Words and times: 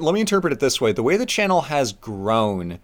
let 0.00 0.14
me 0.14 0.20
interpret 0.20 0.52
it 0.52 0.60
this 0.60 0.80
way 0.80 0.92
the 0.92 1.02
way 1.02 1.16
the 1.16 1.26
channel 1.26 1.62
has 1.62 1.92
grown 1.92 2.78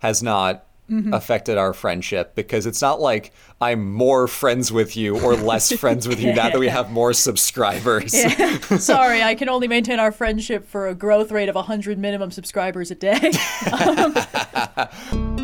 has 0.00 0.22
not 0.22 0.66
mm-hmm. 0.90 1.12
affected 1.12 1.58
our 1.58 1.72
friendship 1.72 2.34
because 2.34 2.66
it's 2.66 2.82
not 2.82 3.00
like 3.00 3.32
I'm 3.60 3.92
more 3.92 4.28
friends 4.28 4.72
with 4.72 4.96
you 4.96 5.20
or 5.20 5.36
less 5.36 5.72
friends 5.78 6.06
with 6.08 6.20
you 6.20 6.32
now 6.32 6.50
that 6.50 6.58
we 6.58 6.68
have 6.68 6.90
more 6.90 7.12
subscribers. 7.12 8.12
Sorry, 8.82 9.22
I 9.22 9.34
can 9.34 9.48
only 9.48 9.68
maintain 9.68 9.98
our 9.98 10.12
friendship 10.12 10.68
for 10.68 10.88
a 10.88 10.94
growth 10.94 11.30
rate 11.30 11.48
of 11.48 11.54
100 11.54 11.98
minimum 11.98 12.30
subscribers 12.30 12.90
a 12.90 12.94
day. 12.94 13.32
Um, 13.76 15.35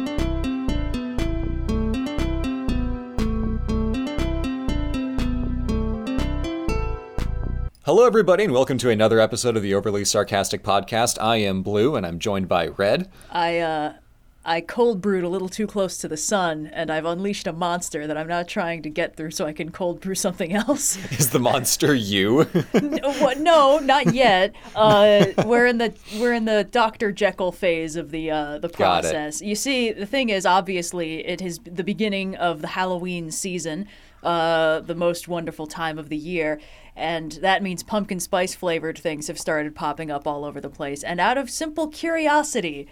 Hello, 7.84 8.06
everybody, 8.06 8.44
and 8.44 8.52
welcome 8.52 8.78
to 8.78 8.90
another 8.90 9.18
episode 9.18 9.56
of 9.56 9.62
the 9.64 9.74
Overly 9.74 10.04
Sarcastic 10.04 10.62
Podcast. 10.62 11.20
I 11.20 11.38
am 11.38 11.64
Blue, 11.64 11.96
and 11.96 12.06
I'm 12.06 12.20
joined 12.20 12.46
by 12.46 12.68
Red. 12.68 13.10
I 13.28 13.58
uh 13.58 13.94
I 14.44 14.60
cold 14.60 15.00
brewed 15.00 15.24
a 15.24 15.28
little 15.28 15.48
too 15.48 15.66
close 15.66 15.98
to 15.98 16.06
the 16.06 16.16
sun, 16.16 16.70
and 16.72 16.92
I've 16.92 17.04
unleashed 17.04 17.48
a 17.48 17.52
monster 17.52 18.06
that 18.06 18.16
I'm 18.16 18.28
now 18.28 18.44
trying 18.44 18.82
to 18.82 18.88
get 18.88 19.16
through 19.16 19.32
so 19.32 19.46
I 19.46 19.52
can 19.52 19.72
cold 19.72 20.00
brew 20.00 20.14
something 20.14 20.52
else. 20.52 20.96
Is 21.18 21.30
the 21.30 21.40
monster 21.40 21.92
you? 21.92 22.44
what? 22.72 23.40
No, 23.40 23.80
not 23.80 24.14
yet. 24.14 24.54
Uh, 24.76 25.26
we're 25.44 25.66
in 25.66 25.78
the 25.78 25.92
we're 26.20 26.34
in 26.34 26.44
the 26.44 26.62
Doctor 26.62 27.10
Jekyll 27.10 27.50
phase 27.50 27.96
of 27.96 28.12
the 28.12 28.30
uh, 28.30 28.58
the 28.58 28.68
process. 28.68 29.42
You 29.42 29.56
see, 29.56 29.90
the 29.90 30.06
thing 30.06 30.28
is, 30.28 30.46
obviously, 30.46 31.26
it 31.26 31.42
is 31.42 31.58
the 31.64 31.82
beginning 31.82 32.36
of 32.36 32.62
the 32.62 32.68
Halloween 32.68 33.32
season, 33.32 33.88
uh, 34.22 34.78
the 34.78 34.94
most 34.94 35.26
wonderful 35.26 35.66
time 35.66 35.98
of 35.98 36.10
the 36.10 36.16
year. 36.16 36.60
And 36.94 37.32
that 37.32 37.62
means 37.62 37.82
pumpkin 37.82 38.20
spice 38.20 38.54
flavored 38.54 38.98
things 38.98 39.28
have 39.28 39.38
started 39.38 39.74
popping 39.74 40.10
up 40.10 40.26
all 40.26 40.44
over 40.44 40.60
the 40.60 40.68
place. 40.68 41.02
And 41.02 41.20
out 41.20 41.38
of 41.38 41.50
simple 41.50 41.88
curiosity, 41.88 42.86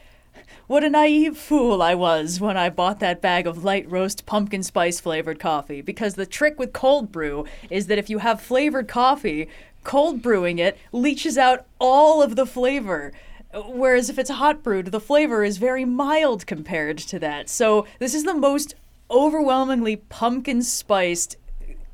what 0.67 0.85
a 0.85 0.91
naive 0.91 1.37
fool 1.37 1.83
I 1.83 1.95
was 1.95 2.41
when 2.41 2.57
I 2.57 2.71
bought 2.71 3.01
that 3.01 3.21
bag 3.21 3.47
of 3.47 3.65
light 3.65 3.91
roast 3.91 4.27
pumpkin 4.27 4.63
spice 4.63 5.01
flavored 5.01 5.39
coffee. 5.39 5.83
Because 5.83 6.15
the 6.15 6.27
trick 6.27 6.59
with 6.59 6.73
cold 6.73 7.13
brew 7.13 7.45
is 7.69 7.89
that 7.89 7.99
if 7.99 8.09
you 8.09 8.19
have 8.19 8.41
flavored 8.41 8.89
coffee, 8.89 9.49
cold 9.85 10.23
brewing 10.23 10.59
it 10.59 10.79
leaches 10.93 11.37
out 11.37 11.67
all 11.79 12.23
of 12.23 12.37
the 12.37 12.47
flavor. 12.47 13.13
Whereas 13.53 14.09
if 14.09 14.19
it's 14.19 14.31
hot 14.31 14.63
brewed, 14.63 14.87
the 14.87 15.01
flavor 15.01 15.43
is 15.43 15.59
very 15.59 15.85
mild 15.85 16.47
compared 16.47 16.99
to 16.99 17.19
that. 17.19 17.49
So 17.49 17.87
this 17.99 18.15
is 18.15 18.25
the 18.25 18.35
most 18.35 18.77
overwhelmingly 19.11 19.97
pumpkin 19.97 20.63
spiced 20.63 21.37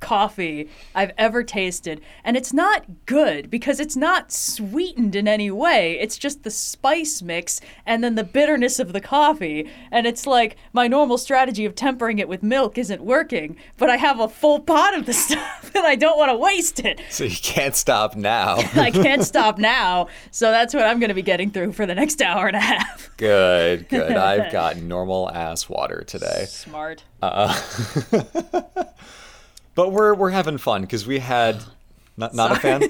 coffee 0.07 0.71
I've 0.95 1.11
ever 1.19 1.43
tasted. 1.43 2.01
And 2.23 2.37
it's 2.37 2.53
not 2.53 2.85
good 3.07 3.51
because 3.51 3.81
it's 3.81 3.97
not 3.97 4.31
sweetened 4.31 5.17
in 5.17 5.27
any 5.27 5.51
way. 5.51 5.99
It's 5.99 6.17
just 6.17 6.45
the 6.45 6.51
spice 6.51 7.23
mix 7.23 7.61
and 7.85 8.05
then 8.05 8.15
the 8.15 8.23
bitterness 8.23 8.79
of 8.79 8.93
the 8.93 9.01
coffee. 9.01 9.69
And 9.91 10.07
it's 10.07 10.25
like 10.25 10.57
my 10.73 10.87
normal 10.87 11.19
strategy 11.19 11.65
of 11.65 11.75
tempering 11.75 12.21
it 12.21 12.29
with 12.29 12.45
milk 12.45 12.79
isn't 12.79 13.03
working, 13.03 13.57
but 13.79 13.91
I 13.91 13.97
have 13.97 14.21
a 14.21 14.29
full 14.29 14.61
pot 14.61 14.97
of 14.97 15.07
the 15.07 15.13
stuff 15.27 15.73
and 15.75 15.85
I 15.85 15.97
don't 15.97 16.19
want 16.19 16.31
to 16.31 16.37
waste 16.37 16.79
it. 16.79 17.01
so 17.11 17.25
you 17.25 17.37
can't 17.37 17.75
stop 17.75 18.15
now. 18.15 18.57
I 18.75 18.93
can't 18.93 19.25
stop 19.33 19.59
now. 19.59 20.07
So 20.31 20.53
that's 20.53 20.73
what 20.73 20.85
I'm 20.85 21.01
going 21.01 21.09
to 21.09 21.15
be 21.15 21.23
getting 21.23 21.51
through 21.51 21.73
for 21.73 21.85
the 21.85 21.97
next 21.97 22.23
hour 22.23 22.47
and 22.47 22.57
a 22.57 22.61
half. 22.61 23.11
Good, 23.17 23.89
good. 23.89 24.13
I've 24.13 24.53
got 24.53 24.77
normal 24.77 25.29
ass 25.33 25.69
water 25.69 26.05
today. 26.07 26.45
Smart. 26.49 27.03
Uh, 27.21 27.53
But 29.77 29.93
we're 29.93 30.15
we're 30.15 30.31
having 30.31 30.59
fun 30.59 30.81
because 30.81 31.07
we 31.07 31.21
had 31.21 31.63
not 32.17 32.35
not 32.35 32.51
a 32.51 32.57
fan? 32.57 32.83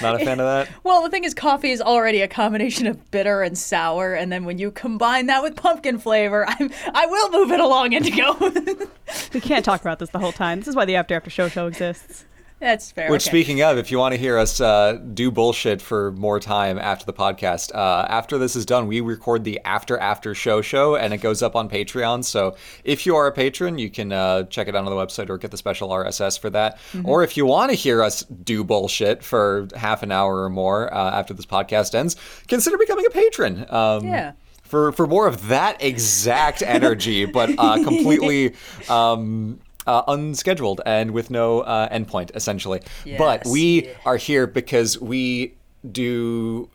Not 0.00 0.14
a 0.14 0.24
fan 0.24 0.40
of 0.40 0.46
that? 0.46 0.68
Well, 0.82 1.02
the 1.02 1.10
thing 1.10 1.24
is, 1.24 1.34
coffee 1.34 1.72
is 1.72 1.82
already 1.82 2.22
a 2.22 2.28
combination 2.28 2.86
of 2.86 3.10
bitter 3.10 3.42
and 3.42 3.58
sour, 3.58 4.14
and 4.14 4.32
then 4.32 4.44
when 4.44 4.58
you 4.58 4.70
combine 4.70 5.26
that 5.26 5.42
with 5.42 5.56
pumpkin 5.56 5.98
flavor, 5.98 6.46
I'm, 6.48 6.70
I 6.94 7.04
will 7.06 7.30
move 7.30 7.50
it 7.50 7.60
along 7.60 7.92
indigo. 7.92 8.34
We 9.34 9.40
can't 9.40 9.64
talk 9.64 9.80
about 9.80 9.98
this 9.98 10.10
the 10.10 10.18
whole 10.20 10.32
time. 10.32 10.60
This 10.60 10.68
is 10.68 10.76
why 10.76 10.84
the 10.84 10.96
After 10.96 11.14
After 11.16 11.30
Show 11.30 11.48
show 11.48 11.66
exists. 11.66 12.24
That's 12.60 12.92
fair. 12.92 13.10
Which, 13.10 13.22
okay. 13.22 13.30
speaking 13.30 13.62
of, 13.62 13.78
if 13.78 13.90
you 13.90 13.98
want 13.98 14.12
to 14.12 14.20
hear 14.20 14.36
us 14.36 14.60
uh, 14.60 15.00
do 15.14 15.30
bullshit 15.30 15.80
for 15.80 16.12
more 16.12 16.38
time 16.38 16.78
after 16.78 17.06
the 17.06 17.12
podcast, 17.14 17.74
uh, 17.74 18.06
after 18.06 18.36
this 18.36 18.54
is 18.54 18.66
done, 18.66 18.86
we 18.86 19.00
record 19.00 19.44
the 19.44 19.58
After 19.64 19.98
After 19.98 20.34
Show 20.34 20.60
show, 20.60 20.94
and 20.94 21.14
it 21.14 21.18
goes 21.18 21.42
up 21.42 21.56
on 21.56 21.70
Patreon. 21.70 22.22
So 22.22 22.56
if 22.84 23.06
you 23.06 23.16
are 23.16 23.26
a 23.26 23.32
patron, 23.32 23.78
you 23.78 23.88
can 23.88 24.12
uh, 24.12 24.42
check 24.44 24.68
it 24.68 24.76
out 24.76 24.84
on 24.84 24.90
the 24.90 24.90
website 24.90 25.30
or 25.30 25.38
get 25.38 25.50
the 25.50 25.56
special 25.56 25.88
RSS 25.88 26.38
for 26.38 26.50
that. 26.50 26.76
Mm-hmm. 26.92 27.08
Or 27.08 27.22
if 27.22 27.34
you 27.34 27.46
want 27.46 27.70
to 27.70 27.74
hear 27.76 28.02
us 28.02 28.24
do 28.24 28.62
bullshit 28.62 29.24
for 29.24 29.66
half 29.74 30.02
an 30.02 30.12
hour 30.12 30.42
or 30.42 30.50
more 30.50 30.92
uh, 30.92 31.18
after 31.18 31.32
this 31.32 31.46
podcast 31.46 31.94
ends, 31.94 32.14
consider 32.46 32.76
becoming 32.76 33.06
a 33.06 33.10
patron. 33.10 33.66
Um, 33.70 34.04
Yeah. 34.04 34.32
For, 34.64 34.92
for 34.92 35.08
more 35.08 35.26
of 35.26 35.48
that 35.48 35.82
exact 35.82 36.62
energy, 36.66 37.24
but 37.24 37.50
uh, 37.58 37.82
completely 37.82 38.54
um, 38.88 39.58
uh, 39.86 40.02
unscheduled 40.08 40.80
and 40.86 41.10
with 41.12 41.30
no 41.30 41.60
uh, 41.60 41.88
endpoint, 41.88 42.30
essentially. 42.34 42.80
But 43.18 43.42
Yes. 43.44 43.52
we 43.52 43.88
are 44.04 44.16
here 44.16 44.46
because 44.46 45.00
we 45.00 45.54
do 45.90 46.68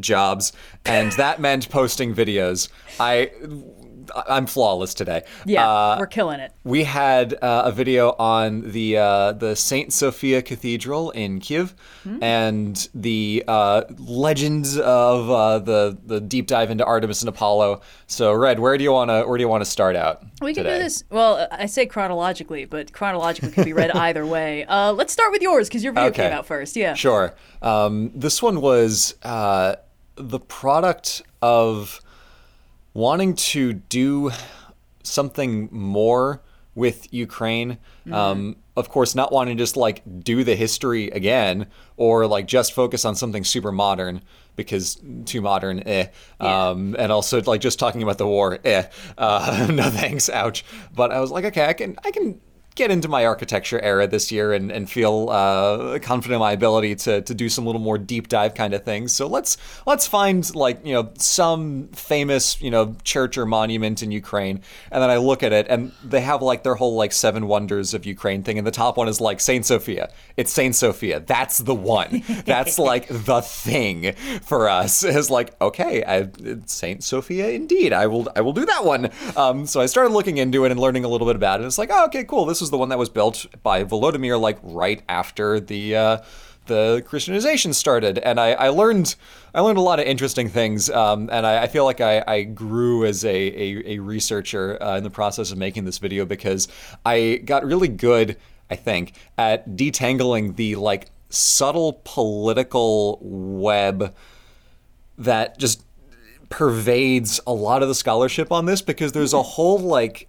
jobs, 0.00 0.52
and 0.84 1.12
that 1.12 1.40
meant 1.40 1.68
posting 1.68 2.14
videos. 2.14 2.68
I 2.98 3.30
I'm 4.14 4.46
flawless 4.46 4.94
today. 4.94 5.22
Yeah, 5.46 5.68
Uh, 5.68 5.96
we're 5.98 6.06
killing 6.06 6.40
it. 6.40 6.52
we 6.64 6.84
had 6.84 7.34
uh, 7.42 7.62
a 7.66 7.72
video 7.72 8.10
on 8.18 8.70
the 8.72 8.98
uh, 8.98 9.32
the 9.32 9.56
Saint 9.56 9.92
Sophia 9.92 10.42
Cathedral 10.42 11.10
in 11.10 11.40
Kiev, 11.40 11.74
and 12.20 12.88
the 12.94 13.44
uh, 13.48 13.82
legends 13.98 14.78
of 14.78 15.30
uh, 15.30 15.58
the 15.58 15.96
the 16.04 16.20
deep 16.20 16.46
dive 16.46 16.70
into 16.70 16.84
Artemis 16.84 17.22
and 17.22 17.28
Apollo. 17.28 17.80
So, 18.06 18.32
Red, 18.32 18.58
where 18.60 18.76
do 18.76 18.84
you 18.84 18.92
want 18.92 19.10
to 19.10 19.24
where 19.24 19.38
do 19.38 19.42
you 19.42 19.48
want 19.48 19.64
to 19.64 19.70
start 19.70 19.96
out? 19.96 20.22
We 20.40 20.52
can 20.54 20.64
today? 20.64 20.76
do 20.78 20.82
this. 20.84 21.04
Well, 21.10 21.48
I 21.50 21.66
say 21.66 21.86
chronologically, 21.86 22.64
but 22.66 22.92
chronologically 22.92 23.50
can 23.52 23.64
be 23.64 23.72
read 23.72 23.90
either 23.94 24.26
way. 24.26 24.64
Uh, 24.64 24.92
let's 24.92 25.12
start 25.12 25.32
with 25.32 25.40
yours 25.42 25.68
because 25.68 25.82
your 25.84 25.92
video 25.92 26.10
Okay. 26.10 26.24
came 26.24 26.32
out 26.32 26.46
first. 26.46 26.76
Yeah. 26.76 26.94
Sure. 26.94 27.34
Um, 27.62 28.10
this 28.14 28.42
one 28.42 28.60
was 28.60 29.14
uh, 29.22 29.76
the 30.16 30.38
product 30.40 31.22
of 31.40 32.01
wanting 32.94 33.34
to 33.34 33.72
do 33.72 34.30
something 35.02 35.68
more 35.70 36.42
with 36.74 37.12
Ukraine. 37.12 37.78
Um, 38.10 38.56
of 38.76 38.88
course, 38.88 39.14
not 39.14 39.30
wanting 39.32 39.56
to 39.56 39.62
just 39.62 39.76
like 39.76 40.02
do 40.20 40.44
the 40.44 40.56
history 40.56 41.10
again 41.10 41.66
or 41.96 42.26
like 42.26 42.46
just 42.46 42.72
focus 42.72 43.04
on 43.04 43.14
something 43.14 43.44
super 43.44 43.70
modern 43.70 44.22
because 44.56 45.00
too 45.24 45.40
modern, 45.40 45.80
eh. 45.86 46.06
Yeah. 46.40 46.68
Um, 46.68 46.96
and 46.98 47.12
also 47.12 47.42
like 47.42 47.60
just 47.60 47.78
talking 47.78 48.02
about 48.02 48.18
the 48.18 48.26
war, 48.26 48.58
eh. 48.64 48.84
Uh, 49.18 49.68
no 49.72 49.90
thanks, 49.90 50.30
ouch. 50.30 50.64
But 50.94 51.12
I 51.12 51.20
was 51.20 51.30
like, 51.30 51.44
okay, 51.46 51.66
I 51.66 51.72
can, 51.74 51.96
I 52.04 52.10
can 52.10 52.40
get 52.74 52.90
into 52.90 53.08
my 53.08 53.26
architecture 53.26 53.80
era 53.80 54.06
this 54.06 54.32
year 54.32 54.52
and, 54.52 54.72
and 54.72 54.90
feel 54.90 55.28
uh, 55.30 55.98
confident 55.98 56.34
in 56.34 56.40
my 56.40 56.52
ability 56.52 56.94
to, 56.94 57.20
to 57.22 57.34
do 57.34 57.48
some 57.48 57.66
little 57.66 57.80
more 57.80 57.98
deep 57.98 58.28
dive 58.28 58.54
kind 58.54 58.72
of 58.72 58.84
things. 58.84 59.12
So 59.12 59.26
let's 59.26 59.56
let's 59.86 60.06
find 60.06 60.54
like 60.54 60.84
you 60.84 60.94
know 60.94 61.12
some 61.18 61.88
famous 61.88 62.60
you 62.62 62.70
know 62.70 62.96
church 63.04 63.36
or 63.36 63.44
monument 63.46 64.02
in 64.02 64.10
Ukraine, 64.10 64.62
and 64.90 65.02
then 65.02 65.10
I 65.10 65.18
look 65.18 65.42
at 65.42 65.52
it 65.52 65.66
and 65.68 65.92
they 66.02 66.22
have 66.22 66.42
like 66.42 66.62
their 66.62 66.74
whole 66.74 66.94
like 66.94 67.12
seven 67.12 67.46
wonders 67.46 67.94
of 67.94 68.06
Ukraine 68.06 68.42
thing, 68.42 68.58
and 68.58 68.66
the 68.66 68.72
top 68.72 68.96
one 68.96 69.08
is 69.08 69.20
like 69.20 69.40
Saint 69.40 69.66
Sophia. 69.66 70.10
It's 70.36 70.50
Saint 70.50 70.74
Sophia. 70.74 71.20
That's 71.20 71.58
the 71.58 71.74
one. 71.74 72.22
That's 72.46 72.78
like 72.78 73.06
the 73.08 73.42
thing 73.42 74.14
for 74.42 74.68
us. 74.68 75.04
Is 75.12 75.30
like 75.30 75.60
okay, 75.60 76.02
I, 76.04 76.28
it's 76.38 76.72
Saint 76.72 77.04
Sophia 77.04 77.50
indeed. 77.50 77.92
I 77.92 78.06
will 78.06 78.28
I 78.34 78.40
will 78.40 78.54
do 78.54 78.64
that 78.64 78.84
one. 78.84 79.10
Um, 79.36 79.66
so 79.66 79.80
I 79.80 79.86
started 79.86 80.12
looking 80.12 80.38
into 80.38 80.64
it 80.64 80.70
and 80.70 80.80
learning 80.80 81.04
a 81.04 81.08
little 81.08 81.26
bit 81.26 81.36
about 81.36 81.60
it. 81.60 81.66
It's 81.66 81.76
like 81.76 81.90
oh, 81.92 82.06
okay, 82.06 82.24
cool. 82.24 82.46
This 82.46 82.61
was 82.62 82.70
the 82.70 82.78
one 82.78 82.88
that 82.88 82.98
was 82.98 83.10
built 83.10 83.44
by 83.62 83.84
Volodymyr 83.84 84.40
like 84.40 84.58
right 84.62 85.02
after 85.08 85.60
the. 85.60 85.96
Uh, 85.96 86.18
the 86.66 87.02
Christianization 87.06 87.72
started, 87.72 88.18
and 88.18 88.38
I, 88.38 88.52
I 88.52 88.68
learned 88.68 89.16
I 89.52 89.60
learned 89.62 89.78
a 89.78 89.82
lot 89.82 89.98
of 89.98 90.06
interesting 90.06 90.48
things, 90.48 90.88
um, 90.90 91.28
and 91.32 91.44
I, 91.44 91.64
I 91.64 91.66
feel 91.66 91.84
like 91.84 92.00
I, 92.00 92.22
I 92.24 92.42
grew 92.44 93.04
as 93.04 93.24
a, 93.24 93.28
a, 93.28 93.94
a 93.94 93.98
researcher 93.98 94.80
uh, 94.80 94.96
in 94.96 95.02
the 95.02 95.10
process 95.10 95.50
of 95.50 95.58
making 95.58 95.86
this 95.86 95.98
video 95.98 96.24
because 96.24 96.68
I 97.04 97.42
got 97.44 97.64
really 97.64 97.88
good, 97.88 98.36
I 98.70 98.76
think, 98.76 99.14
at 99.36 99.70
detangling 99.70 100.54
the 100.54 100.76
like 100.76 101.10
subtle 101.30 102.00
political 102.04 103.18
web 103.20 104.14
that 105.18 105.58
just 105.58 105.84
pervades 106.48 107.40
a 107.46 107.52
lot 107.52 107.82
of 107.82 107.88
the 107.88 107.94
scholarship 107.94 108.52
on 108.52 108.66
this 108.66 108.82
because 108.82 109.12
there's 109.12 109.32
a 109.32 109.42
whole 109.42 109.78
like 109.78 110.28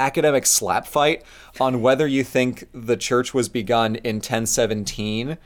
academic 0.00 0.46
slap 0.46 0.86
fight 0.86 1.22
on 1.60 1.82
whether 1.82 2.06
you 2.06 2.24
think 2.24 2.66
the 2.72 2.96
church 2.96 3.34
was 3.34 3.48
begun 3.48 3.96
in 3.96 4.16
1017 4.16 5.36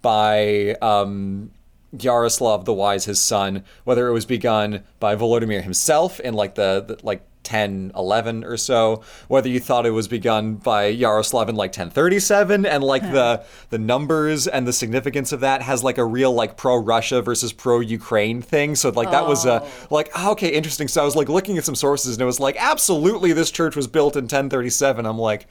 by 0.00 0.76
um, 0.80 1.50
Yaroslav 1.98 2.64
the 2.64 2.72
Wise, 2.72 3.06
his 3.06 3.20
son, 3.20 3.64
whether 3.84 4.08
it 4.08 4.12
was 4.12 4.24
begun 4.26 4.84
by 5.00 5.16
Volodymyr 5.16 5.62
himself 5.62 6.20
in 6.20 6.34
like 6.34 6.54
the, 6.54 6.84
the 6.86 6.98
like 7.02 7.22
10, 7.44 7.92
11 7.94 8.44
or 8.44 8.56
so, 8.56 9.02
whether 9.28 9.48
you 9.48 9.60
thought 9.60 9.86
it 9.86 9.90
was 9.90 10.08
begun 10.08 10.54
by 10.54 10.86
Yaroslav 10.86 11.48
in 11.48 11.54
like 11.54 11.68
1037 11.70 12.66
and 12.66 12.82
like 12.82 13.02
the 13.02 13.44
the 13.70 13.78
numbers 13.78 14.46
and 14.46 14.66
the 14.66 14.72
significance 14.72 15.32
of 15.32 15.40
that 15.40 15.62
has 15.62 15.84
like 15.84 15.98
a 15.98 16.04
real 16.04 16.32
like 16.32 16.56
pro 16.56 16.76
Russia 16.76 17.22
versus 17.22 17.52
pro 17.52 17.80
Ukraine 17.80 18.42
thing. 18.42 18.74
So 18.74 18.88
like 18.90 19.10
that 19.10 19.26
was 19.26 19.44
a 19.46 19.62
Oh. 19.62 19.68
like 19.90 20.10
ah, 20.14 20.30
okay, 20.32 20.48
interesting. 20.48 20.88
So 20.88 21.02
I 21.02 21.04
was 21.04 21.14
like 21.16 21.28
looking 21.28 21.58
at 21.58 21.64
some 21.64 21.74
sources 21.74 22.14
and 22.14 22.22
it 22.22 22.26
was 22.26 22.40
like 22.40 22.56
absolutely 22.58 23.32
this 23.32 23.50
church 23.50 23.76
was 23.76 23.86
built 23.86 24.16
in 24.16 24.24
1037. 24.24 25.06
I'm 25.06 25.18
like 25.18 25.46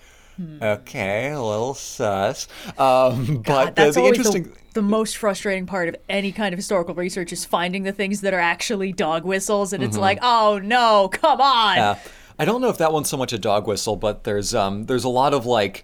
okay, 0.61 1.29
a 1.31 1.41
little 1.41 1.75
sus. 1.75 2.47
Um, 2.77 3.43
but 3.45 3.75
the, 3.75 3.83
Hmm. 3.85 3.91
The 3.91 4.01
interesting 4.07 4.43
the, 4.43 4.49
the 4.73 4.81
most 4.81 5.17
frustrating 5.17 5.65
part 5.65 5.87
of 5.87 5.95
any 6.09 6.31
kind 6.31 6.53
of 6.53 6.57
historical 6.57 6.93
research 6.95 7.31
is 7.31 7.45
finding 7.45 7.83
the 7.83 7.91
things 7.91 8.21
that 8.21 8.33
are 8.33 8.39
actually 8.39 8.91
dog 8.91 9.23
whistles, 9.23 9.73
and 9.73 9.83
it's 9.83 9.97
like, 9.97 10.19
oh 10.21 10.59
no, 10.63 11.09
come 11.11 11.39
on. 11.39 11.77
Yeah. 11.77 11.99
I 12.39 12.45
don't 12.45 12.61
know 12.61 12.69
if 12.69 12.79
that 12.79 12.91
one's 12.91 13.09
so 13.09 13.17
much 13.17 13.31
a 13.33 13.37
dog 13.37 13.67
whistle, 13.67 13.95
but 13.95 14.23
there's 14.23 14.55
um 14.55 14.85
there's 14.85 15.03
a 15.03 15.09
lot 15.09 15.33
of 15.33 15.45
like 15.45 15.83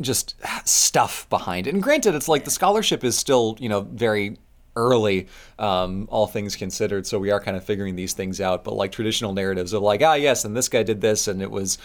just 0.00 0.36
stuff 0.64 1.28
behind 1.30 1.66
it. 1.66 1.74
And 1.74 1.82
granted, 1.82 2.14
it's 2.14 2.28
like 2.28 2.44
the 2.44 2.50
scholarship 2.50 3.04
is 3.04 3.16
still 3.16 3.56
you 3.58 3.68
know 3.68 3.80
very 3.80 4.36
early, 4.76 5.26
um, 5.58 6.06
all 6.10 6.28
things 6.28 6.54
considered. 6.54 7.04
So 7.06 7.18
we 7.18 7.32
are 7.32 7.40
kind 7.40 7.56
of 7.56 7.64
figuring 7.64 7.96
these 7.96 8.12
things 8.12 8.40
out. 8.40 8.62
But 8.62 8.74
like 8.74 8.92
traditional 8.92 9.32
narratives 9.32 9.72
of 9.72 9.82
like 9.82 10.02
ah 10.02 10.14
yes, 10.14 10.44
and 10.44 10.56
this 10.56 10.68
guy 10.68 10.82
did 10.82 11.00
this, 11.00 11.26
and 11.26 11.40
it 11.42 11.50
was 11.50 11.78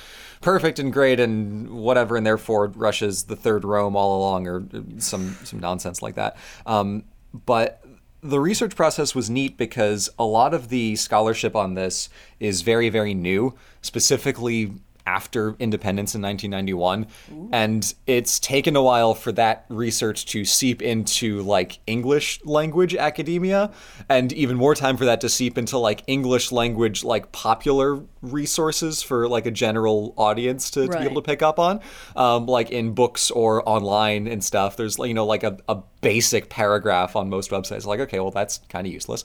perfect 0.43 0.77
and 0.77 0.93
great 0.93 1.19
and 1.19 1.69
whatever, 1.71 2.15
and 2.15 2.25
therefore 2.25 2.67
Russia's 2.67 3.23
the 3.23 3.35
third 3.35 3.63
Rome 3.63 3.95
all 3.95 4.19
along, 4.19 4.47
or 4.47 4.63
some 4.99 5.35
some 5.43 5.59
nonsense 5.59 6.01
like 6.03 6.15
that. 6.15 6.37
Um, 6.65 7.05
but 7.45 7.83
the 8.21 8.39
research 8.39 8.75
process 8.75 9.15
was 9.15 9.29
neat 9.29 9.57
because 9.57 10.09
a 10.19 10.25
lot 10.25 10.53
of 10.53 10.69
the 10.69 10.95
scholarship 10.95 11.55
on 11.55 11.73
this 11.73 12.09
is 12.39 12.61
very, 12.61 12.89
very 12.89 13.13
new, 13.13 13.55
specifically 13.81 14.73
after 15.05 15.55
independence 15.59 16.15
in 16.15 16.21
1991. 16.21 17.07
And 17.51 17.93
it's 18.07 18.39
taken 18.39 18.75
a 18.75 18.81
while 18.81 19.13
for 19.13 19.31
that 19.33 19.65
research 19.69 20.25
to 20.27 20.45
seep 20.45 20.81
into 20.81 21.41
like 21.41 21.79
English 21.87 22.39
language 22.45 22.95
academia, 22.95 23.71
and 24.09 24.31
even 24.33 24.57
more 24.57 24.75
time 24.75 24.97
for 24.97 25.05
that 25.05 25.21
to 25.21 25.29
seep 25.29 25.57
into 25.57 25.77
like 25.77 26.03
English 26.07 26.51
language, 26.51 27.03
like 27.03 27.31
popular 27.31 28.01
resources 28.21 29.01
for 29.01 29.27
like 29.27 29.45
a 29.45 29.51
general 29.51 30.13
audience 30.17 30.71
to, 30.71 30.87
to 30.87 30.97
be 30.97 31.03
able 31.03 31.21
to 31.21 31.25
pick 31.25 31.41
up 31.41 31.59
on, 31.59 31.81
um, 32.15 32.45
like 32.45 32.71
in 32.71 32.93
books 32.93 33.29
or 33.31 33.67
online 33.67 34.27
and 34.27 34.43
stuff. 34.43 34.77
There's 34.77 34.97
you 34.97 35.13
know 35.13 35.25
like 35.25 35.43
a, 35.43 35.57
a 35.67 35.79
basic 36.01 36.49
paragraph 36.49 37.15
on 37.15 37.29
most 37.29 37.51
websites. 37.51 37.85
Like 37.85 37.99
okay, 37.99 38.19
well 38.19 38.31
that's 38.31 38.59
kind 38.69 38.87
of 38.87 38.93
useless. 38.93 39.23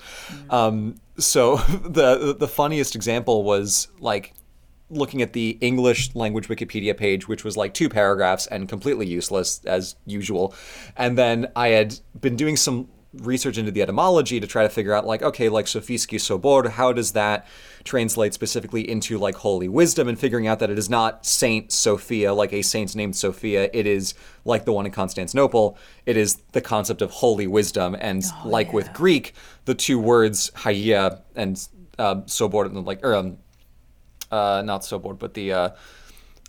Um, 0.50 0.96
so 1.19 1.56
the 1.84 2.34
the 2.38 2.48
funniest 2.48 2.94
example 2.96 3.44
was 3.44 3.88
like 4.00 4.34
looking 4.90 5.23
at 5.23 5.32
the 5.32 5.58
English 5.61 6.14
language 6.14 6.49
Wikipedia 6.49 6.96
page, 6.96 7.29
which 7.29 7.44
was 7.44 7.56
like 7.56 7.75
two 7.75 7.88
paragraphs 7.88 8.46
and 8.46 8.69
completely 8.69 9.06
useless 9.06 9.64
as 9.64 9.96
usual. 10.06 10.55
And 10.96 11.19
then 11.19 11.49
I 11.55 11.69
had 11.69 11.99
been 12.20 12.37
doing 12.37 12.56
some 12.56 12.88
research 13.14 13.56
into 13.56 13.70
the 13.70 13.81
etymology 13.82 14.38
to 14.38 14.46
try 14.46 14.62
to 14.62 14.69
figure 14.69 14.93
out 14.93 15.06
like 15.06 15.23
okay 15.23 15.49
like 15.49 15.64
Sofisky 15.64 16.19
Sobor 16.19 16.69
how 16.69 16.93
does 16.93 17.12
that 17.12 17.46
translate 17.82 18.35
specifically 18.35 18.88
into 18.88 19.17
like 19.17 19.35
holy 19.37 19.67
wisdom 19.67 20.08
and 20.08 20.19
figuring 20.19 20.46
out 20.46 20.58
that 20.58 20.69
it 20.69 20.79
is 20.79 20.90
not 20.90 21.25
Saint 21.25 21.73
Sophia 21.73 22.35
like 22.35 22.52
a 22.52 22.61
saint 22.61 22.94
named 22.94 23.17
Sophia. 23.17 23.70
It 23.73 23.87
is 23.87 24.12
like 24.44 24.67
the 24.67 24.73
one 24.73 24.85
in 24.85 24.93
Constantinople. 24.93 25.79
It 26.05 26.19
is 26.19 26.37
the 26.52 26.61
concept 26.61 27.00
of 27.00 27.11
holy 27.11 27.46
wisdom. 27.46 27.96
And 27.99 28.23
like 28.44 28.75
with 28.75 28.93
Greek 28.93 29.35
the 29.64 29.75
two 29.75 29.99
words 29.99 30.50
hagia 30.55 31.23
and 31.35 31.67
uh, 31.99 32.17
Sobor 32.26 32.67
and 32.67 32.85
like 32.85 33.05
or 33.05 33.14
um, 33.14 33.38
uh, 34.30 34.62
not 34.64 34.84
so 34.84 34.98
bored, 34.98 35.19
but 35.19 35.34
the 35.34 35.52
uh, 35.52 35.70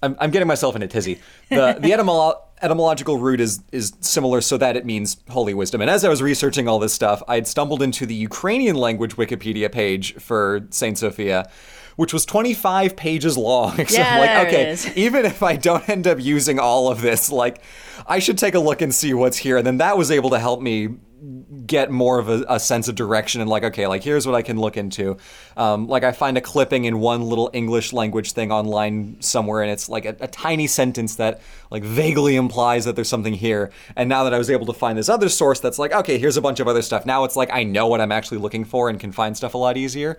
I'm, 0.02 0.16
I'm 0.20 0.32
getting 0.32 0.48
myself 0.48 0.76
in 0.76 0.82
a 0.82 0.88
tizzy. 0.88 1.20
The 1.50 1.78
the 1.80 1.92
etymolo- 1.96 2.40
etymological 2.62 3.18
root 3.18 3.40
is 3.40 3.62
is 3.72 3.94
similar, 4.02 4.42
so 4.42 4.58
that 4.58 4.76
it 4.76 4.86
means 4.86 5.18
holy 5.30 5.54
wisdom. 5.54 5.82
And 5.82 5.90
as 5.90 6.06
I 6.06 6.10
was 6.10 6.22
researching 6.22 6.68
all 6.68 6.80
this 6.80 6.94
stuff, 6.94 7.22
I 7.28 7.36
had 7.36 7.48
stumbled 7.48 7.82
into 7.82 8.06
the 8.06 8.16
Ukrainian 8.16 8.76
language 8.76 9.16
Wikipedia 9.16 9.72
page 9.72 10.16
for 10.16 10.68
Saint 10.70 10.98
Sophia. 10.98 11.50
Which 11.96 12.14
was 12.14 12.26
25 12.26 12.96
pages 12.96 13.38
long. 13.38 13.76
so 13.88 13.98
Yeah, 13.98 14.14
I'm 14.14 14.20
like, 14.22 14.48
okay, 14.48 14.94
even 14.96 15.26
if 15.26 15.44
I 15.44 15.58
don't 15.58 15.90
end 15.90 16.08
up 16.08 16.18
using 16.18 16.58
all 16.58 16.90
of 16.90 17.02
this, 17.02 17.30
like, 17.30 17.62
I 18.08 18.20
should 18.20 18.38
take 18.38 18.56
a 18.56 18.60
look 18.60 18.82
and 18.82 18.96
see 18.96 19.14
what's 19.14 19.36
here. 19.36 19.58
And 19.58 19.68
then 19.68 19.80
that 19.80 19.98
was 19.98 20.10
able 20.10 20.30
to 20.30 20.40
help 20.40 20.62
me 20.62 20.96
get 21.66 21.92
more 21.92 22.20
of 22.20 22.30
a, 22.30 22.46
a 22.48 22.60
sense 22.60 22.88
of 22.88 22.96
direction 22.96 23.42
and 23.42 23.50
like 23.50 23.64
okay 23.64 23.88
like 23.88 24.04
here's 24.04 24.26
what 24.26 24.36
i 24.36 24.42
can 24.42 24.60
look 24.60 24.78
into 24.78 25.18
um, 25.58 25.88
like 25.88 26.04
i 26.04 26.12
find 26.12 26.38
a 26.38 26.42
clipping 26.42 26.86
in 26.86 27.00
one 27.00 27.22
little 27.22 27.50
english 27.54 27.92
language 27.92 28.32
thing 28.32 28.52
online 28.52 29.20
somewhere 29.22 29.62
and 29.62 29.72
it's 29.72 29.90
like 29.90 30.06
a, 30.06 30.16
a 30.20 30.28
tiny 30.28 30.68
sentence 30.68 31.16
that 31.16 31.42
like 31.72 31.84
vaguely 31.84 32.36
implies 32.36 32.86
that 32.86 32.96
there's 32.96 33.10
something 33.10 33.34
here 33.34 33.72
and 33.96 34.08
now 34.08 34.24
that 34.24 34.34
i 34.34 34.38
was 34.38 34.50
able 34.50 34.66
to 34.66 34.74
find 34.74 34.98
this 34.98 35.10
other 35.10 35.30
source 35.30 35.60
that's 35.60 35.80
like 35.80 35.92
okay 35.92 36.18
here's 36.18 36.38
a 36.38 36.42
bunch 36.42 36.60
of 36.60 36.68
other 36.68 36.82
stuff 36.82 37.06
now 37.06 37.24
it's 37.24 37.36
like 37.36 37.50
i 37.52 37.64
know 37.64 37.88
what 37.88 38.00
i'm 38.02 38.12
actually 38.12 38.38
looking 38.38 38.64
for 38.64 38.90
and 38.90 39.00
can 39.00 39.12
find 39.12 39.36
stuff 39.36 39.54
a 39.54 39.58
lot 39.58 39.78
easier 39.78 40.18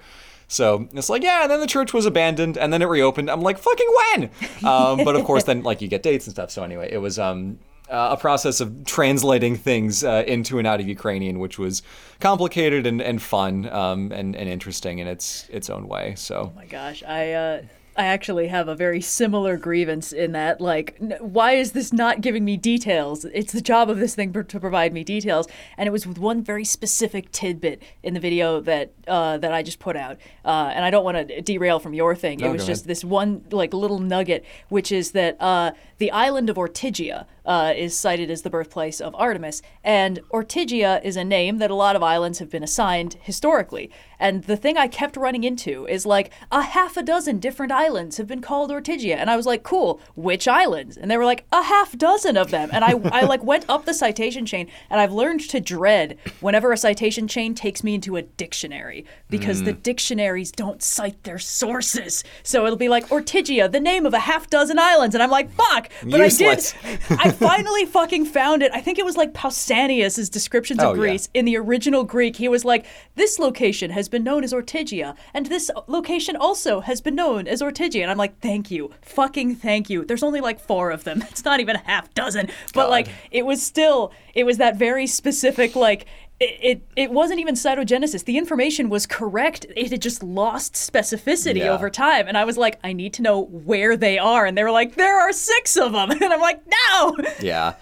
so 0.50 0.88
it's 0.94 1.08
like, 1.08 1.22
yeah, 1.22 1.42
and 1.42 1.50
then 1.50 1.60
the 1.60 1.66
church 1.68 1.94
was 1.94 2.06
abandoned, 2.06 2.58
and 2.58 2.72
then 2.72 2.82
it 2.82 2.86
reopened. 2.86 3.30
I'm 3.30 3.40
like, 3.40 3.56
fucking 3.56 3.86
when? 3.96 4.30
Um, 4.66 5.04
but 5.04 5.14
of 5.16 5.24
course, 5.24 5.44
then 5.44 5.62
like 5.62 5.80
you 5.80 5.86
get 5.88 6.02
dates 6.02 6.26
and 6.26 6.34
stuff. 6.34 6.50
So 6.50 6.64
anyway, 6.64 6.90
it 6.92 6.98
was 6.98 7.18
um, 7.20 7.60
uh, 7.90 8.10
a 8.12 8.16
process 8.16 8.60
of 8.60 8.84
translating 8.84 9.56
things 9.56 10.04
uh, 10.04 10.24
into 10.26 10.58
and 10.58 10.66
out 10.66 10.80
of 10.80 10.88
Ukrainian, 10.88 11.38
which 11.38 11.58
was 11.58 11.82
complicated 12.20 12.86
and, 12.86 13.02
and 13.02 13.20
fun 13.20 13.68
um, 13.70 14.12
and, 14.12 14.36
and 14.36 14.48
interesting 14.48 14.98
in 14.98 15.06
its 15.06 15.48
its 15.50 15.68
own 15.68 15.88
way. 15.88 16.14
So 16.16 16.52
Oh 16.52 16.56
my 16.56 16.66
gosh, 16.66 17.02
I 17.02 17.32
uh, 17.32 17.62
I 17.96 18.06
actually 18.06 18.48
have 18.48 18.68
a 18.68 18.74
very 18.74 19.00
similar 19.00 19.56
grievance 19.56 20.12
in 20.12 20.32
that 20.32 20.60
like 20.60 20.96
n- 21.00 21.16
why 21.20 21.52
is 21.52 21.72
this 21.72 21.92
not 21.92 22.20
giving 22.20 22.44
me 22.44 22.56
details? 22.56 23.24
It's 23.26 23.52
the 23.52 23.60
job 23.60 23.90
of 23.90 23.98
this 23.98 24.14
thing 24.14 24.32
pr- 24.32 24.42
to 24.42 24.60
provide 24.60 24.92
me 24.92 25.02
details, 25.02 25.48
and 25.76 25.86
it 25.86 25.90
was 25.90 26.06
with 26.06 26.16
one 26.18 26.42
very 26.42 26.64
specific 26.64 27.32
tidbit 27.32 27.82
in 28.02 28.14
the 28.14 28.20
video 28.20 28.60
that 28.60 28.92
uh, 29.08 29.38
that 29.38 29.52
I 29.52 29.62
just 29.62 29.80
put 29.80 29.96
out. 29.96 30.18
Uh, 30.44 30.70
and 30.74 30.84
I 30.84 30.90
don't 30.90 31.04
want 31.04 31.28
to 31.28 31.40
derail 31.42 31.78
from 31.80 31.92
your 31.92 32.14
thing. 32.14 32.38
No, 32.38 32.48
it 32.48 32.52
was 32.52 32.66
just 32.66 32.82
ahead. 32.82 32.90
this 32.90 33.04
one 33.04 33.44
like 33.50 33.74
little 33.74 33.98
nugget, 33.98 34.44
which 34.68 34.92
is 34.92 35.10
that 35.10 35.36
uh, 35.40 35.72
the 35.98 36.12
island 36.12 36.48
of 36.48 36.56
Ortygia 36.56 37.26
uh, 37.50 37.74
is 37.76 37.98
cited 37.98 38.30
as 38.30 38.42
the 38.42 38.48
birthplace 38.48 39.00
of 39.00 39.12
Artemis, 39.16 39.60
and 39.82 40.20
Ortygia 40.32 41.04
is 41.04 41.16
a 41.16 41.24
name 41.24 41.58
that 41.58 41.68
a 41.68 41.74
lot 41.74 41.96
of 41.96 42.02
islands 42.02 42.38
have 42.38 42.48
been 42.48 42.62
assigned 42.62 43.16
historically. 43.22 43.90
And 44.20 44.44
the 44.44 44.56
thing 44.56 44.76
I 44.76 44.86
kept 44.86 45.16
running 45.16 45.42
into 45.42 45.84
is 45.88 46.06
like 46.06 46.30
a 46.52 46.62
half 46.62 46.96
a 46.96 47.02
dozen 47.02 47.40
different 47.40 47.72
islands 47.72 48.18
have 48.18 48.28
been 48.28 48.40
called 48.40 48.70
Ortygia, 48.70 49.16
and 49.16 49.28
I 49.28 49.36
was 49.36 49.46
like, 49.46 49.64
cool, 49.64 50.00
which 50.14 50.46
islands? 50.46 50.96
And 50.96 51.10
they 51.10 51.16
were 51.16 51.24
like 51.24 51.44
a 51.50 51.64
half 51.64 51.98
dozen 51.98 52.36
of 52.36 52.52
them, 52.52 52.70
and 52.72 52.84
I 52.84 52.90
I 53.12 53.22
like 53.22 53.42
went 53.42 53.64
up 53.68 53.84
the 53.84 53.94
citation 53.94 54.46
chain, 54.46 54.68
and 54.88 55.00
I've 55.00 55.12
learned 55.12 55.40
to 55.50 55.58
dread 55.58 56.18
whenever 56.38 56.70
a 56.70 56.76
citation 56.76 57.26
chain 57.26 57.56
takes 57.56 57.82
me 57.82 57.96
into 57.96 58.14
a 58.14 58.22
dictionary 58.22 59.04
because 59.28 59.64
the 59.64 59.72
dictionaries 59.72 60.52
don't 60.52 60.84
cite 60.84 61.24
their 61.24 61.40
sources. 61.40 62.22
So 62.44 62.64
it'll 62.64 62.78
be 62.78 62.88
like 62.88 63.08
Ortygia, 63.08 63.72
the 63.72 63.80
name 63.80 64.06
of 64.06 64.14
a 64.14 64.20
half 64.20 64.48
dozen 64.48 64.78
islands, 64.78 65.16
and 65.16 65.22
I'm 65.22 65.30
like, 65.30 65.50
fuck. 65.50 65.88
But 66.04 66.20
Useless. 66.20 66.74
I 66.84 66.96
did. 66.96 67.00
I 67.10 67.30
finally 67.40 67.84
fucking 67.86 68.26
found 68.26 68.62
it. 68.62 68.70
I 68.72 68.80
think 68.80 68.98
it 68.98 69.04
was 69.04 69.16
like 69.16 69.32
Pausanias' 69.32 70.30
descriptions 70.30 70.80
Oh, 70.82 70.90
of 70.92 70.96
yeah. 70.96 71.00
Greece 71.00 71.28
in 71.34 71.44
the 71.44 71.56
original 71.56 72.04
Greek. 72.04 72.36
He 72.36 72.48
was 72.48 72.64
like, 72.64 72.86
this 73.16 73.38
location 73.38 73.90
has 73.90 74.08
been 74.08 74.22
known 74.22 74.44
as 74.44 74.52
Ortygia, 74.52 75.16
and 75.34 75.46
this 75.46 75.70
location 75.86 76.36
also 76.36 76.80
has 76.80 77.00
been 77.00 77.14
known 77.14 77.48
as 77.48 77.60
Ortygia. 77.62 78.02
And 78.02 78.10
I'm 78.10 78.18
like, 78.18 78.38
thank 78.40 78.70
you, 78.70 78.92
fucking 79.02 79.56
thank 79.56 79.90
you. 79.90 80.04
There's 80.04 80.22
only 80.22 80.40
like 80.40 80.60
four 80.60 80.90
of 80.90 81.04
them. 81.04 81.24
It's 81.30 81.44
not 81.44 81.60
even 81.60 81.76
a 81.76 81.82
half 81.84 82.12
dozen, 82.14 82.50
but 82.74 82.90
like 82.90 83.08
it 83.30 83.46
was 83.46 83.62
still, 83.62 84.12
it 84.34 84.44
was 84.44 84.58
that 84.58 84.76
very 84.76 85.06
specific 85.06 85.74
like. 85.74 86.06
It, 86.40 86.58
it, 86.62 86.82
it 86.96 87.10
wasn't 87.10 87.38
even 87.40 87.54
citogenesis. 87.54 88.24
The 88.24 88.38
information 88.38 88.88
was 88.88 89.06
correct. 89.06 89.66
It 89.76 89.90
had 89.90 90.00
just 90.00 90.22
lost 90.22 90.72
specificity 90.72 91.58
Yeah. 91.58 91.68
over 91.74 91.90
time. 91.90 92.28
And 92.28 92.38
I 92.38 92.44
was 92.44 92.56
like, 92.56 92.78
I 92.82 92.94
need 92.94 93.12
to 93.14 93.22
know 93.22 93.42
where 93.42 93.94
they 93.96 94.18
are. 94.18 94.46
And 94.46 94.56
they 94.56 94.64
were 94.64 94.70
like, 94.70 94.94
there 94.94 95.20
are 95.20 95.32
six 95.32 95.76
of 95.76 95.92
them. 95.92 96.10
And 96.22 96.32
I'm 96.32 96.40
like, 96.40 96.62
no. 96.66 97.16
yeah, 97.40 97.74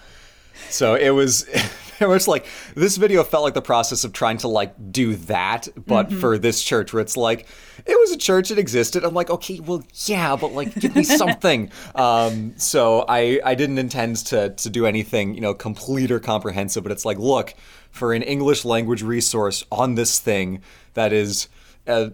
so 0.70 0.94
it 0.96 1.10
was. 1.10 1.46
It 2.00 2.06
was 2.08 2.28
like 2.28 2.46
this 2.76 2.96
video 2.96 3.24
felt 3.24 3.42
like 3.42 3.54
the 3.54 3.60
process 3.60 4.04
of 4.04 4.12
trying 4.12 4.36
to 4.38 4.46
like 4.46 4.72
do 4.92 5.16
that, 5.16 5.66
but 5.84 6.12
for 6.12 6.38
this 6.38 6.62
church 6.62 6.92
where 6.92 7.02
it's 7.02 7.16
like 7.16 7.48
it 7.84 7.98
was 7.98 8.12
a 8.12 8.16
church, 8.16 8.52
it 8.52 8.58
existed. 8.58 9.02
I'm 9.02 9.14
like, 9.14 9.30
okay, 9.30 9.58
well, 9.58 9.82
yeah, 10.06 10.36
but 10.36 10.52
like 10.52 10.72
give 10.76 10.94
me 10.94 11.02
something. 11.22 11.72
um, 11.96 12.54
so 12.56 13.04
I 13.08 13.40
I 13.44 13.56
didn't 13.56 13.78
intend 13.78 14.18
to 14.26 14.50
to 14.50 14.70
do 14.70 14.86
anything 14.86 15.34
you 15.34 15.40
know 15.40 15.54
complete 15.54 16.12
or 16.12 16.20
comprehensive, 16.20 16.84
but 16.84 16.92
it's 16.92 17.04
like 17.04 17.18
look 17.18 17.52
for 17.98 18.14
an 18.14 18.22
English 18.22 18.64
language 18.64 19.02
resource 19.02 19.64
on 19.70 19.94
this 19.94 20.18
thing 20.18 20.62
that 20.94 21.12
is. 21.12 21.48
Uh, 21.86 22.10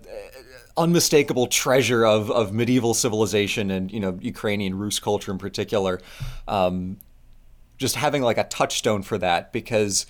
unmistakable 0.77 1.47
treasure 1.47 2.05
of, 2.05 2.33
of 2.33 2.53
medieval 2.53 2.95
civilization 2.95 3.71
and 3.71 3.93
you 3.93 4.01
know 4.01 4.19
Ukrainian 4.21 4.77
Rus 4.77 4.99
culture 4.99 5.31
in 5.31 5.39
particular. 5.39 6.01
Um, 6.49 6.97
just 7.79 7.97
having 7.97 8.23
like 8.23 8.39
a 8.39 8.45
touchstone 8.45 9.03
for 9.03 9.19
that 9.19 9.53
because 9.53 10.07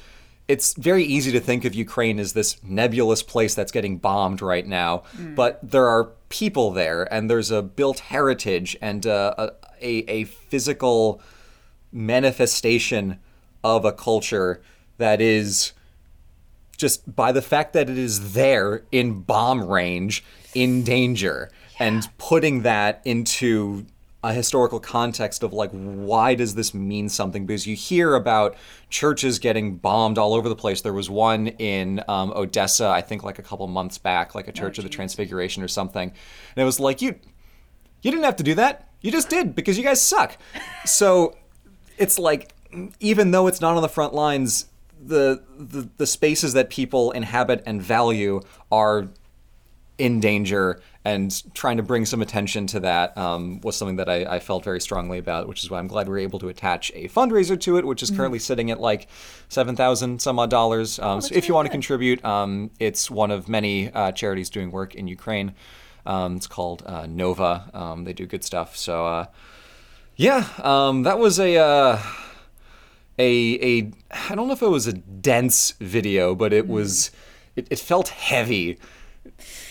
it's 0.48 0.74
very 0.74 1.04
easy 1.04 1.32
to 1.32 1.40
think 1.40 1.64
of 1.64 1.74
Ukraine 1.74 2.18
as 2.18 2.34
this 2.34 2.62
nebulous 2.62 3.22
place 3.22 3.54
that's 3.54 3.72
getting 3.72 3.96
bombed 3.96 4.42
right 4.42 4.66
now, 4.66 5.04
but 5.34 5.58
there 5.62 5.86
are 5.88 6.10
people 6.28 6.70
there, 6.70 7.12
and 7.12 7.30
there's 7.30 7.50
a 7.50 7.62
built 7.62 8.00
heritage 8.00 8.76
and 8.82 9.06
uh, 9.06 9.34
a, 9.38 9.50
a 9.80 10.10
a 10.10 10.24
physical 10.24 11.22
manifestation 11.92 13.18
of 13.62 13.84
a 13.84 13.92
culture 13.92 14.60
that 14.98 15.20
is 15.20 15.72
just 16.76 17.14
by 17.14 17.32
the 17.32 17.42
fact 17.42 17.72
that 17.72 17.88
it 17.88 17.98
is 17.98 18.32
there 18.32 18.82
in 18.90 19.20
bomb 19.20 19.64
range 19.64 20.24
in 20.54 20.82
danger 20.82 21.50
and 21.78 22.08
putting 22.18 22.62
that 22.62 23.00
into 23.04 23.86
a 24.22 24.32
historical 24.32 24.80
context 24.80 25.42
of 25.42 25.52
like 25.52 25.70
why 25.70 26.34
does 26.34 26.54
this 26.54 26.72
mean 26.72 27.10
something? 27.10 27.44
Because 27.44 27.66
you 27.66 27.76
hear 27.76 28.14
about 28.14 28.56
churches 28.88 29.38
getting 29.38 29.76
bombed 29.76 30.16
all 30.16 30.32
over 30.32 30.48
the 30.48 30.56
place. 30.56 30.80
There 30.80 30.94
was 30.94 31.10
one 31.10 31.48
in 31.48 32.02
um, 32.08 32.32
odessa 32.34 32.88
i 32.88 33.02
think 33.02 33.22
like 33.22 33.38
a 33.38 33.42
couple 33.42 33.66
months 33.66 33.98
back 33.98 34.34
like 34.34 34.48
a 34.48 34.52
church 34.52 34.78
of 34.78 34.84
the 34.84 34.90
transfiguration 34.90 35.62
or 35.62 35.68
something. 35.68 36.08
And 36.08 36.62
it 36.62 36.64
was 36.64 36.80
like 36.80 37.02
you 37.02 37.18
you 38.02 38.10
didn't 38.10 38.24
have 38.24 38.36
to 38.36 38.42
do 38.42 38.54
that. 38.54 38.88
You 39.02 39.12
just 39.12 39.28
did 39.28 39.54
because 39.54 39.76
you 39.76 39.84
guys 39.84 40.02
suck. 40.02 40.36
So 40.86 41.36
it's 41.96 42.18
like 42.18 42.52
even 43.00 43.30
though 43.30 43.46
it's 43.46 43.60
not 43.60 43.76
on 43.76 43.82
the 43.82 43.88
front 43.88 44.14
lines 44.14 44.66
the, 45.06 45.42
the 45.58 45.88
the 45.96 46.06
spaces 46.06 46.52
that 46.54 46.70
people 46.70 47.10
inhabit 47.12 47.62
and 47.66 47.82
value 47.82 48.40
are 48.70 49.08
in 49.98 50.18
danger 50.20 50.80
and 51.04 51.54
trying 51.54 51.76
to 51.76 51.82
bring 51.82 52.04
some 52.04 52.20
attention 52.22 52.66
to 52.66 52.80
that 52.80 53.16
um, 53.16 53.60
was 53.60 53.76
something 53.76 53.96
that 53.96 54.08
I, 54.08 54.24
I, 54.24 54.38
felt 54.40 54.64
very 54.64 54.80
strongly 54.80 55.18
about, 55.18 55.46
which 55.46 55.62
is 55.62 55.70
why 55.70 55.78
I'm 55.78 55.86
glad 55.86 56.08
we 56.08 56.14
are 56.14 56.18
able 56.18 56.38
to 56.40 56.48
attach 56.48 56.90
a 56.94 57.08
fundraiser 57.08 57.60
to 57.60 57.76
it, 57.76 57.86
which 57.86 58.02
is 58.02 58.10
currently 58.10 58.38
sitting 58.38 58.70
at 58.70 58.80
like 58.80 59.08
seven 59.48 59.76
thousand 59.76 60.20
some 60.20 60.38
odd 60.38 60.50
dollars. 60.50 60.98
Um, 60.98 61.18
oh, 61.18 61.20
so 61.20 61.34
if 61.34 61.46
you 61.46 61.54
want 61.54 61.66
to 61.66 61.70
contribute, 61.70 62.24
um, 62.24 62.70
it's 62.80 63.10
one 63.10 63.30
of 63.30 63.48
many 63.48 63.92
uh, 63.92 64.12
charities 64.12 64.50
doing 64.50 64.70
work 64.70 64.94
in 64.94 65.06
Ukraine. 65.06 65.54
Um, 66.06 66.36
it's 66.36 66.46
called 66.46 66.82
uh, 66.86 67.06
Nova. 67.06 67.70
Um, 67.72 68.04
they 68.04 68.12
do 68.12 68.26
good 68.26 68.42
stuff. 68.42 68.76
So 68.76 69.06
uh, 69.06 69.26
yeah, 70.16 70.48
um, 70.62 71.02
that 71.02 71.18
was 71.18 71.38
a. 71.38 72.02
A 73.18 73.78
a 73.78 73.90
I 74.30 74.34
don't 74.34 74.48
know 74.48 74.54
if 74.54 74.62
it 74.62 74.68
was 74.68 74.86
a 74.86 74.92
dense 74.92 75.72
video, 75.80 76.34
but 76.34 76.52
it 76.52 76.66
was 76.66 77.10
it, 77.56 77.68
it 77.70 77.78
felt 77.78 78.08
heavy. 78.08 78.78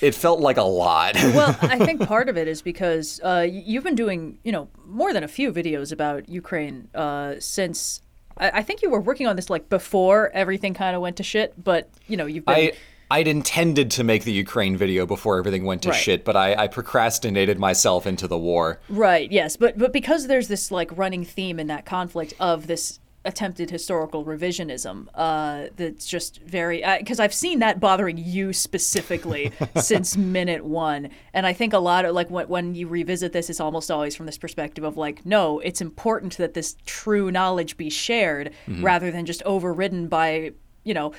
It 0.02 0.16
felt 0.16 0.40
like 0.40 0.58
a 0.58 0.64
lot. 0.64 1.16
well, 1.16 1.58
I 1.62 1.78
think 1.80 2.06
part 2.08 2.30
of 2.30 2.38
it 2.38 2.48
is 2.48 2.62
because 2.62 3.22
uh, 3.24 3.48
you've 3.50 3.84
been 3.84 3.96
doing, 3.96 4.40
you 4.44 4.52
know, 4.52 4.68
more 4.86 5.14
than 5.14 5.24
a 5.24 5.28
few 5.28 5.54
videos 5.54 5.92
about 5.92 6.28
Ukraine 6.28 6.90
uh, 6.96 7.36
since. 7.40 8.02
I, 8.38 8.50
I, 8.50 8.64
think 8.64 8.82
you 8.82 8.90
were 8.90 9.00
working 9.00 9.28
on 9.28 9.36
this 9.36 9.50
like 9.50 9.70
before 9.70 10.32
everything 10.34 10.74
kind 10.74 10.96
of 10.96 11.02
went 11.02 11.18
to 11.18 11.24
shit, 11.24 11.54
but 11.62 11.90
you 12.08 12.18
know, 12.18 12.26
you've 12.26 12.46
been. 12.46 12.56
I, 12.56 12.72
I'd 13.12 13.28
intended 13.28 13.92
to 13.92 14.04
make 14.04 14.24
the 14.24 14.32
Ukraine 14.32 14.76
video 14.76 15.06
before 15.06 15.38
everything 15.38 15.66
went 15.66 15.84
to 15.84 15.90
right. 15.90 15.98
shit, 15.98 16.26
but 16.26 16.36
I, 16.36 16.56
I, 16.56 16.68
procrastinated 16.68 17.60
myself 17.60 18.08
into 18.08 18.28
the 18.28 18.40
war. 18.40 18.80
Right. 18.90 19.32
Yes, 19.32 19.56
but 19.56 19.78
but 19.78 19.94
because 19.94 20.26
there's 20.26 20.48
this 20.48 20.72
like 20.72 20.90
running 20.98 21.24
theme 21.24 21.60
in 21.60 21.68
that 21.68 21.86
conflict 21.86 22.34
of 22.40 22.66
this 22.66 23.00
attempted 23.26 23.70
historical 23.70 24.26
revisionism 24.26 25.08
uh, 25.16 25.68
that's 25.78 26.06
just 26.06 26.42
very 26.42 26.84
because 27.00 27.20
uh, 27.20 27.24
I've 27.24 27.34
seen 27.34 27.60
that 27.60 27.80
bothering 27.80 28.18
you 28.18 28.52
specifically 28.52 29.52
since 29.76 30.18
minute 30.18 30.66
one, 30.66 31.10
and 31.34 31.46
I 31.46 31.54
think 31.54 31.74
a 31.74 31.80
lot 31.80 32.06
of 32.06 32.16
like 32.16 32.30
when, 32.30 32.48
when 32.48 32.76
you 32.76 32.88
revisit 32.88 33.32
this, 33.32 33.50
it's 33.50 33.60
almost 33.60 33.90
always 33.90 34.16
from 34.16 34.26
this 34.26 34.38
perspective 34.38 34.84
of 34.84 34.98
like, 34.98 35.26
no, 35.26 35.60
it's 35.60 35.82
important 35.82 36.38
that 36.38 36.54
this 36.54 36.76
true 36.86 37.32
knowledge 37.32 37.78
be 37.78 37.90
shared 37.90 38.52
mm-hmm. 38.68 38.84
rather 38.84 39.12
than 39.12 39.26
just 39.26 39.42
overridden 39.44 40.08
by 40.08 40.52
you 40.84 40.94
know 40.94 41.14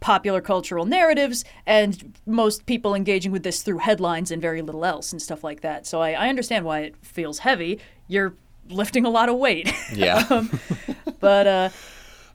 popular 0.00 0.40
cultural 0.40 0.86
narratives 0.86 1.44
and 1.66 2.14
most 2.26 2.64
people 2.66 2.94
engaging 2.94 3.30
with 3.32 3.42
this 3.42 3.62
through 3.62 3.78
headlines 3.78 4.30
and 4.30 4.40
very 4.40 4.62
little 4.62 4.84
else 4.84 5.12
and 5.12 5.20
stuff 5.20 5.44
like 5.44 5.60
that. 5.60 5.86
So 5.86 6.00
I, 6.00 6.12
I 6.12 6.28
understand 6.28 6.64
why 6.64 6.80
it 6.80 6.96
feels 7.02 7.40
heavy. 7.40 7.78
You're 8.08 8.34
lifting 8.70 9.04
a 9.04 9.10
lot 9.10 9.28
of 9.28 9.36
weight. 9.36 9.72
Yeah. 9.92 10.24
um, 10.30 10.58
but 11.20 11.46
uh, 11.46 11.68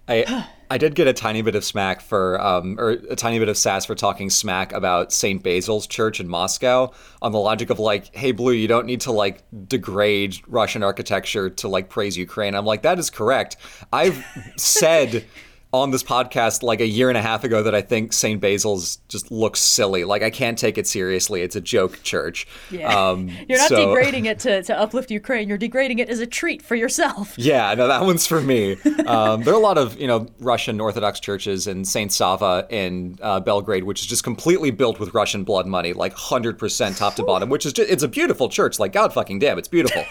I 0.07 0.47
I 0.69 0.79
did 0.79 0.95
get 0.95 1.07
a 1.07 1.13
tiny 1.13 1.43
bit 1.43 1.53
of 1.53 1.63
smack 1.63 2.01
for 2.01 2.41
um, 2.41 2.79
or 2.79 2.89
a 2.89 3.15
tiny 3.15 3.37
bit 3.37 3.49
of 3.49 3.57
sass 3.57 3.85
for 3.85 3.93
talking 3.93 4.31
smack 4.31 4.73
about 4.73 5.13
St. 5.13 5.43
Basil's 5.43 5.85
Church 5.85 6.19
in 6.19 6.27
Moscow 6.27 6.91
on 7.21 7.31
the 7.31 7.37
logic 7.37 7.69
of 7.69 7.77
like, 7.77 8.15
hey 8.15 8.31
Blue, 8.31 8.51
you 8.51 8.67
don't 8.67 8.87
need 8.87 9.01
to 9.01 9.11
like 9.11 9.43
degrade 9.67 10.37
Russian 10.47 10.81
architecture 10.81 11.51
to 11.51 11.67
like 11.67 11.89
praise 11.89 12.17
Ukraine. 12.17 12.55
I'm 12.55 12.65
like, 12.65 12.81
that 12.81 12.97
is 12.97 13.11
correct. 13.11 13.57
I've 13.93 14.25
said 14.57 15.25
on 15.81 15.91
this 15.91 16.03
podcast 16.03 16.63
like 16.63 16.81
a 16.81 16.87
year 16.87 17.09
and 17.09 17.17
a 17.17 17.21
half 17.21 17.43
ago 17.43 17.63
that 17.63 17.75
I 17.75 17.81
think 17.81 18.13
St. 18.13 18.39
Basil's 18.39 18.97
just 19.07 19.31
looks 19.31 19.59
silly. 19.59 20.03
Like 20.03 20.23
I 20.23 20.29
can't 20.29 20.57
take 20.57 20.77
it 20.77 20.87
seriously. 20.87 21.41
It's 21.41 21.55
a 21.55 21.61
joke 21.61 22.01
church. 22.03 22.47
Yeah. 22.71 22.87
Um, 22.87 23.29
You're 23.47 23.57
not 23.57 23.69
so... 23.69 23.87
degrading 23.87 24.25
it 24.25 24.39
to, 24.45 24.63
to 24.63 24.79
uplift 24.79 25.11
Ukraine. 25.11 25.47
You're 25.47 25.57
degrading 25.57 25.99
it 25.99 26.09
as 26.09 26.19
a 26.19 26.25
treat 26.25 26.61
for 26.61 26.75
yourself. 26.75 27.35
Yeah, 27.45 27.75
no, 27.75 27.87
that 27.87 28.01
one's 28.01 28.25
for 28.25 28.41
me. 28.41 28.75
Um, 29.05 29.43
there 29.43 29.53
are 29.53 29.57
a 29.57 29.59
lot 29.59 29.77
of 29.77 29.99
you 29.99 30.07
know 30.07 30.27
Russian 30.39 30.81
Orthodox 30.81 31.19
churches 31.19 31.67
in 31.67 31.85
Saint 31.85 32.11
Sava 32.11 32.65
in 32.71 33.19
uh, 33.21 33.39
Belgrade, 33.39 33.83
which 33.83 34.01
is 34.01 34.07
just 34.07 34.23
completely 34.23 34.71
built 34.71 34.99
with 34.99 35.13
Russian 35.13 35.43
blood 35.43 35.67
money, 35.67 35.93
like 35.93 36.13
hundred 36.13 36.57
percent 36.57 36.97
top 36.97 37.13
to 37.15 37.23
bottom. 37.23 37.49
Which 37.49 37.67
is 37.67 37.73
just, 37.73 37.87
it's 37.91 38.01
a 38.01 38.07
beautiful 38.07 38.49
church. 38.49 38.79
Like 38.79 38.93
God 38.93 39.13
fucking 39.13 39.37
damn, 39.37 39.59
it's 39.59 39.67
beautiful. 39.67 40.05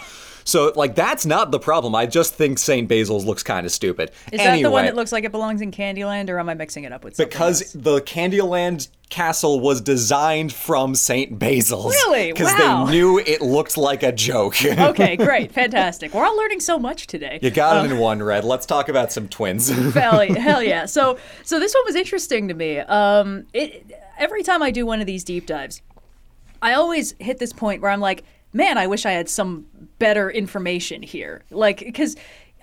So 0.45 0.71
like 0.75 0.95
that's 0.95 1.25
not 1.25 1.51
the 1.51 1.59
problem. 1.59 1.93
I 1.95 2.05
just 2.05 2.33
think 2.33 2.59
St. 2.59 2.87
Basil's 2.87 3.25
looks 3.25 3.43
kind 3.43 3.65
of 3.65 3.71
stupid. 3.71 4.11
Is 4.31 4.39
anyway, 4.39 4.57
that 4.57 4.63
the 4.63 4.71
one 4.71 4.85
that 4.85 4.95
looks 4.95 5.11
like 5.11 5.23
it 5.23 5.31
belongs 5.31 5.61
in 5.61 5.71
Candyland, 5.71 6.29
or 6.29 6.39
am 6.39 6.47
I 6.47 6.53
mixing 6.53 6.85
it 6.85 6.93
up 6.93 7.03
with 7.03 7.15
something 7.15 7.29
because 7.29 7.61
else? 7.61 7.71
the 7.73 8.01
Candyland 8.01 8.87
castle 9.09 9.59
was 9.59 9.81
designed 9.81 10.53
from 10.53 10.95
St. 10.95 11.37
Basil's. 11.37 11.93
Really? 11.93 12.31
Because 12.31 12.53
wow. 12.59 12.85
they 12.85 12.91
knew 12.91 13.19
it 13.19 13.41
looked 13.41 13.77
like 13.77 14.03
a 14.03 14.11
joke. 14.11 14.63
okay, 14.65 15.15
great, 15.17 15.51
fantastic. 15.51 16.13
We're 16.13 16.25
all 16.25 16.37
learning 16.37 16.59
so 16.59 16.77
much 16.77 17.07
today. 17.07 17.39
You 17.41 17.51
got 17.51 17.77
um, 17.77 17.85
it 17.85 17.91
in 17.91 17.97
one, 17.97 18.21
Red. 18.21 18.43
Let's 18.43 18.65
talk 18.65 18.89
about 18.89 19.11
some 19.11 19.27
twins. 19.27 19.69
hell, 19.93 20.19
hell 20.35 20.61
yeah. 20.61 20.85
So, 20.85 21.17
so 21.43 21.59
this 21.59 21.73
one 21.73 21.83
was 21.85 21.95
interesting 21.95 22.47
to 22.47 22.53
me. 22.53 22.79
Um, 22.79 23.45
it, 23.53 23.91
every 24.17 24.43
time 24.43 24.61
I 24.61 24.71
do 24.71 24.85
one 24.85 25.01
of 25.01 25.07
these 25.07 25.23
deep 25.23 25.45
dives, 25.45 25.81
I 26.61 26.73
always 26.73 27.15
hit 27.19 27.37
this 27.37 27.53
point 27.53 27.81
where 27.81 27.91
I'm 27.91 27.99
like, 27.99 28.23
man, 28.55 28.77
I 28.77 28.87
wish 28.87 29.05
I 29.05 29.11
had 29.11 29.27
some 29.29 29.65
better 29.99 30.31
information 30.31 31.03
here. 31.03 31.43
Like, 31.51 31.79
because 31.79 32.15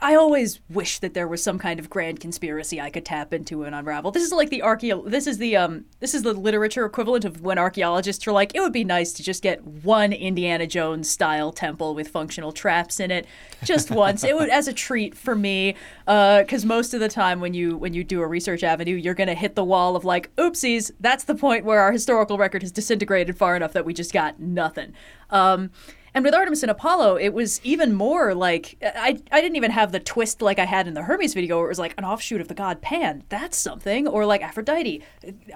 I 0.02 0.16
always 0.16 0.58
wish 0.68 0.98
that 0.98 1.14
there 1.14 1.28
was 1.28 1.44
some 1.44 1.60
kind 1.60 1.78
of 1.78 1.88
grand 1.88 2.18
conspiracy 2.18 2.80
I 2.80 2.90
could 2.90 3.04
tap 3.04 3.32
into 3.32 3.62
and 3.62 3.72
unravel. 3.72 4.10
This 4.10 4.24
is 4.24 4.32
like 4.32 4.50
the 4.50 4.60
archeo. 4.64 5.08
This 5.08 5.28
is 5.28 5.38
the 5.38 5.56
um. 5.56 5.84
This 6.00 6.12
is 6.12 6.24
the 6.24 6.32
literature 6.32 6.84
equivalent 6.84 7.24
of 7.24 7.40
when 7.40 7.56
archaeologists 7.56 8.26
are 8.26 8.32
like, 8.32 8.52
it 8.56 8.60
would 8.60 8.72
be 8.72 8.82
nice 8.82 9.12
to 9.12 9.22
just 9.22 9.44
get 9.44 9.64
one 9.64 10.12
Indiana 10.12 10.66
Jones 10.66 11.08
style 11.08 11.52
temple 11.52 11.94
with 11.94 12.08
functional 12.08 12.50
traps 12.50 12.98
in 12.98 13.12
it, 13.12 13.26
just 13.62 13.90
once. 13.92 14.24
it 14.24 14.34
would 14.34 14.48
as 14.48 14.66
a 14.66 14.72
treat 14.72 15.16
for 15.16 15.36
me, 15.36 15.76
because 16.04 16.64
uh, 16.64 16.66
most 16.66 16.94
of 16.94 17.00
the 17.00 17.08
time 17.08 17.38
when 17.38 17.54
you 17.54 17.76
when 17.76 17.94
you 17.94 18.02
do 18.02 18.22
a 18.22 18.26
research 18.26 18.64
avenue, 18.64 18.96
you're 18.96 19.14
gonna 19.14 19.34
hit 19.34 19.54
the 19.54 19.64
wall 19.64 19.94
of 19.94 20.04
like, 20.04 20.34
oopsies. 20.34 20.90
That's 20.98 21.22
the 21.24 21.36
point 21.36 21.64
where 21.64 21.78
our 21.78 21.92
historical 21.92 22.38
record 22.38 22.62
has 22.62 22.72
disintegrated 22.72 23.38
far 23.38 23.54
enough 23.54 23.72
that 23.74 23.84
we 23.84 23.94
just 23.94 24.12
got 24.12 24.40
nothing. 24.40 24.94
Um, 25.30 25.70
and 26.14 26.24
with 26.24 26.34
Artemis 26.34 26.62
and 26.62 26.70
Apollo, 26.70 27.16
it 27.16 27.30
was 27.30 27.60
even 27.64 27.94
more 27.94 28.34
like 28.34 28.76
I, 28.82 29.18
I 29.30 29.40
didn't 29.40 29.56
even 29.56 29.70
have 29.70 29.92
the 29.92 30.00
twist 30.00 30.42
like 30.42 30.58
I 30.58 30.66
had 30.66 30.86
in 30.86 30.92
the 30.92 31.02
Hermes 31.02 31.32
video 31.32 31.56
where 31.56 31.66
it 31.66 31.70
was 31.70 31.78
like 31.78 31.94
an 31.96 32.04
offshoot 32.04 32.40
of 32.40 32.48
the 32.48 32.54
god 32.54 32.82
Pan. 32.82 33.24
That's 33.30 33.56
something. 33.56 34.06
Or 34.06 34.26
like 34.26 34.42
Aphrodite, 34.42 35.02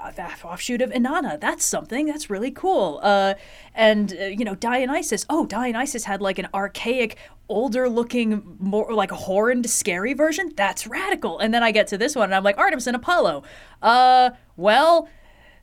uh, 0.03 0.13
offshoot 0.45 0.81
of 0.81 0.91
Inanna. 0.91 1.39
That's 1.39 1.65
something. 1.65 2.07
That's 2.07 2.31
really 2.31 2.51
cool. 2.51 3.01
Uh, 3.03 3.35
and, 3.75 4.15
uh, 4.19 4.25
you 4.27 4.45
know, 4.45 4.55
Dionysus. 4.55 5.27
Oh, 5.29 5.45
Dionysus 5.45 6.05
had 6.05 6.23
like 6.23 6.39
an 6.39 6.49
archaic 6.55 7.19
older 7.49 7.89
looking 7.89 8.57
more 8.59 8.93
like 8.93 9.11
horned 9.11 9.69
scary 9.71 10.15
version 10.15 10.53
that's 10.57 10.85
radical 10.87 11.39
and 11.39 11.55
then 11.55 11.63
i 11.63 11.71
get 11.71 11.87
to 11.87 11.97
this 11.97 12.17
one 12.17 12.25
and 12.25 12.35
i'm 12.35 12.43
like 12.43 12.59
artemis 12.59 12.89
and 12.89 12.97
apollo 12.97 13.45
uh 13.83 14.31
well 14.57 15.09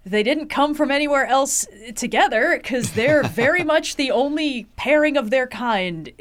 they 0.05 0.23
didn't 0.23 0.49
come 0.49 0.73
from 0.73 0.91
anywhere 0.91 1.25
else 1.25 1.65
together 1.95 2.57
because 2.57 2.93
they're 2.93 3.23
very 3.29 3.63
much 3.63 3.95
the 3.95 4.11
only 4.11 4.65
pairing 4.75 5.17
of 5.17 5.29
their 5.29 5.47
kind, 5.47 6.11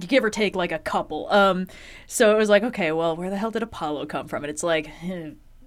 give 0.00 0.24
or 0.24 0.30
take 0.30 0.54
like 0.54 0.72
a 0.72 0.78
couple. 0.78 1.30
Um, 1.32 1.68
so 2.06 2.34
it 2.34 2.38
was 2.38 2.48
like, 2.48 2.62
okay, 2.62 2.92
well, 2.92 3.16
where 3.16 3.30
the 3.30 3.38
hell 3.38 3.50
did 3.50 3.62
Apollo 3.62 4.06
come 4.06 4.28
from? 4.28 4.44
And 4.44 4.50
it's 4.50 4.62
like, 4.62 4.90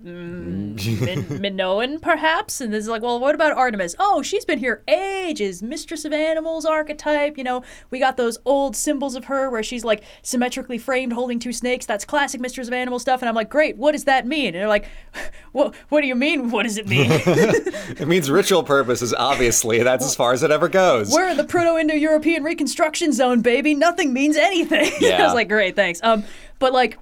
mm, 0.04 1.40
Minoan, 1.40 2.00
perhaps? 2.00 2.62
And 2.62 2.74
this 2.74 2.84
is 2.84 2.90
like, 2.90 3.02
well, 3.02 3.20
what 3.20 3.36
about 3.36 3.58
Artemis? 3.58 3.96
Oh, 4.00 4.22
she's 4.22 4.46
been 4.46 4.60
here 4.60 4.84
ages. 4.88 5.62
Mistress 5.62 6.06
of 6.06 6.14
Animals 6.14 6.66
archetype. 6.66 7.38
You 7.38 7.44
know, 7.44 7.64
we 7.90 8.00
got 8.00 8.18
those 8.18 8.38
old 8.46 8.76
symbols 8.76 9.16
of 9.16 9.26
her 9.26 9.50
where 9.50 9.64
she's 9.64 9.84
like 9.84 10.04
symmetrically 10.22 10.78
framed 10.78 11.14
holding 11.14 11.40
two 11.40 11.54
snakes. 11.54 11.86
That's 11.86 12.06
classic 12.06 12.42
Mistress 12.42 12.68
of 12.68 12.74
Animals 12.74 13.02
stuff. 13.02 13.22
And 13.22 13.30
I'm 13.30 13.36
like, 13.36 13.50
great, 13.50 13.78
what 13.78 13.92
does 13.92 14.06
that 14.06 14.26
mean? 14.26 14.48
And 14.48 14.56
they're 14.56 14.68
like, 14.68 14.88
what, 15.52 15.76
what 15.90 16.02
do 16.02 16.08
you 16.08 16.16
mean? 16.16 16.52
What 16.52 16.64
does 16.64 16.78
it 16.78 16.88
mean? 16.88 17.08
it 17.12 18.08
means 18.08 18.32
ritual 18.32 18.64
purposes, 18.64 19.14
obviously. 19.14 19.84
That's 19.84 20.06
as 20.06 20.16
far 20.16 20.34
as 20.34 20.44
it 20.44 20.52
ever 20.52 20.70
goes. 20.70 21.12
We're 21.12 21.30
in 21.30 21.38
the 21.38 21.44
Proto 21.44 21.78
Indo 21.78 21.94
European 21.94 22.44
Reconstruction 22.44 23.12
Zone, 23.12 23.42
baby. 23.42 23.76
Nothing 23.76 24.14
means 24.14 24.38
anything. 24.38 24.92
Yeah. 25.00 25.22
I 25.22 25.26
was 25.26 25.34
like, 25.34 25.50
great, 25.50 25.76
thanks. 25.76 26.00
Um, 26.04 26.24
but 26.60 26.74
like, 26.74 26.98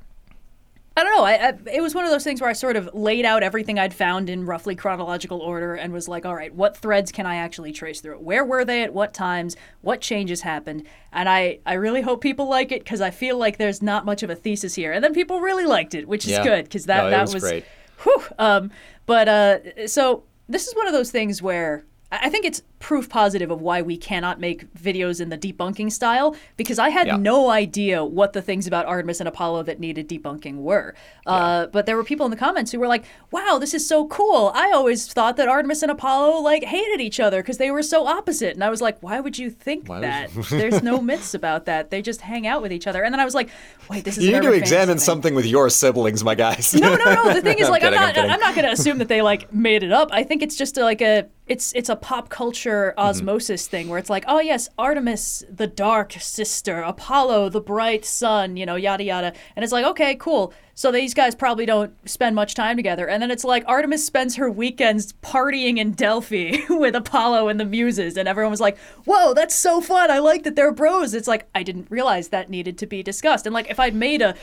I 0.97 1.03
don't 1.03 1.15
know. 1.15 1.23
I, 1.25 1.33
I, 1.49 1.53
it 1.75 1.81
was 1.81 1.93
one 1.93 2.05
of 2.05 2.11
those 2.11 2.23
things 2.23 2.41
where 2.41 2.49
I 2.49 2.53
sort 2.53 2.75
of 2.75 2.89
laid 2.91 3.23
out 3.23 3.43
everything 3.43 3.77
I'd 3.77 3.93
found 3.93 4.31
in 4.31 4.47
roughly 4.47 4.75
chronological 4.75 5.39
order 5.41 5.75
and 5.75 5.93
was 5.93 6.07
like, 6.07 6.25
all 6.25 6.33
right, 6.33 6.51
what 6.51 6.75
threads 6.75 7.11
can 7.11 7.27
I 7.27 7.35
actually 7.35 7.71
trace 7.71 8.01
through 8.01 8.15
it? 8.15 8.21
Where 8.23 8.43
were 8.43 8.65
they 8.65 8.81
at 8.81 8.95
what 8.95 9.13
times? 9.13 9.55
What 9.81 10.01
changes 10.01 10.41
happened? 10.41 10.87
And 11.13 11.29
I, 11.29 11.59
I 11.67 11.73
really 11.73 12.01
hope 12.01 12.21
people 12.21 12.49
like 12.49 12.71
it 12.71 12.83
because 12.83 12.99
I 12.99 13.11
feel 13.11 13.37
like 13.37 13.57
there's 13.57 13.83
not 13.83 14.05
much 14.05 14.23
of 14.23 14.31
a 14.31 14.35
thesis 14.35 14.73
here. 14.73 14.91
And 14.91 15.03
then 15.03 15.13
people 15.13 15.39
really 15.39 15.65
liked 15.65 15.93
it, 15.93 16.07
which 16.07 16.25
is 16.25 16.31
Yeah. 16.31 16.43
good 16.43 16.63
because 16.63 16.87
that, 16.87 17.03
no, 17.03 17.09
that 17.11 17.21
was 17.21 17.35
was, 17.35 17.43
great. 17.43 17.65
Whew, 18.03 18.23
um, 18.39 18.71
but 19.05 19.29
uh, 19.29 19.87
so 19.87 20.23
this 20.49 20.65
is 20.67 20.75
one 20.75 20.87
of 20.87 20.93
those 20.93 21.11
things 21.11 21.43
where 21.43 21.85
I 22.11 22.21
I 22.23 22.29
think 22.29 22.45
it's 22.45 22.63
proof 22.79 23.09
positive 23.09 23.49
of 23.49 23.59
why 23.59 23.81
we 23.81 23.97
cannot 23.97 24.39
make 24.39 24.71
videos 24.75 25.19
in 25.19 25.29
the 25.29 25.37
debunking 25.37 25.91
style 25.91 26.35
because 26.57 26.77
I 26.77 26.89
had 26.89 27.07
Yeah. 27.07 27.17
no 27.17 27.49
idea 27.49 28.05
what 28.05 28.33
the 28.33 28.41
things 28.41 28.67
about 28.67 28.85
Artemis 28.85 29.19
and 29.19 29.27
Apollo 29.27 29.63
that 29.63 29.79
needed 29.79 30.07
debunking 30.07 30.57
were. 30.57 30.93
Uh, 31.25 31.65
but 31.67 31.87
there 31.87 31.95
were 31.97 32.03
people 32.03 32.25
in 32.25 32.29
the 32.29 32.37
comments 32.37 32.71
who 32.71 32.79
were 32.79 32.87
like, 32.87 33.03
"Wow, 33.31 33.57
this 33.59 33.73
is 33.73 33.87
so 33.87 34.05
cool! 34.07 34.51
I 34.53 34.71
always 34.71 35.11
thought 35.11 35.37
that 35.37 35.47
Artemis 35.47 35.81
and 35.81 35.91
Apollo 35.91 36.39
like 36.41 36.63
hated 36.65 37.01
each 37.01 37.19
other 37.19 37.41
because 37.41 37.57
they 37.57 37.71
were 37.71 37.81
so 37.83 38.05
opposite." 38.05 38.53
And 38.53 38.63
I 38.63 38.69
was 38.69 38.79
like, 38.81 39.01
"Why 39.01 39.19
would 39.19 39.37
you 39.39 39.49
think 39.49 39.89
Why 39.89 40.01
that? 40.01 40.35
you- 40.35 40.43
There's 40.49 40.83
no 40.83 41.01
myths 41.01 41.33
about 41.33 41.65
that. 41.65 41.89
They 41.89 42.01
just 42.03 42.21
hang 42.21 42.45
out 42.45 42.61
with 42.61 42.71
each 42.71 42.85
other." 42.87 43.03
And 43.03 43.11
then 43.13 43.19
I 43.19 43.25
was 43.25 43.33
like, 43.35 43.49
"Wait, 43.89 44.03
this 44.03 44.17
is 44.19 44.23
You 44.25 44.33
need 44.33 44.43
to 44.43 44.51
examine 44.53 44.97
thing." 44.97 45.03
something 45.03 45.33
with 45.35 45.45
your 45.47 45.69
siblings, 45.71 46.23
my 46.23 46.35
guys. 46.35 46.75
No, 46.75 46.95
no, 46.95 47.13
no. 47.15 47.33
The 47.33 47.41
thing 47.41 47.57
is, 47.57 47.65
I'm 47.67 47.71
like, 47.71 47.83
I'm, 47.83 47.93
kidding, 47.93 47.99
I'm 47.99 48.05
not. 48.07 48.15
kidding. 48.15 48.31
I'm, 48.31 48.39
not 48.39 48.55
going 48.55 48.65
to 48.67 48.71
assume 48.71 48.99
that 48.99 49.07
they 49.07 49.21
like 49.23 49.51
made 49.51 49.81
it 49.83 49.91
up. 49.91 50.09
I 50.11 50.21
think 50.23 50.43
it's 50.43 50.55
just 50.55 50.77
like 50.77 51.01
a. 51.01 51.25
It's 51.47 51.71
it's 51.75 51.87
a 51.87 51.95
pop 51.95 52.27
culture 52.27 52.66
Mm-hmm. 52.67 52.99
osmosis 52.99 53.67
thing 53.67 53.87
where 53.87 53.99
it's 53.99 54.09
like, 54.09 54.25
oh 54.27 54.39
yes, 54.39 54.69
Artemis, 54.77 55.43
the 55.49 55.67
dark 55.67 56.13
sister, 56.13 56.81
Apollo, 56.81 57.49
the 57.49 57.61
bright 57.61 58.05
sun, 58.05 58.57
you 58.57 58.65
know, 58.65 58.75
yada 58.75 59.03
yada, 59.03 59.33
and 59.55 59.63
it's 59.63 59.73
like, 59.73 59.85
okay, 59.85 60.15
cool. 60.15 60.53
So 60.73 60.91
these 60.91 61.15
guys 61.15 61.33
probably 61.33 61.65
don't 61.65 61.91
spend 62.07 62.35
much 62.35 62.53
time 62.53 62.77
together, 62.77 63.07
and 63.07 63.21
then 63.21 63.31
it's 63.31 63.43
like 63.43 63.63
Artemis 63.65 64.05
spends 64.05 64.35
her 64.35 64.51
weekends 64.51 65.13
partying 65.23 65.77
in 65.77 65.93
Delphi 65.93 66.59
with 66.69 66.93
Apollo 66.93 67.47
and 67.47 67.59
the 67.59 67.65
Muses, 67.65 68.15
and 68.15 68.27
everyone 68.27 68.51
was 68.51 68.61
like, 68.61 68.77
whoa, 69.05 69.33
that's 69.33 69.55
so 69.55 69.81
fun. 69.81 70.11
I 70.11 70.19
like 70.19 70.43
that 70.43 70.55
they're 70.55 70.71
bros. 70.71 71.15
It's 71.15 71.27
like 71.27 71.47
I 71.55 71.63
didn't 71.63 71.89
realize 71.89 72.27
that 72.27 72.49
needed 72.49 72.77
to 72.79 72.85
be 72.85 73.01
discussed, 73.01 73.47
and 73.47 73.53
like 73.53 73.69
if 73.71 73.79
I'd 73.79 73.95
made 73.95 74.21
a 74.21 74.35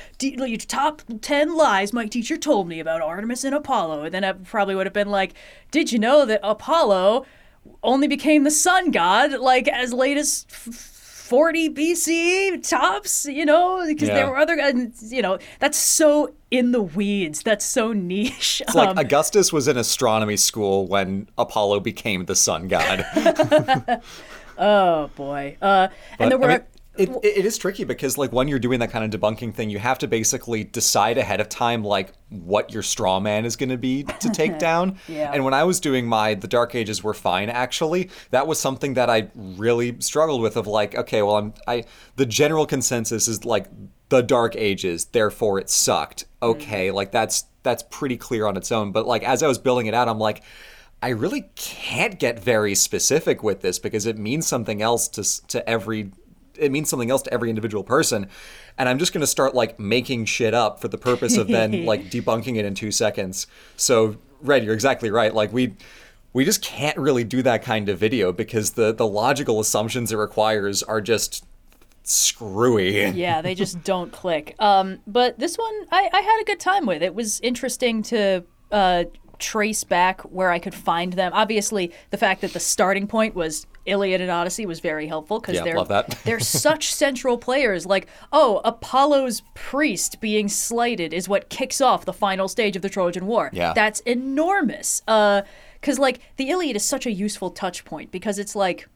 top 0.67 1.03
ten 1.21 1.55
lies 1.55 1.93
my 1.93 2.07
teacher 2.07 2.37
told 2.37 2.67
me 2.67 2.81
about 2.81 3.01
Artemis 3.01 3.45
and 3.45 3.55
Apollo, 3.55 4.11
then 4.11 4.25
I 4.25 4.33
probably 4.33 4.75
would 4.75 4.87
have 4.87 4.93
been 4.93 5.11
like, 5.11 5.35
did 5.71 5.93
you 5.93 5.99
know 5.99 6.25
that 6.27 6.41
Apollo 6.43 7.27
only 7.83 8.09
became 8.09 8.45
the 8.45 8.51
sun 8.51 8.91
god 8.91 9.33
like 9.33 9.69
as 9.69 9.93
late 9.93 10.17
as 10.17 10.45
40 11.25 11.71
BC 11.71 12.69
tops, 12.69 13.25
you 13.25 13.47
know, 13.47 13.85
because 13.87 14.09
Yeah. 14.09 14.15
there 14.17 14.29
were 14.29 14.37
other 14.37 14.57
you 15.01 15.23
know, 15.23 15.39
that's 15.59 15.79
so 15.79 16.35
in 16.51 16.73
the 16.73 16.83
weeds. 16.83 17.43
That's 17.43 17.65
so 17.65 17.93
niche. 17.95 18.61
It's 18.61 18.75
like 18.75 18.91
Um, 18.91 18.99
Augustus 18.99 19.51
was 19.53 19.67
in 19.67 19.79
astronomy 19.79 20.37
school 20.37 20.87
when 20.87 21.27
Apollo 21.39 21.81
became 21.81 22.27
the 22.27 22.37
sun 22.37 22.69
god. 22.69 23.07
oh 24.59 25.11
boy. 25.17 25.57
Uh, 25.61 25.89
and 26.19 26.31
there 26.31 26.39
were. 26.39 26.45
I 26.51 26.59
mean, 26.59 26.67
it, 26.97 27.11
it 27.23 27.45
is 27.45 27.59
tricky 27.59 27.85
because 27.85 28.17
like 28.17 28.33
when 28.33 28.47
you're 28.47 28.59
doing 28.59 28.79
that 28.81 28.91
kind 28.91 29.13
of 29.13 29.21
debunking 29.21 29.53
thing, 29.55 29.69
you 29.71 29.79
have 29.79 29.99
to 29.99 30.07
basically 30.07 30.65
decide 30.65 31.19
ahead 31.19 31.41
of 31.41 31.49
time 31.49 31.83
like 31.83 32.13
what 32.29 32.73
your 32.73 32.83
straw 32.83 33.19
man 33.19 33.45
is 33.45 33.57
going 33.57 33.69
to 33.71 33.79
be 33.79 34.05
to 34.05 34.31
take 34.31 34.59
down. 34.61 34.99
Yeah. 35.09 35.31
And 35.33 35.45
when 35.45 35.55
I 35.55 35.65
was 35.65 35.81
doing 35.81 36.07
my 36.07 36.35
the 36.35 36.47
Dark 36.47 36.75
Ages 36.75 37.03
were 37.03 37.15
fine 37.15 37.51
actually, 37.51 38.11
that 38.31 38.47
was 38.47 38.61
something 38.61 38.95
that 38.95 39.11
I 39.11 39.29
really 39.35 40.01
struggled 40.01 40.41
with 40.41 40.57
of 40.57 40.67
like 40.67 40.95
okay, 40.95 41.23
well 41.23 41.37
I'm 41.37 41.55
I 41.67 41.85
the 42.17 42.27
general 42.27 42.67
consensus 42.67 43.27
is 43.27 43.45
like 43.45 43.67
the 44.09 44.23
Dark 44.23 44.55
Ages, 44.55 45.07
therefore 45.07 45.59
it 45.59 45.69
sucked. 45.69 46.27
Okay, 46.43 46.89
mm-hmm. 46.89 46.97
like 46.97 47.11
that's 47.11 47.47
that's 47.65 47.83
pretty 47.91 48.17
clear 48.17 48.47
on 48.47 48.57
its 48.57 48.71
own, 48.71 48.93
but 48.93 49.07
like 49.07 49.25
as 49.25 49.43
I 49.43 49.49
was 49.49 49.59
building 49.59 49.87
it 49.87 49.95
out, 49.95 50.09
I'm 50.09 50.19
like 50.19 50.43
I 51.03 51.09
really 51.09 51.51
can't 51.55 52.19
get 52.19 52.39
very 52.39 52.75
specific 52.75 53.43
with 53.43 53.61
this 53.61 53.79
because 53.79 54.07
it 54.07 54.17
means 54.17 54.47
something 54.47 54.81
else 54.81 55.09
to 55.09 55.47
to 55.49 55.69
every 55.69 56.13
it 56.59 56.71
means 56.71 56.89
something 56.89 57.11
else 57.11 57.23
to 57.23 57.33
every 57.33 57.49
individual 57.49 57.85
person 57.85 58.29
and 58.79 58.89
i'm 58.89 58.99
just 58.99 59.13
going 59.13 59.21
to 59.21 59.27
start 59.27 59.55
like 59.55 59.79
making 59.79 60.25
shit 60.25 60.55
up 60.55 60.81
for 60.81 60.89
the 60.89 60.99
purpose 60.99 61.37
of 61.37 61.49
then 61.49 61.85
like 61.87 62.05
debunking 62.11 62.57
it 62.57 62.65
in 62.65 62.75
2 62.75 62.91
seconds 62.91 63.47
so 63.77 64.17
red 64.43 64.65
you're 64.65 64.75
exactly 64.75 65.11
right 65.11 65.35
like 65.35 65.53
we 65.53 65.75
we 66.33 66.45
just 66.45 66.63
can't 66.63 66.99
really 66.99 67.25
do 67.25 67.43
that 67.43 67.63
kind 67.63 67.89
of 67.89 67.99
video 67.99 68.33
because 68.33 68.73
the 68.73 68.93
the 68.93 69.07
logical 69.07 69.61
assumptions 69.61 70.13
it 70.13 70.17
requires 70.17 70.83
are 70.83 71.01
just 71.01 71.45
screwy 72.05 73.07
yeah, 73.07 73.43
they 73.43 73.55
just 73.55 73.83
don't 73.85 74.13
click. 74.13 74.55
Um, 74.59 75.01
but 75.07 75.39
this 75.39 75.57
one, 75.57 75.75
I, 75.91 76.11
I 76.13 76.21
had 76.21 76.41
a 76.41 76.45
good 76.45 76.61
time 76.61 76.87
with. 76.87 77.03
It 77.03 77.15
was 77.15 77.41
interesting 77.41 78.03
to 78.05 78.45
uh, 78.71 79.05
trace 79.39 79.85
back 79.85 80.21
where 80.23 80.51
I 80.51 80.59
could 80.59 80.75
find 80.75 81.15
them. 81.15 81.33
Obviously, 81.35 81.93
the 82.11 82.19
fact 82.19 82.43
that 82.43 82.53
the 82.53 82.61
starting 82.61 83.07
point 83.07 83.35
was 83.35 83.67
Iliad 83.87 84.21
and 84.21 84.31
Odyssey 84.31 84.67
was 84.67 84.81
very 84.81 85.07
helpful 85.07 85.41
because 85.41 85.57
Yeah, 85.57 85.65
they're 85.65 85.77
they're 86.25 86.41
such 86.41 86.93
central 86.95 87.39
players. 87.39 87.87
Like, 87.87 88.07
oh, 88.33 88.61
Apollo's 88.65 89.43
priest 89.55 90.21
being 90.21 90.49
slighted 90.49 91.13
is 91.13 91.29
what 91.29 91.49
kicks 91.51 91.81
off 91.81 92.05
the 92.05 92.13
final 92.13 92.49
stage 92.49 92.77
of 92.77 92.83
the 92.83 92.89
Trojan 92.89 93.27
War. 93.27 93.51
Yeah. 93.53 93.73
that's 93.75 94.01
enormous. 94.01 95.03
Uh, 95.07 95.43
because 95.81 95.99
like 95.99 96.21
the 96.37 96.49
Iliad 96.49 96.77
is 96.77 96.85
such 96.85 97.05
a 97.05 97.11
useful 97.11 97.51
touch 97.51 97.85
point 97.85 98.11
because 98.11 98.39
it's 98.39 98.57
like 98.57 98.89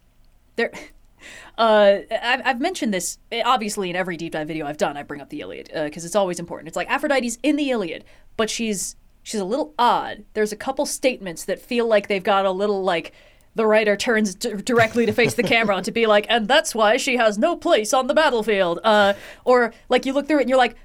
there 0.57 0.73
uh, 1.59 1.99
I've, 2.11 2.41
I've 2.45 2.61
mentioned 2.61 2.95
this 2.95 3.19
eh, 3.31 3.43
obviously 3.45 3.91
in 3.91 3.97
every 3.97 4.17
deep 4.17 4.33
dive 4.33 4.49
video 4.49 4.67
I've 4.67 4.79
done. 4.79 4.97
I 4.97 5.03
bring 5.03 5.21
up 5.21 5.29
the 5.29 5.41
Iliad 5.41 5.71
because 5.75 6.07
it's 6.07 6.17
always 6.17 6.41
important. 6.41 6.69
It's 6.69 6.77
like 6.77 6.89
Aphrodite's 6.89 7.39
in 7.43 7.57
the 7.57 7.71
Iliad, 7.71 8.05
but 8.39 8.49
she's 8.49 8.97
she's 9.23 9.41
a 9.41 9.45
little 9.45 9.75
odd. 9.79 10.25
There's 10.33 10.53
a 10.53 10.57
couple 10.57 10.87
statements 10.87 11.45
that 11.45 11.61
feel 11.61 11.87
like 11.87 12.09
they've 12.09 12.25
got 12.25 12.47
a 12.47 12.51
little 12.51 12.83
like 12.83 13.13
the 13.59 13.67
writer 13.67 13.97
turns 13.97 14.35
d- 14.37 14.55
directly 14.63 15.05
to 15.05 15.13
face 15.13 15.35
the 15.35 15.43
camera 15.43 15.83
to 15.83 15.91
be 15.91 16.07
like, 16.07 16.25
and 16.31 16.47
that's 16.49 16.75
why 16.75 16.97
she 16.97 17.17
has 17.17 17.37
no 17.37 17.57
place 17.57 17.93
on 17.93 18.07
the 18.07 18.15
battlefield. 18.15 18.79
Uh, 18.85 19.13
or 19.45 19.75
like 19.89 20.07
you 20.07 20.13
look 20.15 20.27
through 20.29 20.39
it 20.39 20.43
and 20.43 20.49
you're 20.49 20.57
like, 20.57 20.77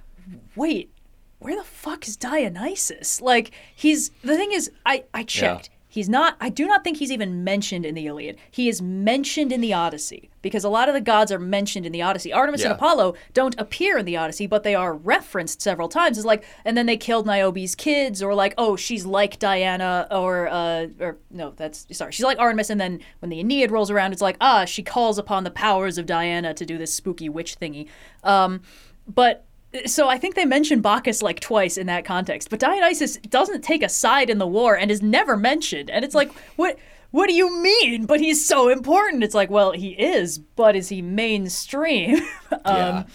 wait, 0.56 0.92
where 1.40 1.56
the 1.56 1.64
fuck 1.64 2.08
is 2.08 2.18
Dionysus? 2.18 3.22
Like 3.22 3.52
he's 3.76 4.10
the 4.24 4.36
thing 4.36 4.52
is, 4.52 4.72
I 4.86 5.04
I 5.14 5.24
checked. 5.24 5.70
He's 5.94 6.10
not, 6.10 6.38
I 6.42 6.50
do 6.50 6.66
not 6.66 6.84
think 6.84 6.98
he's 6.98 7.12
even 7.12 7.44
mentioned 7.44 7.86
in 7.86 7.94
the 7.94 8.08
Iliad. 8.08 8.38
He 8.50 8.68
is 8.68 8.82
mentioned 8.82 9.52
in 9.52 9.62
the 9.62 9.74
Odyssey 9.74 10.32
because 10.42 10.64
a 10.64 10.70
lot 10.70 10.90
of 10.90 10.96
the 10.96 11.02
gods 11.02 11.32
are 11.32 11.38
mentioned 11.38 11.86
in 11.86 11.92
the 11.92 12.02
Odyssey. 12.02 12.34
Artemis 12.34 12.64
and 12.64 12.74
Apollo 12.74 13.14
don't 13.36 13.54
appear 13.60 14.00
in 14.00 14.06
the 14.08 14.18
Odyssey, 14.18 14.48
but 14.48 14.64
they 14.64 14.74
are 14.74 14.96
referenced 14.96 15.62
several 15.62 15.88
times. 15.88 16.18
It's 16.18 16.26
like, 16.26 16.44
and 16.66 16.76
then 16.76 16.88
they 16.88 16.98
killed 16.98 17.28
Niobe's 17.28 17.76
kids, 17.76 18.24
or 18.24 18.34
like, 18.34 18.56
oh, 18.58 18.76
she's 18.76 19.06
like 19.06 19.38
Diana, 19.38 20.08
or, 20.10 20.48
uh, 20.48 20.88
or 21.00 21.20
no, 21.30 21.52
that's, 21.52 21.86
sorry, 21.96 22.12
she's 22.12 22.26
like 22.26 22.40
Artemis. 22.40 22.72
And 22.72 22.82
then 22.82 23.00
when 23.20 23.30
the 23.30 23.40
Aeneid 23.40 23.70
rolls 23.70 23.92
around, 23.92 24.14
it's 24.14 24.22
like, 24.22 24.38
ah, 24.42 24.66
she 24.66 24.82
calls 24.82 25.20
upon 25.20 25.44
the 25.44 25.52
powers 25.52 26.00
of 26.00 26.08
Diana 26.08 26.56
to 26.56 26.66
do 26.66 26.80
this 26.80 26.92
spooky 26.92 27.30
witch 27.30 27.60
thingy. 27.60 27.88
Um, 28.24 28.62
but 29.08 29.46
so 29.86 30.08
I 30.08 30.18
think 30.18 30.36
they 30.36 30.46
mention 30.46 30.82
Bacchus 30.82 31.22
like 31.22 31.40
twice 31.40 31.78
in 31.78 31.88
that 31.88 32.06
context, 32.06 32.50
but 32.50 32.60
Dionysus 32.60 33.18
doesn't 33.18 33.64
take 33.64 33.84
a 33.84 33.90
side 33.90 34.30
in 34.30 34.38
the 34.38 34.48
war 34.48 34.78
and 34.78 34.92
is 34.92 35.02
never 35.02 35.36
mentioned. 35.36 35.90
And 35.90 36.04
it's 36.06 36.16
like, 36.16 36.32
what? 36.56 36.78
What 37.12 37.28
do 37.28 37.36
you 37.36 37.62
mean? 37.62 38.08
But 38.08 38.20
he's 38.20 38.44
so 38.44 38.70
important. 38.70 39.24
It's 39.24 39.36
like, 39.36 39.52
well, 39.52 39.72
he 39.72 39.90
is, 39.90 40.40
but 40.40 40.76
is 40.76 40.90
he 40.90 41.02
mainstream? 41.02 42.20
Yeah. 42.66 43.00
um, 43.00 43.06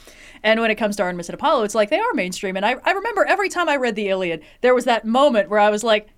and 0.42 0.60
when 0.60 0.70
it 0.70 0.76
comes 0.76 0.96
to 0.96 1.02
Artemis 1.02 1.28
and 1.28 1.34
Apollo, 1.34 1.64
it's 1.64 1.74
like 1.74 1.90
they 1.90 1.98
are 1.98 2.12
mainstream. 2.14 2.56
And 2.56 2.64
I, 2.66 2.76
I 2.84 2.92
remember 2.92 3.24
every 3.24 3.48
time 3.48 3.68
I 3.68 3.76
read 3.76 3.94
the 3.96 4.08
Iliad, 4.08 4.42
there 4.60 4.74
was 4.74 4.84
that 4.84 5.04
moment 5.04 5.48
where 5.48 5.60
I 5.60 5.70
was 5.70 5.82
like, 5.82 6.08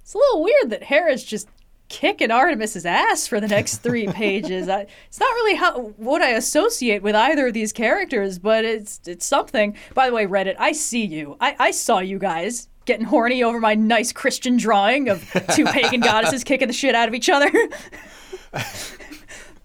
it's 0.00 0.14
a 0.14 0.18
little 0.18 0.42
weird 0.42 0.70
that 0.70 0.84
Hera's 0.84 1.24
just 1.24 1.48
kicking 1.88 2.30
Artemis's 2.30 2.86
ass 2.86 3.26
for 3.26 3.40
the 3.40 3.48
next 3.48 3.78
three 3.78 4.06
pages. 4.12 4.68
I, 4.68 4.86
it's 5.06 5.20
not 5.20 5.32
really 5.34 5.54
how 5.54 5.80
what 5.96 6.22
I 6.22 6.30
associate 6.30 7.02
with 7.02 7.14
either 7.14 7.48
of 7.48 7.54
these 7.54 7.72
characters, 7.72 8.38
but 8.38 8.64
it's 8.64 9.00
it's 9.06 9.26
something. 9.26 9.76
By 9.94 10.08
the 10.08 10.14
way, 10.14 10.26
Reddit, 10.26 10.56
I 10.58 10.72
see 10.72 11.04
you. 11.04 11.36
I, 11.40 11.56
I 11.58 11.70
saw 11.70 11.98
you 11.98 12.18
guys 12.18 12.68
getting 12.84 13.06
horny 13.06 13.42
over 13.42 13.60
my 13.60 13.74
nice 13.74 14.12
Christian 14.12 14.56
drawing 14.56 15.08
of 15.08 15.28
two 15.54 15.64
pagan 15.66 16.00
goddesses 16.00 16.44
kicking 16.44 16.68
the 16.68 16.74
shit 16.74 16.94
out 16.94 17.08
of 17.08 17.14
each 17.14 17.28
other. 17.28 17.50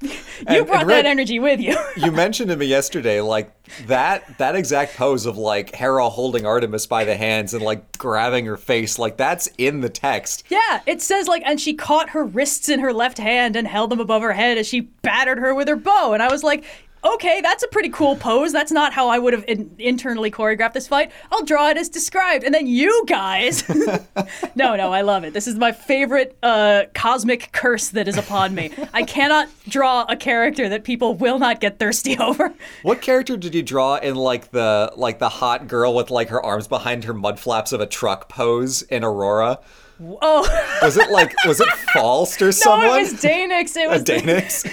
you 0.02 0.10
And- 0.48 0.66
brought 0.68 0.82
and 0.82 0.90
that 0.90 1.06
energy 1.06 1.40
with 1.40 1.60
you. 1.60 1.78
you 1.98 2.12
mentioned 2.12 2.50
to 2.50 2.56
me 2.58 2.66
yesterday 2.66 3.22
like 3.22 3.52
that 3.88 4.38
that 4.38 4.56
exact 4.56 4.96
pose 4.98 5.26
of 5.26 5.38
like 5.38 5.74
Hera 5.76 6.10
holding 6.10 6.46
Artemis 6.46 6.88
by 6.88 7.06
the 7.06 7.16
hands 7.16 7.54
and 7.54 7.64
like 7.64 7.98
grabbing 7.98 8.46
her 8.46 8.58
face 8.58 8.98
like 9.00 9.18
that's 9.18 9.48
in 9.58 9.82
the 9.82 9.90
text 9.90 10.44
Yeah, 10.50 10.82
it 10.86 11.02
says 11.02 11.28
like, 11.28 11.44
and 11.46 11.60
she 11.62 11.74
caught 11.74 12.10
her 12.10 12.24
wrists 12.26 12.70
in 12.70 12.80
her 12.80 12.92
left 12.94 13.18
hand 13.18 13.56
and 13.56 13.68
held 13.68 13.92
them 13.92 14.00
above 14.00 14.22
her 14.22 14.34
head 14.34 14.58
as 14.58 14.68
she 14.68 14.82
battered 14.82 15.38
her 15.40 15.54
with 15.54 15.68
her 15.68 15.76
bow. 15.76 16.14
And 16.14 16.22
I 16.24 16.32
was 16.32 16.44
like, 16.44 16.64
okay, 17.04 17.42
that's 17.42 17.64
a 17.64 17.68
pretty 17.68 17.90
cool 17.90 18.16
pose. 18.16 18.52
That's 18.52 18.72
not 18.72 18.94
how 18.94 19.10
I 19.10 19.20
would 19.20 19.34
have 19.34 19.46
in- 19.48 19.76
internally 19.80 20.32
choreographed 20.32 20.74
this 20.74 20.88
fight. 20.88 21.12
I'll 21.32 21.44
draw 21.44 21.70
it 21.70 21.78
as 21.78 21.90
described. 21.90 22.44
And 22.44 22.54
then 22.54 22.68
you 22.68 23.06
guys. 23.08 23.68
no, 24.56 24.76
no, 24.76 24.92
I 24.92 25.02
love 25.02 25.24
it. 25.24 25.34
This 25.34 25.48
is 25.48 25.56
my 25.56 25.72
favorite 25.72 26.38
uh, 26.44 26.84
cosmic 26.94 27.52
curse 27.52 27.90
that 27.90 28.08
is 28.08 28.18
upon 28.18 28.56
me. 28.56 28.72
I 28.94 29.04
cannot 29.04 29.50
draw 29.68 30.06
a 30.08 30.16
character 30.16 30.70
that 30.70 30.84
people 30.84 31.16
will 31.16 31.40
not 31.40 31.60
get 31.60 31.80
thirsty 31.80 32.18
over. 32.20 32.54
What 32.84 33.02
character 33.02 33.38
did 33.38 33.56
you 33.56 33.64
draw 33.64 33.96
in 33.98 34.16
like 34.16 34.52
the 34.52 34.94
like 34.96 35.20
the 35.20 35.30
hot 35.30 35.68
girl 35.68 35.96
with 35.96 36.12
like 36.12 36.30
her 36.30 36.44
arms 36.44 36.68
behind 36.68 37.04
her 37.06 37.14
mud 37.14 37.40
flaps 37.40 37.72
of 37.72 37.82
a 37.82 37.88
truck 37.88 38.30
pose 38.30 38.82
in 38.84 39.04
Aurora? 39.04 39.60
Oh, 40.04 40.80
Was 40.82 40.98
it 40.98 41.12
like 41.12 41.34
was 41.46 41.60
it 41.60 41.68
Falst 41.94 42.42
or 42.42 42.52
no, 42.66 42.96
it 42.96 43.02
was 43.02 43.14
Danix. 43.14 43.76
It 43.76 43.90
was 43.90 44.04
Danix? 44.04 44.66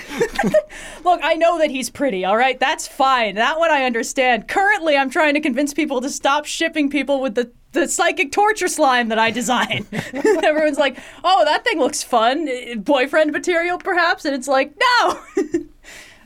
Look, 1.05 1.21
I 1.23 1.35
know 1.35 1.59
that 1.59 1.71
he's 1.71 1.91
pretty, 1.91 2.25
all 2.25 2.37
right? 2.37 2.59
That's 2.59 2.89
fine. 2.89 3.35
That 3.35 3.59
one 3.59 3.71
I 3.71 3.85
understand. 3.85 4.49
Currently, 4.49 4.97
I'm 4.97 5.11
trying 5.11 5.35
to 5.35 5.41
convince 5.41 5.75
people 5.75 6.01
to 6.01 6.09
stop 6.09 6.47
shipping 6.47 6.89
people 6.89 7.21
with 7.21 7.35
the, 7.35 7.51
the 7.73 7.89
psychic 7.89 8.33
torture 8.33 8.69
slime 8.69 9.09
that 9.09 9.19
I 9.19 9.31
design. 9.31 9.87
Everyone's 9.93 10.79
like, 10.79 10.99
oh, 11.25 11.45
that 11.45 11.65
thing 11.65 11.79
looks 11.79 12.03
fun. 12.03 12.49
Uh, 12.49 12.77
Boyfriend 12.77 13.33
material, 13.33 13.79
perhaps? 13.79 14.25
And 14.25 14.35
it's 14.35 14.49
like, 14.49 14.75
no! 15.03 15.21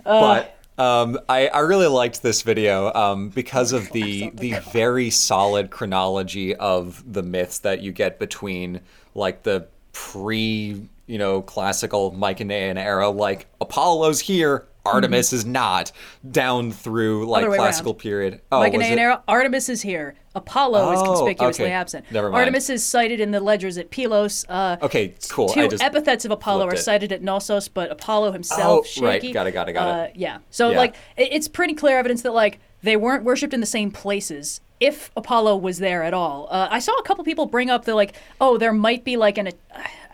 but 0.04 0.61
um, 0.82 1.18
I, 1.28 1.46
I 1.46 1.60
really 1.60 1.86
liked 1.86 2.22
this 2.22 2.42
video 2.42 2.92
um, 2.92 3.28
because 3.28 3.72
of 3.72 3.90
the 3.92 4.30
the 4.30 4.58
very 4.72 5.10
solid 5.10 5.70
chronology 5.70 6.56
of 6.56 7.04
the 7.10 7.22
myths 7.22 7.60
that 7.60 7.82
you 7.82 7.92
get 7.92 8.18
between 8.18 8.80
like 9.14 9.44
the 9.44 9.68
pre 9.92 10.88
you 11.12 11.18
know 11.18 11.42
classical 11.42 12.10
Mycenaean 12.12 12.78
era, 12.78 13.08
like 13.10 13.46
Apollo's 13.60 14.20
here, 14.20 14.66
Artemis 14.84 15.32
is 15.32 15.44
not, 15.44 15.92
down 16.28 16.72
through 16.72 17.26
like 17.26 17.44
Mm-hmm. 17.44 17.54
Classical 17.54 17.92
around. 17.92 17.98
period. 18.00 18.40
Oh, 18.50 18.60
Mycenaean 18.60 18.98
era, 18.98 19.22
Artemis 19.28 19.68
is 19.68 19.82
here. 19.82 20.14
Apollo 20.34 20.92
is 20.92 21.00
Oh, 21.00 21.04
conspicuously 21.12 21.66
okay. 21.66 21.72
absent. 21.74 22.06
Never 22.10 22.30
mind. 22.30 22.40
Artemis 22.40 22.70
is 22.70 22.82
cited 22.84 23.20
in 23.20 23.30
the 23.30 23.40
ledgers 23.40 23.76
at 23.78 23.90
Pylos. 23.90 24.46
Uh, 24.48 24.76
Okay, 24.82 25.14
cool. 25.28 25.50
Two 25.50 25.68
epithets 25.80 26.24
of 26.24 26.30
Apollo 26.30 26.66
are 26.68 26.74
it. 26.74 26.78
cited 26.78 27.12
at 27.12 27.22
Knossos, 27.22 27.68
but 27.68 27.90
Apollo 27.92 28.32
himself, 28.32 28.86
Oh, 28.98 29.02
right. 29.06 29.20
Got 29.34 29.46
it, 29.46 29.52
got 29.52 29.68
it, 29.68 29.74
got 29.74 29.88
it. 29.88 30.10
Uh, 30.10 30.12
yeah. 30.16 30.38
So 30.50 30.70
Yeah. 30.70 30.78
like, 30.78 30.94
it's 31.18 31.48
pretty 31.48 31.74
clear 31.74 31.98
evidence 31.98 32.22
that 32.22 32.32
like 32.32 32.58
they 32.82 32.96
weren't 32.96 33.24
worshipped 33.24 33.52
in 33.54 33.60
the 33.60 33.66
same 33.66 33.90
places. 33.90 34.62
If 34.80 35.12
Apollo 35.16 35.58
was 35.58 35.78
there 35.78 36.02
at 36.02 36.12
all, 36.14 36.48
uh, 36.50 36.66
I 36.70 36.80
saw 36.80 36.92
a 36.98 37.02
couple 37.04 37.22
people 37.22 37.46
bring 37.46 37.70
up 37.70 37.84
the 37.84 37.94
like, 37.94 38.14
oh, 38.40 38.56
there 38.58 38.72
might 38.72 39.04
be 39.04 39.16
like 39.16 39.38
an, 39.38 39.50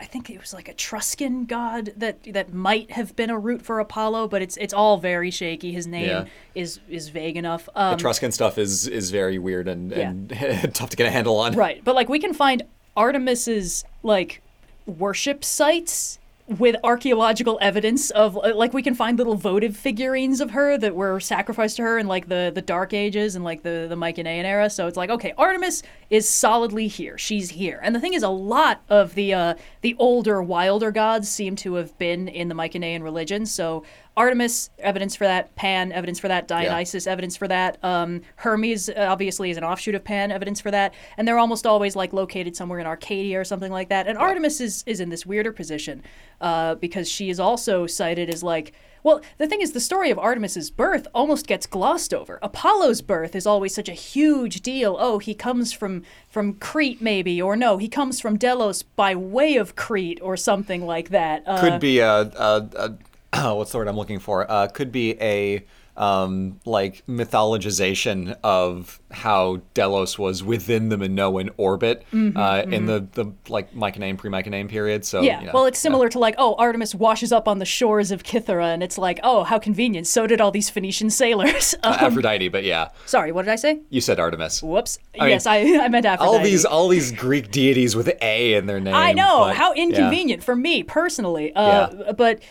I 0.00 0.04
think 0.04 0.30
it 0.30 0.40
was 0.40 0.54
like 0.54 0.68
Etruscan 0.68 1.44
god 1.46 1.92
that 1.96 2.22
that 2.32 2.52
might 2.52 2.90
have 2.92 3.16
been 3.16 3.30
a 3.30 3.38
root 3.38 3.62
for 3.62 3.80
Apollo, 3.80 4.28
but 4.28 4.42
it's 4.42 4.56
it's 4.58 4.72
all 4.72 4.98
very 4.98 5.30
shaky. 5.30 5.72
His 5.72 5.86
name 5.86 6.08
Yeah. 6.08 6.24
is 6.54 6.80
is 6.88 7.08
vague 7.08 7.36
enough. 7.36 7.68
Um, 7.74 7.94
Etruscan 7.94 8.32
stuff 8.32 8.58
is 8.58 8.86
is 8.86 9.10
very 9.10 9.38
weird 9.38 9.66
and, 9.68 9.92
and 9.92 10.30
tough 10.74 10.90
to 10.90 10.96
get 10.96 11.06
a 11.06 11.10
handle 11.10 11.36
on. 11.38 11.54
Right, 11.54 11.82
but 11.84 11.94
like 11.94 12.08
we 12.08 12.18
can 12.20 12.32
find 12.32 12.62
Artemis's 12.96 13.84
like 14.02 14.42
worship 14.86 15.44
sites 15.44 16.17
with 16.48 16.76
archaeological 16.82 17.58
evidence 17.60 18.10
of 18.10 18.34
like 18.34 18.72
we 18.72 18.82
can 18.82 18.94
find 18.94 19.18
little 19.18 19.34
votive 19.34 19.76
figurines 19.76 20.40
of 20.40 20.52
her 20.52 20.78
that 20.78 20.96
were 20.96 21.20
sacrificed 21.20 21.76
to 21.76 21.82
her 21.82 21.98
in 21.98 22.06
like 22.06 22.28
the 22.28 22.50
the 22.54 22.62
dark 22.62 22.94
ages 22.94 23.36
and 23.36 23.44
like 23.44 23.62
the 23.62 23.86
the 23.88 23.96
Mycenaean 23.96 24.46
era. 24.46 24.70
So 24.70 24.86
it's 24.86 24.96
like 24.96 25.10
okay 25.10 25.34
Artemis 25.36 25.82
is 26.08 26.26
solidly 26.26 26.88
here. 26.88 27.18
She's 27.18 27.50
here. 27.50 27.78
And 27.82 27.94
the 27.94 28.00
thing 28.00 28.14
is 28.14 28.22
a 28.22 28.30
lot 28.30 28.82
of 28.88 29.14
the 29.14 29.34
uh 29.34 29.54
the 29.82 29.94
older 29.98 30.42
wilder 30.42 30.90
gods 30.90 31.28
seem 31.28 31.54
to 31.56 31.74
have 31.74 31.96
been 31.98 32.28
in 32.28 32.48
the 32.48 32.54
Mycenaean 32.54 33.02
religion. 33.02 33.44
So 33.44 33.84
Artemis 34.18 34.70
evidence 34.78 35.14
for 35.16 35.24
that. 35.24 35.54
Pan 35.54 35.92
evidence 35.92 36.18
for 36.18 36.28
that. 36.28 36.48
Dionysus 36.48 37.06
evidence 37.06 37.36
for 37.36 37.48
that. 37.48 37.78
Um 37.82 38.22
Hermes 38.36 38.90
obviously 38.96 39.50
is 39.50 39.56
an 39.56 39.64
offshoot 39.64 39.94
of 39.94 40.04
Pan 40.04 40.30
evidence 40.32 40.60
for 40.60 40.70
that. 40.70 40.92
And 41.16 41.26
they're 41.26 41.38
almost 41.38 41.66
always 41.66 41.94
like 41.96 42.12
located 42.12 42.56
somewhere 42.56 42.80
in 42.80 42.86
Arcadia 42.86 43.40
or 43.40 43.44
something 43.44 43.72
like 43.72 43.88
that. 43.88 44.06
And 44.08 44.18
Artemis 44.18 44.60
is 44.60 44.82
is 44.86 45.00
in 45.00 45.08
this 45.08 45.24
weirder 45.24 45.52
position 45.52 46.02
uh, 46.40 46.74
because 46.76 47.08
she 47.08 47.30
is 47.30 47.40
also 47.40 47.86
cited 47.86 48.28
as 48.28 48.42
like 48.42 48.72
well 49.04 49.20
the 49.38 49.46
thing 49.46 49.60
is 49.60 49.72
the 49.72 49.80
story 49.80 50.10
of 50.10 50.18
artemis's 50.18 50.70
birth 50.70 51.06
almost 51.14 51.46
gets 51.46 51.66
glossed 51.66 52.12
over. 52.12 52.38
Apollo's 52.42 53.00
birth 53.00 53.34
is 53.36 53.46
always 53.46 53.74
such 53.74 53.88
a 53.88 53.92
huge 53.92 54.60
deal. 54.60 54.96
Oh 54.98 55.18
he 55.18 55.34
comes 55.34 55.72
from 55.72 56.02
from 56.28 56.54
crete 56.54 57.00
maybe 57.00 57.40
or 57.40 57.56
no 57.56 57.78
he 57.78 57.88
comes 57.88 58.20
from 58.20 58.36
delos 58.36 58.82
by 58.82 59.14
way 59.14 59.56
of 59.56 59.76
crete 59.76 60.18
or 60.22 60.36
something 60.36 60.84
like 60.84 61.10
that. 61.10 61.42
Uh, 61.46 61.60
Could 61.60 61.80
be 61.80 62.00
a, 62.00 62.22
a, 62.22 62.68
a 62.76 62.98
what's 63.54 63.72
the 63.72 63.78
word 63.78 63.88
I'm 63.88 63.96
looking 63.96 64.18
for? 64.18 64.50
Uh, 64.50 64.68
could 64.68 64.92
be 64.92 65.20
a 65.20 65.66
um, 65.98 66.58
like 66.64 67.04
mythologization 67.06 68.36
of 68.42 69.00
how 69.10 69.60
Delos 69.74 70.18
was 70.18 70.42
within 70.44 70.88
the 70.90 70.96
Minoan 70.96 71.50
orbit 71.56 72.04
uh, 72.12 72.62
in 72.70 72.86
the, 72.86 73.06
the 73.12 73.32
like 73.48 73.74
Mycenaean 73.74 74.16
pre-Mycenaean 74.16 74.68
period. 74.68 75.04
So 75.04 75.18
Mm-hmm, 75.18 75.24
yeah, 75.26 75.40
you 75.40 75.46
know, 75.46 75.52
well, 75.52 75.64
it's 75.64 75.78
similar 75.80 76.08
to 76.10 76.18
like, 76.20 76.36
oh, 76.38 76.54
Artemis 76.58 76.94
washes 76.94 77.32
up 77.32 77.48
on 77.48 77.58
the 77.58 77.64
shores 77.64 78.12
of 78.12 78.22
Kythera, 78.22 78.72
and 78.72 78.82
it's 78.82 78.96
like, 78.96 79.18
oh, 79.24 79.42
how 79.42 79.58
convenient. 79.58 80.06
So 80.06 80.26
did 80.28 80.40
all 80.40 80.50
these 80.52 80.70
Phoenician 80.70 81.10
sailors. 81.10 81.74
Um, 81.88 81.94
Aphrodite, 81.94 82.48
but 82.48 82.64
yeah, 82.64 82.88
sorry, 83.06 83.32
what 83.32 83.44
did 83.44 83.52
I 83.52 83.56
say? 83.56 83.80
you 83.88 84.00
said 84.00 84.18
Artemis. 84.20 84.62
Whoops. 84.62 84.98
mean, 85.18 85.30
yes, 85.30 85.46
I, 85.46 85.58
I 85.84 85.88
meant 85.88 86.04
Aphrodite. 86.06 86.36
All 86.36 86.42
these 86.42 86.64
all 86.64 86.88
these 86.88 87.12
Greek 87.12 87.50
deities 87.50 87.94
with 87.96 88.10
A 88.20 88.54
in 88.54 88.66
their 88.66 88.80
name. 88.80 88.94
I 88.94 89.12
know 89.12 89.46
but- 89.46 89.56
how 89.56 89.72
yeah. 89.74 89.84
inconvenient 89.84 90.42
for 90.42 90.54
me 90.56 90.82
personally. 90.82 91.52
Uh, 91.54 92.12
But 92.12 92.42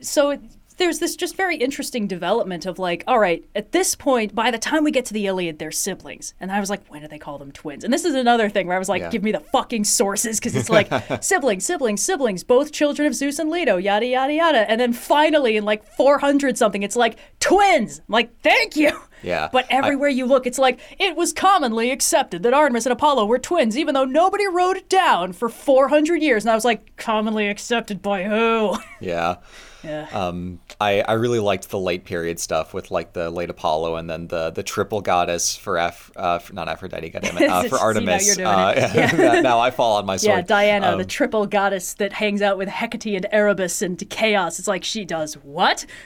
so 0.00 0.30
it- 0.30 0.40
there's 0.76 0.98
this 0.98 1.16
just 1.16 1.36
very 1.36 1.56
interesting 1.56 2.06
development 2.06 2.66
of 2.66 2.78
like, 2.78 3.04
all 3.06 3.18
right, 3.18 3.44
at 3.54 3.72
this 3.72 3.94
point, 3.94 4.34
by 4.34 4.50
the 4.50 4.58
time 4.58 4.84
we 4.84 4.90
get 4.90 5.04
to 5.06 5.14
the 5.14 5.26
Iliad, 5.26 5.58
they're 5.58 5.70
siblings, 5.70 6.34
and 6.40 6.50
I 6.52 6.60
was 6.60 6.70
like, 6.70 6.86
when 6.88 7.02
do 7.02 7.08
they 7.08 7.18
call 7.18 7.38
them 7.38 7.52
twins? 7.52 7.84
And 7.84 7.92
this 7.92 8.04
is 8.04 8.14
another 8.14 8.48
thing 8.48 8.66
where 8.66 8.76
I 8.76 8.78
was 8.78 8.88
like, 8.88 9.02
Yeah. 9.02 9.10
give 9.10 9.22
me 9.22 9.32
the 9.32 9.40
fucking 9.40 9.84
sources 9.84 10.38
because 10.38 10.54
it's 10.56 10.70
like 10.70 10.88
siblings, 11.22 11.64
siblings, 11.64 12.02
siblings, 12.02 12.44
both 12.44 12.72
children 12.72 13.06
of 13.06 13.14
Zeus 13.14 13.38
and 13.38 13.50
Leto, 13.50 13.76
yada 13.76 14.06
yada 14.06 14.32
yada, 14.32 14.70
and 14.70 14.80
then 14.80 14.92
finally 14.92 15.56
in 15.56 15.64
like 15.64 15.84
400 15.96 16.58
something, 16.58 16.82
it's 16.82 16.96
like 16.96 17.18
twins. 17.40 17.98
I'm 18.00 18.12
like, 18.12 18.40
thank 18.42 18.76
you. 18.76 18.90
Yeah. 19.22 19.48
But 19.50 19.64
I- 19.72 19.76
everywhere 19.78 20.10
you 20.10 20.26
look, 20.26 20.46
it's 20.46 20.58
like 20.58 20.80
it 20.98 21.16
was 21.16 21.32
commonly 21.32 21.90
accepted 21.90 22.42
that 22.42 22.52
Artemis 22.52 22.84
and 22.84 22.92
Apollo 22.92 23.24
were 23.26 23.38
twins, 23.38 23.78
even 23.78 23.94
though 23.94 24.04
nobody 24.04 24.46
wrote 24.48 24.76
it 24.76 24.88
down 24.90 25.32
for 25.32 25.48
400 25.48 26.20
years. 26.20 26.44
And 26.44 26.50
I 26.50 26.54
was 26.54 26.64
like, 26.64 26.94
commonly 26.96 27.48
accepted 27.48 28.02
by 28.02 28.24
who? 28.24 28.76
Yeah. 29.00 29.36
Yeah. 29.84 30.08
Um, 30.12 30.60
I, 30.80 31.02
I 31.02 31.12
really 31.14 31.40
liked 31.40 31.70
the 31.70 31.78
late 31.78 32.04
period 32.04 32.40
stuff 32.40 32.72
with 32.72 32.90
like 32.90 33.12
the 33.12 33.30
late 33.30 33.50
Apollo 33.50 33.96
and 33.96 34.08
then 34.08 34.28
the 34.28 34.50
the 34.50 34.62
triple 34.62 35.00
goddess 35.00 35.56
for 35.56 35.78
F 35.78 36.10
uh, 36.16 36.38
for, 36.38 36.52
not 36.54 36.68
Aphrodite, 36.68 37.10
goddammit, 37.10 37.48
uh, 37.64 37.68
for 37.68 37.78
Artemis. 37.78 38.38
uh, 38.38 38.74
that- 38.74 39.42
now 39.42 39.60
I 39.60 39.70
fall 39.70 39.96
on 39.96 40.06
my 40.06 40.16
sword. 40.16 40.36
yeah, 40.36 40.42
Diana, 40.42 40.92
Um, 40.92 40.98
the 40.98 41.04
triple 41.04 41.46
goddess 41.46 41.94
that 41.94 42.14
hangs 42.14 42.42
out 42.42 42.58
with 42.58 42.68
Hecate 42.68 43.14
and 43.14 43.26
Erebus 43.30 43.82
and 43.82 43.98
chaos. 44.10 44.58
It's 44.58 44.68
like 44.68 44.84
she 44.84 45.04
does 45.04 45.34
what? 45.34 45.86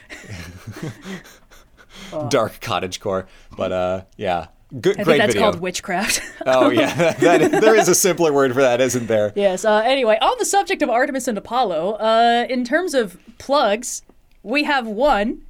dark 2.29 2.59
cottage 2.61 2.99
core, 2.99 3.27
but 3.55 3.71
uh, 3.71 4.01
yeah, 4.17 4.47
good, 4.79 4.99
I 4.99 5.03
great 5.03 5.05
think 5.05 5.17
that's 5.17 5.33
video. 5.33 5.51
called 5.51 5.61
witchcraft. 5.61 6.21
oh 6.45 6.69
yeah, 6.69 7.13
that, 7.19 7.61
there 7.61 7.75
is 7.75 7.87
a 7.87 7.95
simpler 7.95 8.33
word 8.33 8.53
for 8.53 8.61
that, 8.61 8.81
isn't 8.81 9.07
there? 9.07 9.33
yes. 9.35 9.65
Uh, 9.65 9.81
anyway, 9.85 10.17
on 10.21 10.35
the 10.39 10.45
subject 10.45 10.81
of 10.81 10.89
Artemis 10.89 11.27
and 11.27 11.37
Apollo, 11.37 11.93
uh, 11.93 12.45
in 12.49 12.63
terms 12.63 12.93
of 12.93 13.17
plugs, 13.37 14.01
we 14.43 14.63
have 14.63 14.87
one. 14.87 15.43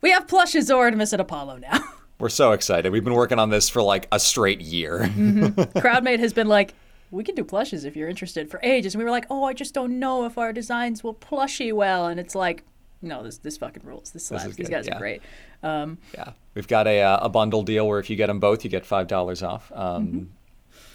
We 0.00 0.10
have 0.10 0.26
plushes 0.26 0.68
of 0.68 0.78
Artemis 0.78 1.12
and 1.12 1.20
Apollo 1.20 1.58
now. 1.58 1.78
We're 2.18 2.28
so 2.28 2.52
excited. 2.52 2.92
We've 2.92 3.04
been 3.04 3.14
working 3.14 3.38
on 3.38 3.50
this 3.50 3.68
for 3.68 3.82
like 3.82 4.08
a 4.10 4.18
straight 4.18 4.60
year. 4.60 5.00
CrowdMade 5.00 6.18
has 6.18 6.32
been 6.32 6.48
like, 6.48 6.74
we 7.12 7.22
can 7.22 7.34
do 7.34 7.44
plushes 7.44 7.84
if 7.84 7.94
you're 7.94 8.08
interested 8.08 8.50
for 8.50 8.58
ages. 8.62 8.94
And 8.94 9.00
we 9.00 9.04
were 9.04 9.10
like, 9.10 9.26
oh, 9.30 9.44
I 9.44 9.52
just 9.52 9.74
don't 9.74 9.98
know 9.98 10.24
if 10.24 10.38
our 10.38 10.52
designs 10.52 11.04
will 11.04 11.14
plushy 11.14 11.72
well. 11.72 12.06
And 12.06 12.18
it's 12.18 12.34
like, 12.34 12.64
no, 13.02 13.22
this 13.22 13.38
this 13.38 13.56
fucking 13.58 13.82
rules. 13.84 14.10
This 14.12 14.26
slaps. 14.26 14.46
is 14.46 14.56
These 14.56 14.68
good, 14.68 14.72
guys 14.72 14.86
yeah. 14.86 14.96
are 14.96 14.98
great. 14.98 15.22
Um, 15.62 15.98
Yeah, 16.14 16.32
we've 16.54 16.68
got 16.68 16.86
a 16.86 17.02
uh, 17.02 17.18
a 17.22 17.28
bundle 17.28 17.62
deal 17.62 17.86
where 17.86 17.98
if 17.98 18.08
you 18.08 18.16
get 18.16 18.28
them 18.28 18.40
both, 18.40 18.64
you 18.64 18.70
get 18.70 18.86
five 18.86 19.06
dollars 19.08 19.42
off. 19.42 19.70
Um, 19.74 20.06
Mm-hmm. 20.06 20.24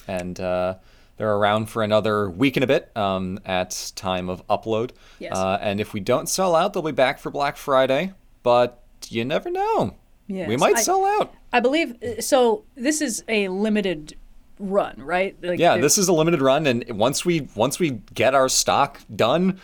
And 0.10 0.39
uh, 0.39 0.76
they're 1.17 1.34
around 1.36 1.65
for 1.65 1.84
another 1.84 2.30
week 2.30 2.56
and 2.56 2.63
a 2.63 2.67
bit 2.67 2.96
um, 2.96 3.39
at 3.46 3.91
time 3.96 4.30
of 4.30 4.46
upload. 4.48 4.91
Yes. 5.20 5.36
Uh, 5.36 5.58
and 5.62 5.82
if 5.82 5.93
we 5.93 6.00
don't 6.00 6.30
sell 6.30 6.56
out, 6.56 6.72
they'll 6.74 6.82
be 6.84 6.91
back 6.93 7.20
for 7.20 7.30
Black 7.30 7.58
Friday. 7.58 8.13
But 8.41 8.82
you 9.10 9.26
never 9.26 9.50
know. 9.50 9.96
We 10.30 10.56
might 10.58 10.78
I- 10.78 10.82
sell 10.82 11.04
out. 11.06 11.34
I 11.52 11.60
believe 11.60 12.02
uh, 12.04 12.22
so. 12.22 12.63
This 12.76 13.02
is 13.02 13.24
a 13.28 13.48
limited 13.50 14.15
run, 14.60 14.96
right? 14.98 15.36
Like, 15.41 15.60
Yeah, 15.60 15.78
this 15.78 15.98
is 15.98 16.08
a 16.08 16.13
limited 16.13 16.41
run, 16.41 16.67
and 16.67 16.84
once 16.91 17.26
we 17.26 17.48
once 17.56 17.80
we 17.80 18.02
get 18.13 18.34
our 18.36 18.50
stock 18.50 19.00
done, 19.13 19.60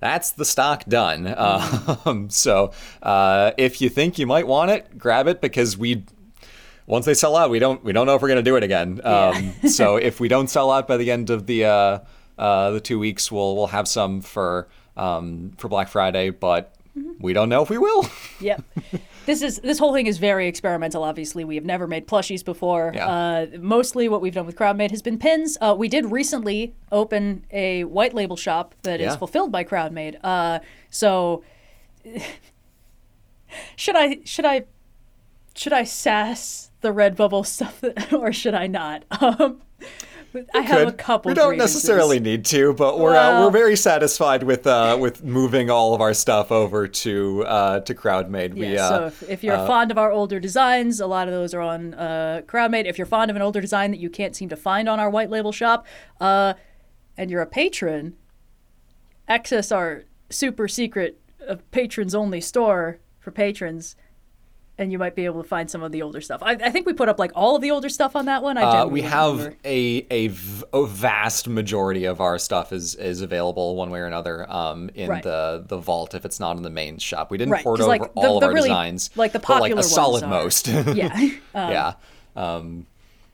that's 0.00 0.32
the 0.32 0.44
stock 0.44 0.84
done. 0.86 1.24
Mm-hmm. 1.26 2.08
Um, 2.08 2.30
so 2.44 2.72
uh, 3.02 3.52
if 3.58 3.80
you 3.80 3.88
think 3.88 4.18
you 4.18 4.26
might 4.26 4.46
want 4.46 4.70
it, 4.70 4.98
grab 4.98 5.26
it 5.26 5.40
because 5.40 5.76
we 5.76 6.04
once 6.86 7.04
they 7.06 7.14
sell 7.14 7.36
out, 7.36 7.50
we 7.50 7.58
don't 7.58 7.82
we 7.84 7.92
don't 7.92 8.06
know 8.06 8.14
if 8.14 8.22
we're 8.22 8.28
gonna 8.28 8.42
do 8.42 8.56
it 8.56 8.62
again. 8.62 9.00
Um, 9.04 9.52
so 9.68 9.96
if 10.08 10.20
we 10.20 10.28
don't 10.28 10.48
sell 10.48 10.70
out 10.70 10.88
by 10.88 10.96
the 10.96 11.10
end 11.10 11.30
of 11.30 11.46
the 11.46 11.64
uh, 11.64 11.98
uh, 12.38 12.70
the 12.70 12.80
two 12.80 12.98
weeks, 12.98 13.30
we'll 13.30 13.56
we'll 13.56 13.66
have 13.68 13.88
some 13.88 14.20
for 14.20 14.68
um, 14.96 15.52
for 15.58 15.68
Black 15.68 15.88
Friday, 15.88 16.30
but 16.30 16.74
Mm-hmm. 16.98 17.22
we 17.22 17.32
don't 17.32 17.48
know 17.48 17.62
if 17.62 17.70
we 17.70 17.78
will. 17.78 18.08
Yep. 18.40 18.62
This 19.28 19.42
is 19.42 19.58
this 19.58 19.78
whole 19.78 19.92
thing 19.92 20.06
is 20.06 20.16
very 20.16 20.48
experimental. 20.48 21.04
Obviously, 21.04 21.44
we 21.44 21.54
have 21.56 21.64
never 21.66 21.86
made 21.86 22.08
plushies 22.08 22.42
before. 22.42 22.92
Yeah. 22.94 23.06
Uh, 23.06 23.46
mostly, 23.60 24.08
what 24.08 24.22
we've 24.22 24.32
done 24.34 24.46
with 24.46 24.56
CrowdMade 24.56 24.90
has 24.90 25.02
been 25.02 25.18
pins. 25.18 25.58
Uh, 25.60 25.74
we 25.78 25.86
did 25.86 26.10
recently 26.10 26.74
open 26.90 27.44
a 27.50 27.84
white 27.84 28.14
label 28.14 28.36
shop 28.36 28.74
that 28.84 29.00
is 29.00 29.12
Yeah. 29.12 29.16
fulfilled 29.16 29.52
by 29.52 29.64
CrowdMade. 29.64 30.16
Uh, 30.24 30.60
so, 30.88 31.44
should 33.76 33.96
I 33.96 34.20
should 34.24 34.46
I 34.46 34.64
should 35.54 35.74
I 35.74 35.84
sass 35.84 36.70
the 36.80 36.88
Redbubble 36.94 37.44
stuff, 37.44 37.84
or 38.12 38.32
should 38.32 38.54
I 38.54 38.66
not? 38.66 39.04
Um, 39.20 39.60
I 40.54 40.60
have 40.60 40.88
a 40.88 40.92
couple. 40.92 41.30
We 41.30 41.34
don't 41.34 41.50
grievances. 41.50 41.76
necessarily 41.76 42.20
need 42.20 42.44
to, 42.46 42.74
but 42.74 42.98
we're 42.98 43.16
uh, 43.16 43.44
we're 43.44 43.50
very 43.50 43.76
satisfied 43.76 44.42
with 44.42 44.66
uh, 44.66 44.96
with 45.00 45.24
moving 45.24 45.70
all 45.70 45.94
of 45.94 46.00
our 46.00 46.14
stuff 46.14 46.52
over 46.52 46.86
to 46.86 47.44
uh, 47.46 47.80
to 47.80 47.94
CrowdMade. 47.94 48.56
Yeah, 48.56 48.70
we, 48.70 48.78
uh, 48.78 48.88
so 48.88 49.06
if, 49.06 49.22
if 49.28 49.44
you're 49.44 49.56
fond 49.66 49.90
of 49.90 49.98
our 49.98 50.12
older 50.12 50.40
designs, 50.40 51.00
a 51.00 51.06
lot 51.06 51.28
of 51.28 51.34
those 51.34 51.54
are 51.54 51.60
on 51.60 51.94
uh, 51.94 52.42
CrowdMade. 52.46 52.86
If 52.86 52.98
you're 52.98 53.06
fond 53.06 53.30
of 53.30 53.36
an 53.36 53.42
older 53.42 53.60
design 53.60 53.90
that 53.90 54.00
you 54.00 54.10
can't 54.10 54.36
seem 54.36 54.48
to 54.50 54.56
find 54.56 54.88
on 54.88 55.00
our 55.00 55.10
white 55.10 55.30
label 55.30 55.52
shop, 55.52 55.86
uh, 56.20 56.54
and 57.16 57.30
you're 57.30 57.42
a 57.42 57.46
patron, 57.46 58.16
access 59.26 59.72
our 59.72 60.04
super 60.30 60.68
secret 60.68 61.20
uh, 61.48 61.56
patrons 61.70 62.14
only 62.14 62.40
store 62.40 62.98
for 63.18 63.30
patrons, 63.30 63.96
and 64.78 64.92
you 64.92 64.98
might 64.98 65.14
be 65.16 65.24
able 65.24 65.42
to 65.42 65.48
find 65.48 65.68
some 65.68 65.82
of 65.82 65.90
the 65.92 66.02
older 66.02 66.20
stuff. 66.20 66.40
I, 66.42 66.52
I 66.52 66.70
think 66.70 66.86
we 66.86 66.92
put 66.92 67.08
up 67.08 67.18
like 67.18 67.32
all 67.34 67.56
of 67.56 67.62
the 67.62 67.70
older 67.72 67.88
stuff 67.88 68.14
on 68.16 68.26
that 68.26 68.42
one. 68.42 68.56
I 68.56 68.62
Uh, 68.62 68.86
we 68.86 69.02
have 69.02 69.36
remember. 69.38 69.56
a, 69.64 70.06
a 70.10 70.28
v- 70.28 70.64
a 70.72 70.86
vast 70.86 71.48
majority 71.48 72.04
of 72.04 72.20
our 72.20 72.38
stuff 72.38 72.72
is 72.72 72.94
is 72.94 73.20
available 73.20 73.74
one 73.76 73.90
way 73.90 73.98
or 74.00 74.06
another 74.06 74.50
um, 74.50 74.90
in 74.94 75.08
Right. 75.10 75.22
the 75.22 75.64
the 75.66 75.78
vault 75.78 76.14
if 76.14 76.24
it's 76.24 76.38
not 76.40 76.56
in 76.56 76.62
the 76.62 76.70
main 76.70 76.98
shop. 76.98 77.30
We 77.30 77.38
didn't 77.38 77.52
Right, 77.52 77.64
port 77.64 77.80
over 77.80 77.88
like, 77.88 78.02
all 78.14 78.38
the 78.40 78.46
of 78.46 78.50
our 78.50 78.54
really- 78.54 78.68
designs, 78.68 79.10
like, 79.16 79.32
the 79.32 79.40
but, 79.40 79.48
like 79.48 79.58
popular 79.72 79.80
a 79.80 79.82
solid 79.82 80.22
are- 80.22 80.28
most. 80.28 80.68
yeah. 80.68 81.18
Um, 81.54 81.70
yeah. 81.72 81.92
Um, 82.36 82.86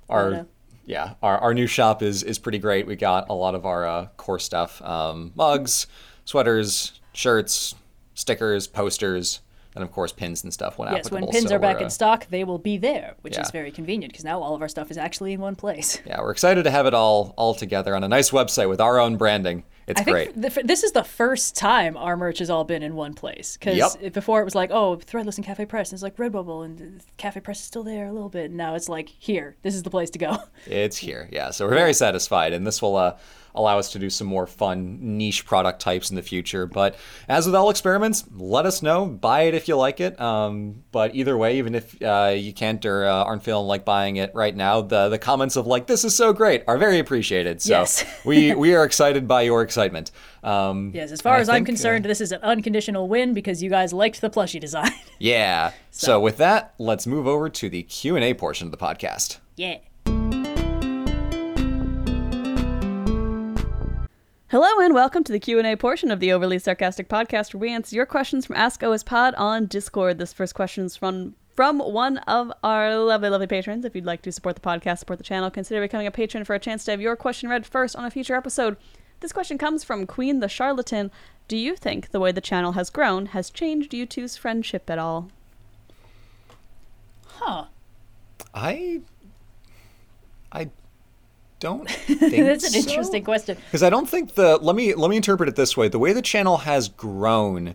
our 0.09 0.47
yeah 0.87 1.15
our, 1.23 1.39
our 1.39 1.55
new 1.55 1.67
shop 1.67 2.03
is 2.03 2.23
is 2.23 2.39
pretty 2.39 2.59
great. 2.59 2.87
We 2.87 2.97
got 2.97 3.29
a 3.29 3.35
lot 3.35 3.55
of 3.55 3.65
our 3.67 3.87
uh, 3.87 4.07
core 4.17 4.39
stuff: 4.39 4.81
um, 4.83 5.33
mugs, 5.35 5.87
sweaters, 6.25 7.01
shirts, 7.13 7.75
stickers, 8.15 8.67
posters, 8.67 9.41
and 9.75 9.83
of 9.83 9.93
course 9.93 10.13
pins 10.13 10.45
and 10.45 10.53
stuff 10.53 10.79
when 10.79 10.93
Yes, 10.93 11.11
when 11.11 11.27
pins 11.27 11.49
So 11.49 11.57
are 11.57 11.59
back 11.59 11.81
uh, 11.81 11.85
in 11.85 11.91
stock, 11.91 12.27
they 12.31 12.45
will 12.45 12.59
be 12.59 12.77
there, 12.77 13.15
which 13.23 13.35
yeah. 13.35 13.43
is 13.43 13.51
very 13.51 13.71
convenient 13.71 14.13
because 14.13 14.25
now 14.25 14.41
all 14.41 14.55
of 14.55 14.63
our 14.63 14.69
stuff 14.69 14.91
is 14.91 14.99
actually 14.99 15.33
in 15.33 15.41
one 15.41 15.57
place. 15.57 16.01
Yeah, 16.07 16.21
we're 16.21 16.33
excited 16.33 16.65
to 16.65 16.71
have 16.71 16.87
it 16.87 16.95
all 16.95 17.35
all 17.37 17.55
together 17.55 17.97
on 17.97 18.05
a 18.05 18.09
nice 18.09 18.31
website 18.31 18.69
with 18.69 18.81
our 18.81 18.99
own 19.01 19.17
branding. 19.17 19.65
It's 19.87 20.01
I 20.01 20.05
think 20.05 20.15
great. 20.35 20.41
the, 20.41 20.63
this 20.65 20.83
is 20.83 20.93
the 20.93 21.05
first 21.05 21.57
time 21.57 21.97
our 21.97 22.17
merch 22.17 22.39
has 22.39 22.49
all 22.49 22.65
been 22.65 22.83
in 22.83 22.95
one 22.95 23.15
place. 23.15 23.57
Because 23.57 23.77
Yep. 23.77 24.13
before 24.15 24.41
it 24.41 24.45
was 24.45 24.55
like, 24.55 24.71
oh, 24.71 24.97
Threadless 24.97 25.37
and 25.37 25.45
Cafe 25.45 25.67
Press. 25.67 25.91
And 25.91 25.97
it's 25.97 26.03
like 26.03 26.17
Redbubble 26.17 26.65
and 26.65 27.03
Cafe 27.19 27.41
Press 27.41 27.61
is 27.61 27.67
still 27.67 27.83
there 27.83 28.07
a 28.07 28.13
little 28.13 28.31
bit. 28.31 28.47
And 28.47 28.57
now 28.57 28.75
it's 28.75 28.89
like, 28.89 29.09
here, 29.09 29.57
this 29.63 29.75
is 29.75 29.83
the 29.83 29.91
place 29.91 30.11
to 30.11 30.19
go. 30.19 30.37
It's 30.67 30.97
here, 30.97 31.29
yeah. 31.31 31.51
So 31.51 31.67
we're 31.67 31.75
very 31.75 31.93
satisfied, 31.93 32.53
and 32.55 32.67
this 32.67 32.81
will 32.81 32.97
uh, 32.97 33.17
allow 33.55 33.79
us 33.79 33.93
to 33.93 33.99
do 33.99 34.11
some 34.11 34.27
more 34.27 34.47
fun 34.47 34.99
niche 35.01 35.45
product 35.47 35.81
types 35.81 36.11
in 36.11 36.17
the 36.17 36.23
future. 36.23 36.67
But 36.67 36.97
as 37.29 37.47
with 37.47 37.55
all 37.55 37.71
experiments, 37.71 38.25
let 38.37 38.67
us 38.67 38.83
know. 38.83 39.07
Buy 39.07 39.43
it 39.43 39.55
if 39.55 39.69
you 39.69 39.77
like 39.77 40.01
it. 40.01 40.21
Um, 40.21 40.83
but 40.93 41.15
either 41.15 41.37
way, 41.37 41.59
even 41.59 41.75
if 41.75 42.01
uh, 42.03 42.35
you 42.37 42.53
can't 42.53 42.85
or 42.85 43.05
uh, 43.07 43.25
aren't 43.25 43.43
feeling 43.45 43.67
like 43.67 43.85
buying 43.85 44.17
it 44.17 44.33
right 44.35 44.55
now, 44.57 44.81
the 44.81 45.09
the 45.09 45.19
comments 45.19 45.57
of 45.57 45.67
like 45.67 45.87
"this 45.87 46.05
is 46.05 46.15
so 46.15 46.33
great" 46.33 46.65
are 46.67 46.79
very 46.79 46.99
appreciated. 46.99 47.63
So 47.63 47.71
Yes. 47.81 48.05
we 48.25 48.55
we 48.55 48.75
are 48.75 48.85
excited 48.85 49.27
by 49.29 49.43
your 49.43 49.63
excitement. 49.63 50.11
Um, 50.43 50.91
Yes, 50.95 51.11
as 51.11 51.21
far 51.23 51.35
and 51.35 51.39
I 51.39 51.43
as 51.43 51.49
I'm 51.49 51.55
think, 51.57 51.69
uh, 51.69 51.71
concerned, 51.71 52.05
this 52.05 52.21
is 52.21 52.33
an 52.33 52.41
unconditional 52.43 53.09
win 53.09 53.33
because 53.35 53.63
you 53.63 53.71
guys 53.71 53.93
liked 53.93 54.21
the 54.21 54.29
plushie 54.31 54.61
design. 54.61 54.91
yeah. 55.19 55.73
So 55.97 56.19
with 56.19 56.39
that, 56.39 56.75
let's 56.79 57.07
move 57.07 57.29
over 57.29 57.49
to 57.49 57.69
the 57.69 57.85
Q 57.85 58.17
and 58.17 58.25
A 58.25 58.35
portion 58.35 58.67
of 58.67 58.73
the 58.73 58.77
podcast. 58.77 59.39
yeah. 59.57 59.77
Hello 64.55 64.79
and 64.79 64.95
welcome 64.95 65.25
to 65.25 65.33
the 65.33 65.41
Q&A 65.41 65.75
portion 65.75 66.13
of 66.13 66.21
the 66.21 66.33
Overly 66.33 66.61
Sarcastic 66.61 67.09
podcast 67.09 67.53
where 67.53 67.61
we 67.61 67.73
answer 67.73 67.97
your 67.97 68.07
questions 68.07 68.47
from 68.47 68.55
Ask 68.55 68.85
OS 68.85 69.03
Pod 69.03 69.35
on 69.35 69.67
Discord. 69.67 70.19
This 70.19 70.33
first 70.33 70.55
question 70.55 70.85
is 70.85 70.95
from 70.95 71.35
from 71.57 71.81
one 71.81 72.19
of 72.19 72.53
our 72.63 72.97
lovely, 72.97 73.31
lovely 73.31 73.49
patrons. 73.49 73.85
If 73.85 73.97
you'd 73.97 74.05
like 74.05 74.23
to 74.23 74.31
support 74.31 74.55
the 74.55 74.63
podcast, 74.63 74.99
support 74.99 75.19
the 75.19 75.25
channel, 75.25 75.51
consider 75.51 75.81
becoming 75.81 76.07
a 76.07 76.13
patron 76.13 76.45
for 76.45 76.55
a 76.55 76.61
chance 76.61 76.85
to 76.85 76.93
have 76.93 77.01
your 77.01 77.17
question 77.17 77.49
read 77.49 77.67
first 77.67 77.97
on 77.97 78.05
a 78.05 78.13
future 78.13 78.37
episode. 78.37 78.77
This 79.19 79.33
question 79.33 79.59
comes 79.59 79.83
from 79.83 80.07
Queen 80.07 80.39
the 80.39 80.49
Charlatan. 80.49 81.11
Do 81.49 81.57
you 81.57 81.75
think 81.75 82.13
the 82.13 82.21
way 82.21 82.31
the 82.31 82.41
channel 82.41 82.75
has 82.75 82.91
grown 82.91 83.27
has 83.27 83.51
changed 83.51 83.93
you 83.93 84.07
two's 84.07 84.37
friendship 84.37 84.89
at 84.89 85.01
all? 85.01 85.31
Huh. 87.27 87.65
I 88.55 89.01
I 90.53 90.71
don't 91.65 91.91
think 91.91 92.21
That's 92.21 92.65
an 92.65 92.83
so. 92.83 92.91
interesting 92.91 93.25
question. 93.25 93.57
Because 93.67 93.83
I 93.83 93.91
don't 93.91 94.09
think 94.09 94.35
the 94.35 94.59
let 94.59 94.77
me 94.77 94.95
let 94.95 95.11
me 95.11 95.17
interpret 95.17 95.49
it 95.49 95.57
this 95.57 95.77
way: 95.77 95.89
the 95.89 95.99
way 95.99 96.13
the 96.13 96.23
channel 96.23 96.59
has 96.59 96.89
grown 96.89 97.75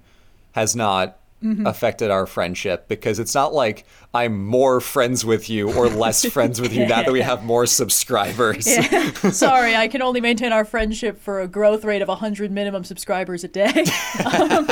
has 0.54 0.76
not 0.76 1.18
Mm-hmm. 1.42 1.68
affected 1.68 2.12
our 2.12 2.26
friendship 2.26 2.90
because 2.90 3.18
it's 3.18 3.34
not 3.34 3.54
like 3.54 3.86
I'm 4.14 4.46
more 4.46 4.82
friends 4.82 5.24
with 5.24 5.50
you 5.50 5.72
or 5.74 5.88
less 5.88 6.26
friends 6.26 6.60
with 6.60 6.74
you 6.74 6.86
now 6.86 7.02
that 7.04 7.14
we 7.14 7.22
have 7.22 7.46
more 7.46 7.66
subscribers. 7.66 8.66
Sorry, 9.32 9.74
I 9.74 9.88
can 9.88 10.02
only 10.02 10.20
maintain 10.20 10.52
our 10.52 10.66
friendship 10.66 11.22
for 11.22 11.40
a 11.40 11.48
growth 11.48 11.86
rate 11.86 12.02
of 12.02 12.10
100 12.10 12.52
minimum 12.52 12.84
subscribers 12.84 13.46
a 13.46 13.48
day. 13.48 13.68
um, 14.26 14.68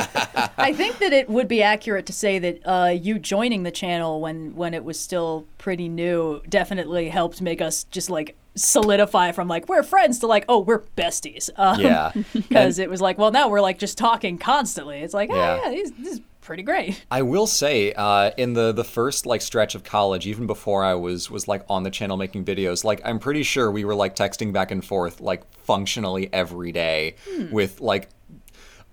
I 0.57 0.73
think 0.75 0.97
that 0.99 1.13
it 1.13 1.29
would 1.29 1.47
be 1.47 1.63
accurate 1.63 2.05
to 2.07 2.11
say 2.11 2.37
that 2.37 2.59
uh, 2.65 2.89
you 2.89 3.17
joining 3.17 3.63
the 3.63 3.71
channel 3.71 4.19
when 4.19 4.53
when 4.53 4.73
it 4.73 4.83
was 4.83 4.99
still 4.99 5.45
pretty 5.57 5.87
new 5.87 6.41
definitely 6.49 7.07
helped 7.07 7.41
make 7.41 7.61
us 7.61 7.85
just 7.85 8.09
like 8.09 8.35
solidify 8.57 9.31
from 9.31 9.47
like 9.47 9.69
we're 9.69 9.83
friends 9.83 10.19
to 10.19 10.27
like 10.27 10.45
oh 10.49 10.59
we're 10.59 10.79
besties. 10.97 11.49
Um, 11.57 11.79
Yeah. 11.79 12.11
because 12.33 12.79
it 12.79 12.89
was 12.89 13.01
like 13.01 13.17
well 13.17 13.31
now 13.31 13.49
we're 13.49 13.61
like 13.61 13.79
just 13.79 13.97
talking 13.97 14.37
constantly. 14.37 14.99
It's 14.99 15.13
like 15.13 15.29
Yeah. 15.29 15.59
oh 15.63 15.69
yeah, 15.69 15.75
this, 15.75 15.91
this 15.97 16.13
is 16.15 16.21
pretty 16.41 16.63
great. 16.63 17.03
I 17.11 17.23
will 17.23 17.45
say, 17.47 17.91
uh, 17.93 18.31
in 18.37 18.53
the 18.53 18.71
the 18.71 18.83
first 18.85 19.25
like 19.25 19.41
stretch 19.41 19.75
of 19.75 19.83
college, 19.83 20.25
even 20.27 20.47
before 20.47 20.83
I 20.83 20.95
was 20.95 21.29
was 21.29 21.47
like 21.47 21.63
on 21.69 21.83
the 21.83 21.89
channel 21.89 22.15
making 22.17 22.45
videos, 22.45 22.83
like 22.83 23.01
I'm 23.03 23.19
pretty 23.19 23.43
sure 23.43 23.69
we 23.71 23.85
were 23.85 23.95
like 23.95 24.15
texting 24.15 24.53
back 24.53 24.71
and 24.71 24.83
forth 24.83 25.19
like 25.21 25.43
functionally 25.63 26.29
every 26.33 26.71
day 26.71 27.15
with 27.51 27.81
like 27.81 28.09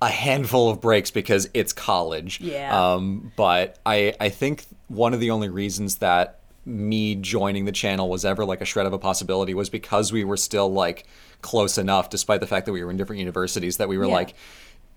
a 0.03 0.09
handful 0.09 0.68
of 0.68 0.81
breaks 0.81 1.11
because 1.12 1.48
it's 1.55 1.72
college. 1.72 2.40
Yeah. 2.40 2.94
Um, 2.94 3.33
but 3.37 3.79
I 3.87 4.14
I 4.20 4.29
think 4.31 4.64
one 4.88 5.14
of 5.14 5.20
the 5.20 5.31
only 5.31 5.48
reasons 5.48 5.96
that 5.98 6.40
me 6.66 7.14
joining 7.14 7.64
the 7.66 7.72
channel 7.72 8.09
was 8.09 8.24
ever 8.24 8.44
like 8.44 8.61
a 8.61 8.64
shred 8.64 8.87
of 8.87 8.92
a 8.92 8.98
possibility 8.98 9.53
was 9.55 9.68
because 9.68 10.12
we 10.12 10.24
were 10.24 10.37
still 10.37 10.72
like 10.72 11.07
close 11.42 11.77
enough, 11.79 12.09
despite 12.11 12.40
the 12.40 12.46
fact 12.46 12.64
that 12.66 12.72
we 12.72 12.83
were 12.83 12.90
in 12.90 12.96
different 12.96 13.18
universities, 13.20 13.77
that 13.77 13.88
we 13.88 13.98
were 13.98 14.07
Yeah. 14.07 14.14
like 14.14 14.35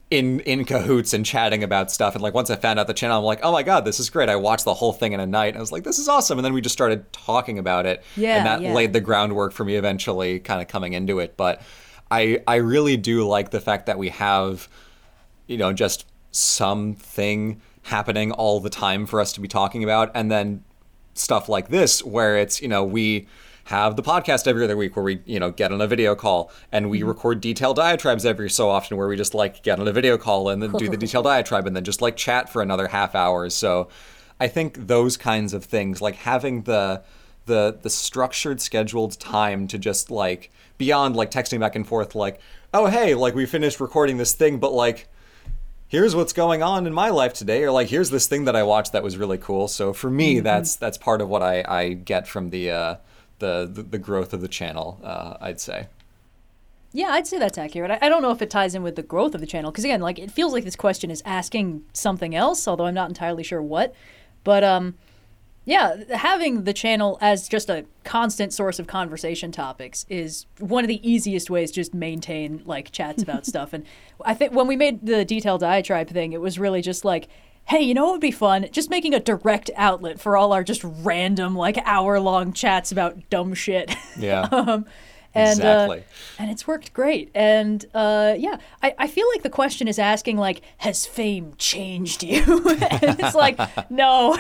in 0.10 0.40
in 0.42 0.64
cahoots 0.64 1.14
and 1.14 1.26
chatting 1.26 1.64
about 1.64 1.92
stuff. 1.92 2.16
And 2.16 2.24
like 2.24 2.34
once 2.34 2.50
I 2.50 2.56
found 2.56 2.80
out 2.80 2.88
the 2.88 2.94
channel, 2.94 3.18
I'm 3.18 3.26
like, 3.26 3.42
oh 3.44 3.52
my 3.52 3.64
god, 3.64 3.84
this 3.84 4.00
is 4.00 4.10
great. 4.10 4.30
I 4.30 4.38
watched 4.38 4.64
the 4.64 4.74
whole 4.74 4.94
thing 4.94 5.12
in 5.12 5.20
a 5.20 5.28
night. 5.28 5.58
I 5.58 5.60
was 5.60 5.74
like, 5.74 5.84
this 5.84 6.00
is 6.00 6.08
awesome. 6.08 6.38
And 6.38 6.46
then 6.46 6.54
we 6.54 6.62
just 6.62 6.72
started 6.72 7.12
talking 7.12 7.60
about 7.60 7.86
it, 7.86 8.02
Yeah, 8.16 8.38
and 8.38 8.46
that 8.46 8.62
yeah. 8.62 8.74
laid 8.74 8.94
the 8.94 9.02
groundwork 9.02 9.52
for 9.52 9.66
me 9.66 9.76
eventually, 9.76 10.40
kind 10.40 10.62
of 10.62 10.70
coming 10.70 10.94
into 10.94 11.20
it. 11.20 11.36
But 11.36 11.62
I 12.10 12.42
I 12.48 12.56
really 12.56 12.96
do 12.96 13.28
like 13.28 13.50
the 13.52 13.60
fact 13.60 13.86
that 13.88 13.98
we 13.98 14.08
have, 14.08 14.70
you 15.48 15.58
know, 15.58 15.74
just 15.74 16.06
something 16.32 17.62
happening 17.84 18.32
all 18.32 18.60
the 18.62 18.70
time 18.70 19.06
for 19.06 19.20
us 19.20 19.34
to 19.34 19.42
be 19.42 19.48
talking 19.50 19.84
about, 19.84 20.12
and 20.16 20.32
then 20.32 20.64
stuff 21.18 21.50
like 21.50 21.70
this 21.70 22.04
where 22.04 22.38
it's 22.38 22.62
you 22.62 22.68
know 22.68 22.84
we 22.84 23.28
have 23.66 23.98
the 23.98 24.04
podcast 24.04 24.48
every 24.48 24.64
other 24.64 24.78
week 24.78 24.96
where 24.96 25.04
we 25.04 25.20
you 25.26 25.40
know 25.40 25.52
get 25.52 25.72
on 25.72 25.82
a 25.82 25.88
video 25.88 26.16
call 26.16 26.52
and 26.72 26.90
we 26.90 27.00
mm-hmm. 27.00 27.10
record 27.10 27.42
detailed 27.42 27.76
diatribes 27.76 28.26
every 28.26 28.50
so 28.50 28.70
often 28.70 28.96
where 28.96 29.08
we 29.08 29.18
just 29.18 29.34
like 29.34 29.62
get 29.62 29.80
on 29.80 29.88
a 29.88 29.92
video 29.92 30.18
call 30.18 30.50
and 30.50 30.64
then 30.64 30.72
do 30.74 30.88
the 30.88 30.98
detailed 30.98 31.26
diatribe 31.32 31.68
and 31.68 31.76
then 31.76 31.84
just 31.84 32.02
like 32.02 32.16
chat 32.16 32.50
for 32.50 32.62
another 32.62 32.88
half 32.88 33.14
hour. 33.14 33.50
So 33.50 33.90
i 34.40 34.48
think 34.48 34.88
those 34.88 35.18
kinds 35.18 35.54
of 35.54 35.66
things 35.66 36.02
like 36.02 36.16
having 36.16 36.62
the 36.64 37.02
the 37.46 37.78
the 37.82 37.90
structured 37.90 38.62
scheduled 38.62 39.20
time 39.20 39.68
to 39.68 39.78
just 39.78 40.12
like 40.12 40.52
beyond 40.78 41.16
like 41.16 41.32
texting 41.32 41.60
back 41.60 41.76
and 41.76 41.88
forth 41.88 42.14
like 42.14 42.40
oh 42.74 42.86
hey 42.86 43.16
like 43.16 43.34
we 43.34 43.46
finished 43.46 43.80
recording 43.80 44.18
this 44.18 44.34
thing 44.34 44.60
but 44.60 44.72
like 44.72 45.10
here's 45.88 46.16
what's 46.16 46.34
going 46.34 46.62
on 46.62 46.86
in 46.86 46.94
my 46.94 47.10
life 47.10 47.34
today 47.34 47.64
or 47.64 47.72
like 47.72 47.88
here's 47.88 48.10
this 48.10 48.28
thing 48.28 48.46
that 48.46 48.56
i 48.56 48.64
watched 48.64 48.92
that 48.92 49.04
was 49.04 49.18
really 49.18 49.38
cool 49.38 49.68
so 49.68 49.94
for 49.94 50.10
me 50.10 50.40
that's 50.40 50.76
that's 50.76 50.98
part 50.98 51.22
of 51.22 51.30
what 51.30 51.42
i 51.42 51.64
i 51.68 51.94
get 51.94 52.28
from 52.28 52.50
the 52.50 52.70
uh 52.72 52.96
the 53.40 53.70
the, 53.72 53.84
the 53.84 53.98
growth 53.98 54.34
of 54.34 54.42
the 54.42 54.48
channel 54.48 55.00
uh 55.04 55.38
i'd 55.42 55.60
say 55.60 55.88
Yeah, 56.94 57.10
I'd 57.12 57.28
say 57.28 57.38
that's 57.38 57.58
accurate. 57.58 57.92
I, 57.92 58.00
I 58.02 58.10
don't 58.10 58.22
know 58.22 58.32
if 58.32 58.42
it 58.42 58.50
ties 58.50 58.74
in 58.74 58.82
with 58.82 58.96
the 58.96 59.04
growth 59.04 59.36
of 59.36 59.42
the 59.42 59.46
channel 59.46 59.70
because 59.72 59.84
again, 59.84 60.02
like 60.02 60.18
it 60.18 60.32
feels 60.32 60.54
like 60.54 60.64
this 60.64 60.76
question 60.78 61.12
is 61.12 61.22
asking 61.26 61.84
something 61.94 62.34
else, 62.34 62.68
although 62.68 62.88
I'm 62.88 62.96
not 62.96 63.10
entirely 63.10 63.44
sure 63.44 63.62
what. 63.62 63.94
But 64.44 64.64
um, 64.64 64.96
yeah, 65.68 65.98
having 66.16 66.64
the 66.64 66.72
channel 66.72 67.18
as 67.20 67.50
just 67.50 67.70
a 67.70 67.84
constant 68.06 68.54
source 68.54 68.80
of 68.80 68.88
conversation 68.88 69.52
topics 69.52 70.06
is 70.08 70.46
one 70.60 70.86
of 70.86 70.88
the 70.88 71.06
easiest 71.08 71.50
ways 71.50 71.72
to 71.72 71.76
just 71.76 71.94
maintain 71.94 72.62
like 72.64 72.94
chats 72.94 73.22
about 73.22 73.46
stuff. 73.46 73.74
And 73.74 73.84
I 74.24 74.34
think 74.34 74.54
when 74.54 74.66
we 74.68 74.78
made 74.78 75.06
the 75.06 75.26
detailed 75.26 75.60
diatribe 75.60 76.08
thing, 76.08 76.32
it 76.32 76.40
was 76.40 76.58
really 76.58 76.82
just 76.82 77.04
like, 77.04 77.28
hey, 77.66 77.82
you 77.82 77.94
know 77.94 78.06
what 78.06 78.14
would 78.14 78.22
be 78.22 78.32
fun? 78.32 78.66
Just 78.72 78.90
making 78.90 79.14
a 79.14 79.20
direct 79.20 79.70
outlet 79.76 80.22
for 80.22 80.38
all 80.38 80.54
our 80.54 80.64
just 80.64 80.86
random, 80.86 81.54
like, 81.54 81.78
hour 81.84 82.18
long 82.18 82.54
chats 82.54 82.94
about 82.94 83.30
dumb 83.30 83.54
shit. 83.54 83.94
Yeah. 84.18 84.44
um, 84.52 84.86
and, 85.36 85.60
Exactly. 85.60 86.00
Uh, 86.00 86.02
and 86.40 86.50
it's 86.50 86.66
worked 86.66 86.94
great. 86.94 87.30
And 87.36 87.86
uh, 87.94 88.36
yeah, 88.38 88.60
I, 88.82 88.96
I 88.98 89.08
feel 89.08 89.28
like 89.28 89.44
the 89.44 89.50
question 89.50 89.90
is 89.90 90.00
asking, 90.00 90.38
like, 90.38 90.62
has 90.78 91.06
fame 91.06 91.56
changed 91.58 92.24
you? 92.24 92.70
and 92.70 93.20
it's 93.20 93.36
like, 93.36 93.60
no. 93.92 94.38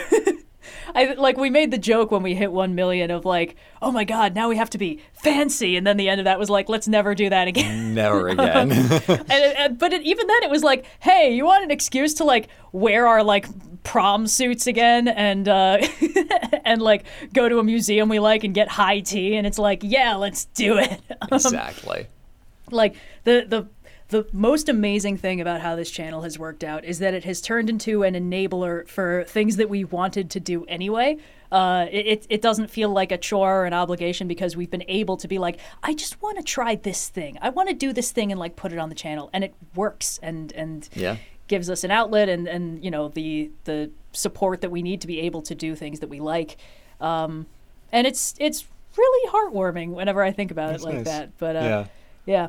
I 0.95 1.13
like 1.13 1.37
we 1.37 1.49
made 1.49 1.71
the 1.71 1.77
joke 1.77 2.11
when 2.11 2.23
we 2.23 2.35
hit 2.35 2.51
1 2.51 2.75
million 2.75 3.11
of 3.11 3.25
like, 3.25 3.55
oh 3.81 3.91
my 3.91 4.03
god, 4.03 4.35
now 4.35 4.49
we 4.49 4.57
have 4.57 4.69
to 4.71 4.77
be 4.77 5.01
fancy, 5.13 5.77
and 5.77 5.85
then 5.85 5.97
the 5.97 6.09
end 6.09 6.19
of 6.21 6.25
that 6.25 6.39
was 6.39 6.49
like, 6.49 6.69
let's 6.69 6.87
never 6.87 7.15
do 7.15 7.29
that 7.29 7.47
again. 7.47 7.93
Never 7.93 8.27
again. 8.29 8.71
and, 9.07 9.31
and 9.31 9.79
but 9.79 9.93
it, 9.93 10.01
even 10.03 10.27
then, 10.27 10.43
it 10.43 10.49
was 10.49 10.63
like, 10.63 10.85
hey, 10.99 11.33
you 11.33 11.45
want 11.45 11.63
an 11.63 11.71
excuse 11.71 12.13
to 12.15 12.23
like 12.23 12.47
wear 12.71 13.07
our 13.07 13.23
like 13.23 13.47
prom 13.83 14.27
suits 14.27 14.67
again 14.67 15.07
and 15.07 15.47
uh, 15.47 15.77
and 16.65 16.81
like 16.81 17.05
go 17.33 17.47
to 17.47 17.59
a 17.59 17.63
museum 17.63 18.09
we 18.09 18.19
like 18.19 18.43
and 18.43 18.53
get 18.53 18.67
high 18.67 18.99
tea, 18.99 19.35
and 19.35 19.47
it's 19.47 19.59
like, 19.59 19.81
yeah, 19.83 20.15
let's 20.15 20.45
do 20.45 20.77
it. 20.77 21.01
exactly. 21.31 22.07
like 22.71 22.95
the 23.23 23.45
the 23.47 23.67
the 24.09 24.25
most 24.31 24.69
amazing 24.69 25.17
thing 25.17 25.41
about 25.41 25.59
how 25.61 25.75
this 25.75 25.91
channel 25.91 26.21
has 26.21 26.39
worked 26.39 26.63
out 26.63 26.85
is 26.85 26.99
that 26.99 27.13
it 27.13 27.25
has 27.25 27.41
turned 27.41 27.69
into 27.69 28.03
an 28.03 28.13
enabler 28.13 28.87
for 28.87 29.25
things 29.25 29.57
that 29.57 29.69
we 29.69 29.83
wanted 29.83 30.29
to 30.31 30.39
do 30.39 30.63
anyway. 30.65 31.17
Uh, 31.51 31.87
it, 31.91 32.25
it 32.29 32.41
doesn't 32.41 32.69
feel 32.69 32.89
like 32.89 33.11
a 33.11 33.17
chore 33.17 33.61
or 33.61 33.65
an 33.65 33.73
obligation 33.73 34.27
because 34.27 34.55
we've 34.55 34.71
been 34.71 34.83
able 34.87 35.17
to 35.17 35.27
be 35.27 35.37
like, 35.37 35.59
I 35.83 35.93
just 35.93 36.21
want 36.21 36.37
to 36.37 36.43
try 36.43 36.75
this 36.75 37.09
thing. 37.09 37.37
I 37.41 37.49
want 37.49 37.69
to 37.69 37.75
do 37.75 37.91
this 37.93 38.11
thing 38.11 38.31
and 38.31 38.39
like 38.39 38.55
put 38.55 38.71
it 38.73 38.79
on 38.79 38.89
the 38.89 38.95
channel, 38.95 39.29
and 39.33 39.43
it 39.43 39.53
works 39.75 40.19
and 40.23 40.51
and 40.53 40.87
Yeah. 40.93 41.17
gives 41.47 41.69
us 41.69 41.83
an 41.83 41.91
outlet 41.91 42.27
and 42.29 42.47
and 42.47 42.83
you 42.83 42.91
know 42.91 43.09
the 43.09 43.51
the 43.65 43.89
support 44.11 44.61
that 44.61 44.71
we 44.71 44.81
need 44.81 44.99
to 45.01 45.07
be 45.07 45.19
able 45.21 45.41
to 45.43 45.55
do 45.55 45.75
things 45.75 45.99
that 46.01 46.09
we 46.09 46.19
like. 46.19 46.57
Um, 46.99 47.45
and 47.91 48.05
it's 48.07 48.35
it's 48.39 48.65
really 48.97 49.29
heartwarming 49.31 49.89
whenever 49.91 50.23
I 50.23 50.31
think 50.31 50.51
about 50.51 50.71
That's 50.71 50.83
it 50.83 50.85
like 50.85 50.95
nice. 50.95 51.05
that. 51.05 51.37
But 51.37 51.55
uh, 51.55 51.59
Yeah. 51.59 51.85
yeah. 52.25 52.47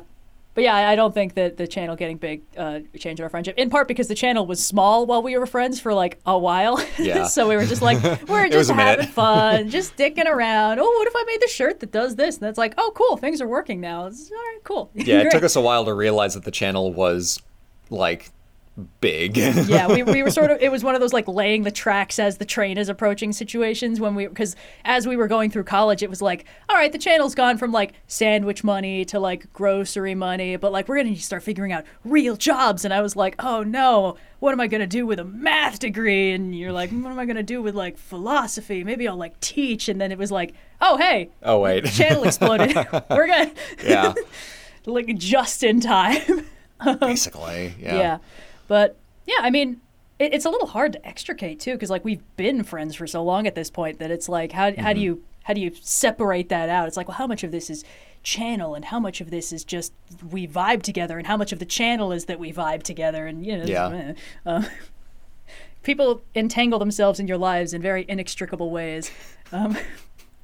But 0.55 0.63
yeah, 0.63 0.75
I 0.75 0.95
don't 0.95 1.13
think 1.13 1.35
that 1.35 1.57
the 1.57 1.67
channel 1.67 1.95
getting 1.95 2.17
big 2.17 2.41
uh, 2.57 2.79
changed 2.97 3.21
our 3.21 3.29
friendship. 3.29 3.55
In 3.57 3.69
part 3.69 3.87
because 3.87 4.07
the 4.07 4.15
channel 4.15 4.45
was 4.45 4.65
small 4.65 5.05
while 5.05 5.21
we 5.21 5.37
were 5.37 5.45
friends 5.45 5.79
for 5.79 5.93
like 5.93 6.19
a 6.25 6.37
while. 6.37 6.83
Yeah. 6.99 7.27
so 7.27 7.47
we 7.47 7.55
were 7.55 7.65
just 7.65 7.81
like, 7.81 8.01
we're 8.27 8.49
just 8.49 8.69
having 8.71 9.07
fun, 9.07 9.69
just 9.77 9.95
dicking 9.95 10.25
around. 10.25 10.79
Oh, 10.79 10.83
what 10.83 11.07
if 11.07 11.13
I 11.15 11.23
made 11.25 11.41
the 11.41 11.47
shirt 11.47 11.79
that 11.79 11.91
does 11.91 12.15
this? 12.17 12.37
And 12.37 12.47
it's 12.47 12.57
like, 12.57 12.73
oh, 12.77 12.91
cool, 12.93 13.15
things 13.15 13.41
are 13.41 13.47
working 13.47 13.79
now. 13.79 14.07
It's, 14.07 14.29
all 14.29 14.37
right, 14.37 14.59
cool. 14.65 14.91
Yeah, 14.93 15.21
it 15.21 15.31
took 15.31 15.43
us 15.43 15.55
a 15.55 15.61
while 15.61 15.85
to 15.85 15.93
realize 15.93 16.33
that 16.33 16.43
the 16.43 16.51
channel 16.51 16.91
was 16.91 17.41
like 17.89 18.31
big. 18.79 19.37
yeah, 19.67 19.87
we, 19.87 20.03
we 20.03 20.23
were 20.23 20.31
sort 20.31 20.51
of, 20.51 20.61
it 20.61 20.71
was 20.71 20.83
one 20.83 20.95
of 20.95 21.01
those 21.01 21.13
like 21.13 21.27
laying 21.27 21.63
the 21.63 21.71
tracks 21.71 22.19
as 22.19 22.37
the 22.37 22.45
train 22.45 22.77
is 22.77 22.89
approaching 22.89 23.31
situations 23.31 23.99
when 23.99 24.15
we, 24.15 24.27
because 24.27 24.55
as 24.85 25.07
we 25.07 25.15
were 25.15 25.27
going 25.27 25.51
through 25.51 25.63
college, 25.63 26.03
it 26.03 26.09
was 26.09 26.21
like, 26.21 26.45
all 26.69 26.75
right, 26.75 26.91
the 26.91 26.97
channel's 26.97 27.35
gone 27.35 27.57
from 27.57 27.71
like 27.71 27.93
sandwich 28.07 28.63
money 28.63 29.05
to 29.05 29.19
like 29.19 29.51
grocery 29.53 30.15
money, 30.15 30.55
but 30.55 30.71
like 30.71 30.87
we're 30.87 31.01
going 31.01 31.13
to 31.13 31.21
start 31.21 31.43
figuring 31.43 31.71
out 31.71 31.83
real 32.03 32.35
jobs. 32.35 32.85
And 32.85 32.93
I 32.93 33.01
was 33.01 33.15
like, 33.15 33.35
oh 33.39 33.63
no, 33.63 34.17
what 34.39 34.53
am 34.53 34.59
I 34.59 34.67
going 34.67 34.81
to 34.81 34.87
do 34.87 35.05
with 35.05 35.19
a 35.19 35.25
math 35.25 35.79
degree? 35.79 36.31
And 36.31 36.57
you're 36.57 36.71
like, 36.71 36.91
what 36.91 37.11
am 37.11 37.19
I 37.19 37.25
going 37.25 37.35
to 37.35 37.43
do 37.43 37.61
with 37.61 37.75
like 37.75 37.97
philosophy? 37.97 38.83
Maybe 38.83 39.07
I'll 39.07 39.17
like 39.17 39.39
teach. 39.39 39.89
And 39.89 39.99
then 39.99 40.11
it 40.11 40.17
was 40.17 40.31
like, 40.31 40.53
oh, 40.81 40.97
hey, 40.97 41.29
oh 41.43 41.59
wait. 41.59 41.85
channel 41.85 42.23
exploded. 42.23 42.75
we're 43.09 43.27
going 43.27 43.51
to, 43.51 43.55
yeah. 43.83 44.13
like 44.85 45.17
just 45.17 45.63
in 45.63 45.81
time. 45.81 46.45
Basically. 46.99 47.75
Yeah. 47.79 47.95
Yeah. 47.97 48.17
But 48.69 48.95
yeah, 49.25 49.39
I 49.41 49.49
mean, 49.49 49.81
it, 50.19 50.33
it's 50.33 50.45
a 50.45 50.49
little 50.49 50.67
hard 50.67 50.93
to 50.93 51.05
extricate 51.05 51.59
too, 51.59 51.73
because 51.73 51.89
like 51.89 52.05
we've 52.05 52.23
been 52.37 52.63
friends 52.63 52.95
for 52.95 53.05
so 53.07 53.21
long 53.21 53.45
at 53.47 53.55
this 53.55 53.69
point 53.69 53.99
that 53.99 54.11
it's 54.11 54.29
like, 54.29 54.53
how, 54.53 54.71
how 54.77 54.93
do 54.93 55.01
you 55.01 55.21
how 55.43 55.53
do 55.53 55.59
you 55.61 55.71
separate 55.81 56.47
that 56.49 56.69
out? 56.69 56.87
It's 56.87 56.95
like, 56.95 57.07
well, 57.07 57.17
how 57.17 57.25
much 57.27 57.43
of 57.43 57.51
this 57.51 57.69
is 57.71 57.83
channel 58.21 58.75
and 58.75 58.85
how 58.85 58.99
much 58.99 59.19
of 59.21 59.31
this 59.31 59.51
is 59.51 59.63
just 59.63 59.91
we 60.29 60.45
vibe 60.47 60.83
together 60.83 61.17
and 61.17 61.25
how 61.25 61.35
much 61.37 61.51
of 61.51 61.57
the 61.59 61.65
channel 61.65 62.11
is 62.11 62.25
that 62.25 62.37
we 62.39 62.51
vibe 62.53 62.83
together 62.83 63.25
and 63.25 63.45
you 63.45 63.57
know 63.57 63.63
Yeah. 63.65 64.13
uh, 64.45 64.63
people 65.83 66.21
entangle 66.35 66.77
themselves 66.79 67.19
in 67.19 67.27
your 67.27 67.37
lives 67.37 67.73
in 67.73 67.81
very 67.81 68.05
inextricable 68.09 68.69
ways 68.71 69.09
um, 69.53 69.77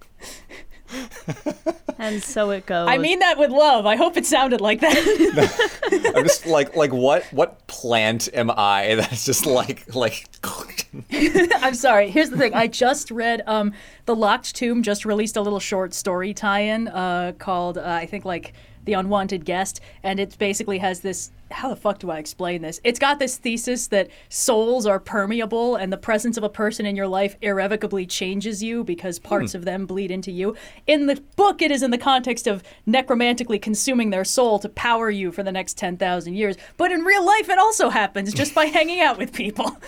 And 1.97 2.21
so 2.21 2.51
it 2.51 2.65
goes. 2.65 2.89
i 2.89 2.97
mean 2.97 3.19
that 3.19 3.37
with 3.37 3.51
love 3.51 3.85
i 3.85 3.95
hope 3.95 4.17
it 4.17 4.25
sounded 4.25 4.59
like 4.59 4.81
that 4.81 6.13
I'm 6.15 6.23
just 6.23 6.45
like 6.45 6.75
like 6.75 6.91
what 6.91 7.23
what 7.31 7.65
plant 7.67 8.27
am 8.33 8.51
I 8.51 8.95
that's 8.95 9.25
just 9.25 9.45
like 9.45 9.95
like 9.95 10.27
I'm 11.61 11.73
sorry. 11.73 12.09
Here's 12.09 12.29
the 12.29 12.37
thing. 12.37 12.53
I 12.53 12.67
just 12.67 13.11
read 13.11 13.41
um, 13.47 13.73
The 14.05 14.15
Locked 14.15 14.55
Tomb 14.55 14.81
just 14.83 15.05
released 15.05 15.35
a 15.35 15.41
little 15.41 15.59
short 15.59 15.93
story 15.93 16.33
tie-in 16.33 16.87
uh, 16.87 17.33
called 17.37 17.77
uh, 17.77 17.81
I 17.83 18.05
think 18.05 18.25
like 18.25 18.53
The 18.85 18.93
Unwanted 18.93 19.45
Guest, 19.45 19.81
and 20.03 20.19
it 20.19 20.37
basically 20.37 20.77
has 20.79 21.01
this. 21.01 21.31
How 21.51 21.69
the 21.69 21.75
fuck 21.75 21.99
do 21.99 22.09
I 22.09 22.17
explain 22.17 22.61
this? 22.61 22.81
It's 22.83 22.99
got 22.99 23.19
this 23.19 23.37
thesis 23.37 23.87
that 23.87 24.09
souls 24.29 24.85
are 24.85 24.99
permeable, 24.99 25.75
and 25.75 25.93
the 25.93 25.97
presence 25.97 26.37
of 26.37 26.43
a 26.43 26.49
person 26.49 26.85
in 26.85 26.95
your 26.95 27.07
life 27.07 27.35
irrevocably 27.41 28.05
changes 28.05 28.63
you 28.63 28.83
because 28.83 29.17
hmm. 29.17 29.27
parts 29.27 29.53
of 29.53 29.63
them 29.63 29.85
bleed 29.85 30.11
into 30.11 30.31
you. 30.31 30.55
In 30.87 31.05
the 31.05 31.21
book, 31.35 31.61
it 31.61 31.71
is 31.71 31.83
in 31.83 31.91
the 31.91 31.97
context 31.97 32.47
of 32.47 32.63
necromantically 32.87 33.61
consuming 33.61 34.09
their 34.09 34.25
soul 34.25 34.59
to 34.59 34.69
power 34.69 35.09
you 35.09 35.31
for 35.31 35.43
the 35.43 35.51
next 35.51 35.77
ten 35.77 35.97
thousand 35.97 36.33
years. 36.33 36.57
But 36.77 36.91
in 36.91 37.01
real 37.01 37.25
life, 37.25 37.49
it 37.49 37.59
also 37.59 37.89
happens 37.89 38.33
just 38.33 38.55
by 38.55 38.65
hanging 38.75 39.01
out 39.01 39.17
with 39.17 39.31
people. 39.31 39.77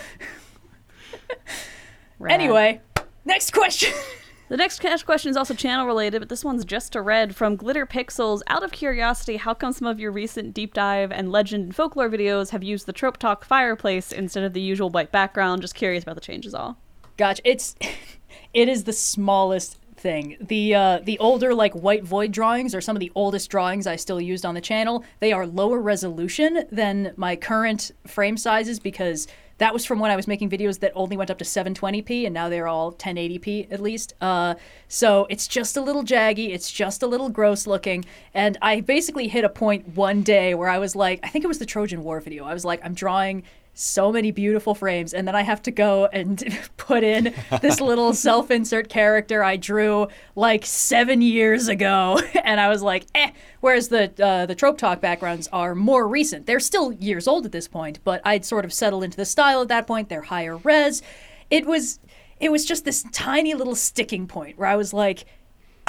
Anyway, 2.26 2.80
next 3.24 3.52
question. 3.52 3.92
The 4.48 4.56
next 4.56 4.80
cash 4.80 5.02
question 5.02 5.28
is 5.28 5.36
also 5.36 5.52
channel 5.52 5.84
related, 5.84 6.20
but 6.20 6.30
this 6.30 6.42
one's 6.42 6.64
just 6.64 6.92
to 6.92 7.02
read 7.02 7.36
from 7.36 7.54
Glitter 7.54 7.84
Pixels. 7.84 8.40
Out 8.46 8.62
of 8.62 8.72
curiosity, 8.72 9.36
how 9.36 9.52
come 9.52 9.72
some 9.72 9.86
of 9.86 10.00
your 10.00 10.10
recent 10.10 10.54
deep 10.54 10.72
dive 10.72 11.12
and 11.12 11.30
legend 11.30 11.64
and 11.64 11.76
folklore 11.76 12.08
videos 12.08 12.48
have 12.50 12.62
used 12.62 12.86
the 12.86 12.94
Trope 12.94 13.18
Talk 13.18 13.44
fireplace 13.44 14.10
instead 14.10 14.44
of 14.44 14.54
the 14.54 14.60
usual 14.62 14.88
white 14.88 15.12
background? 15.12 15.60
Just 15.60 15.74
curious 15.74 16.02
about 16.02 16.14
the 16.14 16.22
changes 16.22 16.54
all. 16.54 16.78
Gotcha. 17.18 17.42
It's 17.44 17.76
it 18.54 18.70
is 18.70 18.84
the 18.84 18.92
smallest 18.94 19.76
thing. 19.98 20.38
The 20.40 20.74
uh, 20.74 21.00
the 21.04 21.18
older 21.18 21.52
like 21.52 21.74
white 21.74 22.04
void 22.04 22.32
drawings 22.32 22.74
are 22.74 22.80
some 22.80 22.96
of 22.96 23.00
the 23.00 23.12
oldest 23.14 23.50
drawings 23.50 23.86
I 23.86 23.96
still 23.96 24.20
used 24.20 24.46
on 24.46 24.54
the 24.54 24.62
channel. 24.62 25.04
They 25.20 25.30
are 25.32 25.46
lower 25.46 25.78
resolution 25.78 26.64
than 26.72 27.12
my 27.16 27.36
current 27.36 27.90
frame 28.06 28.38
sizes 28.38 28.80
because 28.80 29.26
that 29.58 29.72
was 29.72 29.84
from 29.84 29.98
when 29.98 30.10
I 30.10 30.16
was 30.16 30.26
making 30.26 30.50
videos 30.50 30.80
that 30.80 30.92
only 30.94 31.16
went 31.16 31.30
up 31.30 31.38
to 31.38 31.44
720p 31.44 32.24
and 32.24 32.32
now 32.32 32.48
they're 32.48 32.68
all 32.68 32.92
1080p 32.92 33.72
at 33.72 33.80
least. 33.80 34.14
Uh, 34.20 34.54
so 34.88 35.26
it's 35.28 35.46
just 35.46 35.76
a 35.76 35.80
little 35.80 36.04
jaggy, 36.04 36.50
it's 36.50 36.70
just 36.70 37.02
a 37.02 37.06
little 37.06 37.28
gross 37.28 37.66
looking. 37.66 38.04
And 38.34 38.56
I 38.62 38.80
basically 38.80 39.28
hit 39.28 39.44
a 39.44 39.48
point 39.48 39.96
one 39.96 40.22
day 40.22 40.54
where 40.54 40.68
I 40.68 40.78
was 40.78 40.96
like, 40.96 41.20
I 41.22 41.28
think 41.28 41.44
it 41.44 41.48
was 41.48 41.58
the 41.58 41.66
Trojan 41.66 42.02
War 42.02 42.20
video. 42.20 42.44
I 42.44 42.54
was 42.54 42.64
like, 42.64 42.80
I'm 42.84 42.94
drawing 42.94 43.42
so 43.80 44.10
many 44.10 44.32
beautiful 44.32 44.74
frames 44.74 45.14
and 45.14 45.28
then 45.28 45.36
i 45.36 45.42
have 45.42 45.62
to 45.62 45.70
go 45.70 46.06
and 46.06 46.58
put 46.76 47.04
in 47.04 47.32
this 47.62 47.80
little 47.90 48.12
self-insert 48.12 48.88
character 48.88 49.44
i 49.44 49.56
drew 49.56 50.08
like 50.34 50.66
seven 50.66 51.22
years 51.22 51.68
ago. 51.68 52.20
And 52.44 52.60
i 52.60 52.68
was 52.68 52.82
like 52.82 53.06
eh. 53.14 53.30
Whereas 53.60 53.88
the 53.88 54.12
uh, 54.24 54.46
the 54.46 54.54
trope 54.54 54.78
talk 54.78 55.00
backgrounds 55.00 55.48
are 55.52 55.74
more 55.74 56.08
recent. 56.08 56.46
They're 56.46 56.60
still 56.60 56.92
years 56.92 57.28
old 57.28 57.46
at 57.46 57.52
this 57.52 57.68
point 57.68 58.00
but 58.02 58.20
i'd 58.24 58.44
sort 58.44 58.64
of 58.64 58.72
settled 58.72 59.04
into 59.04 59.16
the 59.16 59.24
style 59.24 59.62
at 59.62 59.68
that 59.68 59.86
point. 59.86 60.08
They're 60.08 60.22
higher 60.22 60.56
res. 60.56 61.00
It 61.48 61.64
was 61.64 62.00
it 62.40 62.50
was 62.50 62.64
just 62.64 62.84
this 62.84 63.04
tiny 63.12 63.54
little 63.54 63.76
sticking 63.76 64.26
point 64.26 64.58
where 64.58 64.68
i 64.68 64.74
was 64.74 64.92
like 64.92 65.24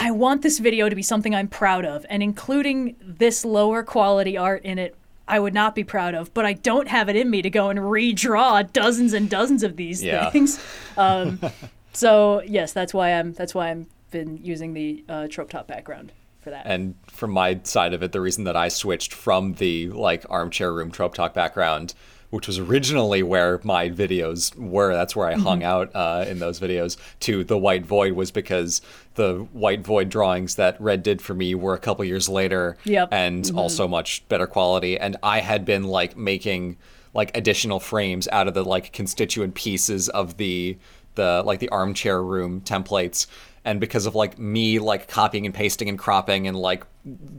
I 0.01 0.11
want 0.11 0.43
this 0.43 0.59
video 0.59 0.87
to 0.87 0.95
be 0.95 1.01
something 1.01 1.35
I'm 1.35 1.49
proud 1.49 1.83
of, 1.83 2.05
and 2.09 2.23
including 2.23 2.95
this 3.01 3.43
lower 3.43 3.83
quality 3.83 4.37
art 4.37 4.63
in 4.63 4.79
it, 4.79 4.95
I 5.29 5.39
would 5.39 5.53
not 5.53 5.75
be 5.75 5.83
proud 5.85 6.13
of. 6.15 6.33
But 6.33 6.45
I 6.45 6.53
don't 6.53 6.87
have 6.89 7.07
it 7.07 7.15
in 7.15 7.29
me 7.29 7.41
to 7.41 7.49
go 7.49 7.69
and 7.69 7.79
redraw 7.79 8.71
dozens 8.73 9.13
and 9.13 9.29
dozens 9.29 9.63
of 9.63 9.77
these 9.77 10.03
Yeah. 10.03 10.29
things. 10.31 10.59
Um, 10.97 11.39
so 11.93 12.41
yes, 12.45 12.73
that's 12.73 12.93
why 12.93 13.11
I'm 13.13 13.33
that's 13.33 13.55
why 13.55 13.69
I'm 13.69 13.87
been 14.11 14.37
using 14.43 14.73
the 14.73 15.03
uh, 15.07 15.27
trope 15.27 15.49
top 15.51 15.67
background 15.67 16.11
for 16.41 16.49
that. 16.49 16.65
and 16.65 16.95
from 17.07 17.31
my 17.31 17.59
side 17.63 17.93
of 17.93 18.01
it, 18.01 18.11
the 18.11 18.21
reason 18.21 18.43
that 18.45 18.55
I 18.55 18.67
switched 18.69 19.13
from 19.13 19.53
the 19.53 19.89
like 19.89 20.25
armchair 20.29 20.73
room 20.73 20.89
trope 20.91 21.13
talk 21.13 21.33
background, 21.33 21.93
which 22.29 22.47
was 22.47 22.59
originally 22.59 23.23
where 23.23 23.59
my 23.63 23.89
videos 23.89 24.55
were, 24.55 24.93
that's 24.93 25.15
where 25.15 25.27
I 25.27 25.33
Mm-hmm. 25.33 25.43
hung 25.43 25.63
out 25.63 25.91
uh, 25.95 26.25
in 26.27 26.39
those 26.39 26.59
videos, 26.59 26.97
to 27.21 27.43
the 27.43 27.57
white 27.57 27.85
void 27.85 28.13
was 28.13 28.31
because 28.31 28.81
the 29.15 29.47
white 29.51 29.81
void 29.81 30.09
drawings 30.09 30.55
that 30.55 30.79
Red 30.79 31.01
did 31.03 31.21
for 31.21 31.33
me 31.33 31.55
were 31.55 31.73
a 31.73 31.79
couple 31.79 32.05
years 32.05 32.29
later, 32.29 32.77
Yep. 32.85 33.09
and 33.11 33.43
Mm-hmm. 33.45 33.57
also 33.57 33.87
much 33.87 34.27
better 34.29 34.47
quality. 34.47 34.97
And 34.97 35.17
I 35.23 35.39
had 35.39 35.65
been 35.65 35.83
like 35.85 36.15
making 36.15 36.77
like 37.13 37.35
additional 37.35 37.79
frames 37.79 38.27
out 38.31 38.47
of 38.47 38.53
the 38.53 38.63
like 38.63 38.93
constituent 38.93 39.55
pieces 39.55 40.09
of 40.09 40.37
the 40.37 40.77
the 41.15 41.41
like 41.43 41.59
the 41.59 41.69
armchair 41.69 42.21
room 42.23 42.61
templates 42.61 43.25
and 43.65 43.79
because 43.79 44.05
of 44.05 44.15
like 44.15 44.37
me 44.37 44.79
like 44.79 45.07
copying 45.07 45.45
and 45.45 45.53
pasting 45.53 45.89
and 45.89 45.99
cropping 45.99 46.47
and 46.47 46.57
like 46.57 46.83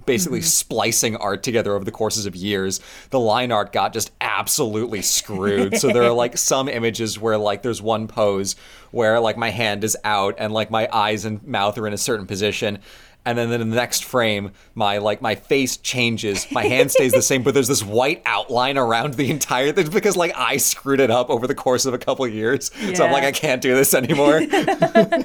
basically 0.06 0.40
mm-hmm. 0.40 0.46
splicing 0.46 1.16
art 1.16 1.42
together 1.42 1.74
over 1.74 1.84
the 1.84 1.92
courses 1.92 2.26
of 2.26 2.34
years 2.34 2.80
the 3.10 3.20
line 3.20 3.52
art 3.52 3.72
got 3.72 3.92
just 3.92 4.10
absolutely 4.20 5.02
screwed. 5.02 5.76
So 5.76 5.88
there 5.88 6.04
are 6.04 6.12
like 6.12 6.38
some 6.50 6.68
images 6.68 7.18
where 7.18 7.36
like 7.36 7.62
there's 7.62 7.82
one 7.82 8.08
pose 8.08 8.56
where 8.90 9.20
like 9.20 9.36
my 9.36 9.50
hand 9.50 9.84
is 9.84 9.96
out 10.02 10.36
and 10.38 10.52
like 10.52 10.70
my 10.70 10.88
eyes 10.92 11.24
and 11.24 11.42
mouth 11.46 11.76
are 11.78 11.86
in 11.86 11.92
a 11.92 11.98
certain 11.98 12.26
position 12.26 12.78
and 13.26 13.36
then 13.36 13.52
in 13.52 13.68
the 13.68 13.76
next 13.76 14.02
frame 14.04 14.52
my 14.74 14.96
like 14.96 15.20
my 15.20 15.34
face 15.34 15.76
changes. 15.76 16.50
My 16.50 16.64
hand 16.64 16.90
stays 16.90 17.12
the 17.12 17.22
same 17.22 17.42
but 17.42 17.52
there's 17.52 17.68
this 17.68 17.82
white 17.82 18.22
outline 18.24 18.78
around 18.78 19.14
the 19.14 19.30
entire 19.30 19.72
thing 19.72 19.90
because 19.90 20.16
like 20.16 20.32
i 20.36 20.56
screwed 20.56 21.00
it 21.00 21.10
up 21.10 21.28
over 21.28 21.46
the 21.46 21.54
course 21.54 21.84
of 21.84 21.92
a 21.92 21.98
couple 21.98 22.24
of 22.24 22.32
years. 22.32 22.70
So 22.94 23.04
i'm 23.04 23.12
like 23.12 23.24
i 23.24 23.32
can't 23.32 23.60
do 23.60 23.74
this 23.74 23.92
anymore 23.92 24.40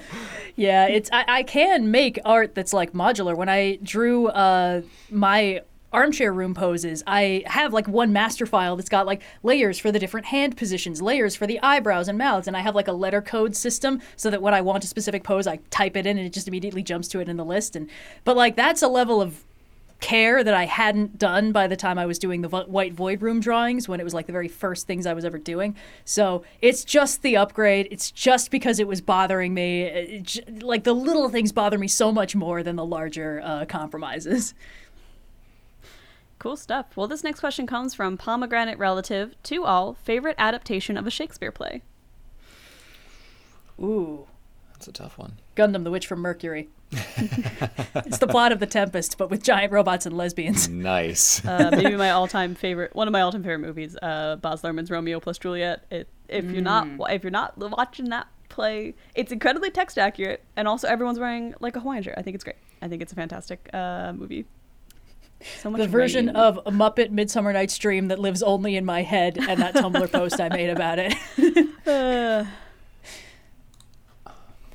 Yeah, 0.55 0.87
it's 0.87 1.09
I, 1.11 1.25
I 1.27 1.43
can 1.43 1.91
make 1.91 2.19
art 2.23 2.55
that's 2.55 2.73
like 2.73 2.93
modular. 2.93 3.35
When 3.35 3.49
I 3.49 3.77
drew 3.83 4.27
uh, 4.27 4.81
my 5.09 5.61
armchair 5.91 6.33
room 6.33 6.53
poses, 6.53 7.03
I 7.07 7.43
have 7.45 7.73
like 7.73 7.87
one 7.87 8.13
master 8.13 8.45
file 8.45 8.75
that's 8.75 8.89
got 8.89 9.05
like 9.05 9.21
layers 9.43 9.79
for 9.79 9.91
the 9.91 9.99
different 9.99 10.27
hand 10.27 10.57
positions, 10.57 11.01
layers 11.01 11.35
for 11.35 11.47
the 11.47 11.59
eyebrows 11.61 12.07
and 12.07 12.17
mouths, 12.17 12.47
and 12.47 12.55
I 12.55 12.61
have 12.61 12.75
like 12.75 12.87
a 12.87 12.93
letter 12.93 13.21
code 13.21 13.55
system 13.55 14.01
so 14.15 14.29
that 14.29 14.41
when 14.41 14.53
I 14.53 14.61
want 14.61 14.83
a 14.83 14.87
specific 14.87 15.23
pose, 15.23 15.47
I 15.47 15.57
type 15.69 15.97
it 15.97 16.05
in 16.05 16.17
and 16.17 16.25
it 16.25 16.33
just 16.33 16.47
immediately 16.47 16.83
jumps 16.83 17.07
to 17.09 17.19
it 17.19 17.29
in 17.29 17.37
the 17.37 17.45
list. 17.45 17.75
And 17.75 17.89
but 18.23 18.37
like 18.37 18.55
that's 18.55 18.81
a 18.81 18.87
level 18.87 19.21
of 19.21 19.43
care 20.01 20.43
that 20.43 20.53
I 20.53 20.65
hadn't 20.65 21.17
done 21.17 21.51
by 21.51 21.67
the 21.67 21.75
time 21.75 21.97
I 21.97 22.05
was 22.05 22.19
doing 22.19 22.41
the 22.41 22.47
vo- 22.47 22.65
White 22.65 22.93
Void 22.93 23.21
Room 23.21 23.39
drawings 23.39 23.87
when 23.87 23.99
it 23.99 24.03
was 24.03 24.13
like 24.13 24.27
the 24.27 24.31
very 24.33 24.47
first 24.47 24.85
things 24.85 25.05
I 25.05 25.13
was 25.13 25.25
ever 25.25 25.37
doing. 25.37 25.75
So 26.03 26.43
it's 26.61 26.83
just 26.83 27.21
the 27.21 27.37
upgrade. 27.37 27.87
It's 27.89 28.11
just 28.11 28.51
because 28.51 28.79
it 28.79 28.87
was 28.87 29.01
bothering 29.01 29.53
me. 29.53 29.83
It 29.83 30.23
j- 30.23 30.43
like 30.61 30.83
the 30.83 30.93
little 30.93 31.29
things 31.29 31.51
bother 31.51 31.77
me 31.77 31.87
so 31.87 32.11
much 32.11 32.35
more 32.35 32.61
than 32.61 32.75
the 32.75 32.85
larger 32.85 33.41
uh, 33.43 33.65
compromises. 33.65 34.53
Cool 36.37 36.57
stuff. 36.57 36.95
Well, 36.95 37.07
this 37.07 37.23
next 37.23 37.39
question 37.39 37.65
comes 37.65 37.95
from 37.95 38.17
Pomegranate 38.17 38.77
Relative 38.77 39.33
to 39.43 39.63
all 39.63 39.93
favorite 39.95 40.35
adaptation 40.37 40.97
of 40.97 41.07
a 41.07 41.09
Shakespeare 41.11 41.51
play. 41.51 41.81
Ooh. 43.81 44.27
that's 44.73 44.87
a 44.87 44.91
tough 44.91 45.17
one 45.17 45.33
Gundam 45.55 45.83
the 45.83 45.91
Witch 45.91 46.05
from 46.07 46.19
Mercury. 46.19 46.69
it's 48.05 48.17
the 48.19 48.27
plot 48.27 48.51
of 48.51 48.59
The 48.59 48.65
Tempest, 48.65 49.17
but 49.17 49.29
with 49.29 49.43
giant 49.43 49.71
robots 49.71 50.05
and 50.05 50.15
lesbians. 50.17 50.67
nice 50.69 51.43
Uh, 51.45 51.69
maybe 51.75 51.95
my 51.95 52.11
all-time 52.11 52.55
favorite, 52.55 52.95
one 52.95 53.07
of 53.07 53.11
my 53.11 53.21
all-time 53.21 53.43
favorite 53.43 53.59
movies, 53.59 53.95
uh, 54.01 54.35
Baz 54.37 54.61
Luhrmann's 54.61 54.89
Romeo 54.91 55.19
plus 55.19 55.37
Juliet. 55.37 55.85
It, 55.91 56.07
if 56.27 56.45
you're 56.45 56.61
not, 56.61 56.87
if 57.11 57.23
you're 57.23 57.31
not 57.31 57.57
watching 57.57 58.09
that 58.09 58.27
play, 58.49 58.95
it's 59.13 59.31
incredibly 59.31 59.69
text 59.71 59.97
accurate, 59.97 60.43
and 60.55 60.67
also 60.67 60.87
everyone's 60.87 61.19
wearing 61.19 61.53
like 61.59 61.75
a 61.75 61.79
Hawaiian 61.79 62.03
shirt. 62.03 62.15
I 62.17 62.21
think 62.21 62.35
it's 62.35 62.43
great. 62.43 62.55
I 62.81 62.87
think 62.87 63.01
it's 63.01 63.11
a 63.11 63.15
fantastic 63.15 63.69
uh, 63.73 64.13
movie. 64.13 64.45
So 65.61 65.69
much 65.69 65.81
The 65.81 65.87
version 65.87 66.27
rain. 66.27 66.35
of 66.35 66.57
a 66.65 66.71
Muppet 66.71 67.11
Midsummer 67.11 67.51
Night's 67.53 67.77
Dream 67.77 68.07
that 68.07 68.19
lives 68.19 68.41
only 68.41 68.75
in 68.77 68.85
my 68.85 69.01
head 69.03 69.37
and 69.37 69.61
that 69.61 69.75
Tumblr 69.75 70.11
post 70.11 70.39
I 70.39 70.49
made 70.49 70.69
about 70.69 70.97
it. 70.99 71.13
Uh, 71.85 72.45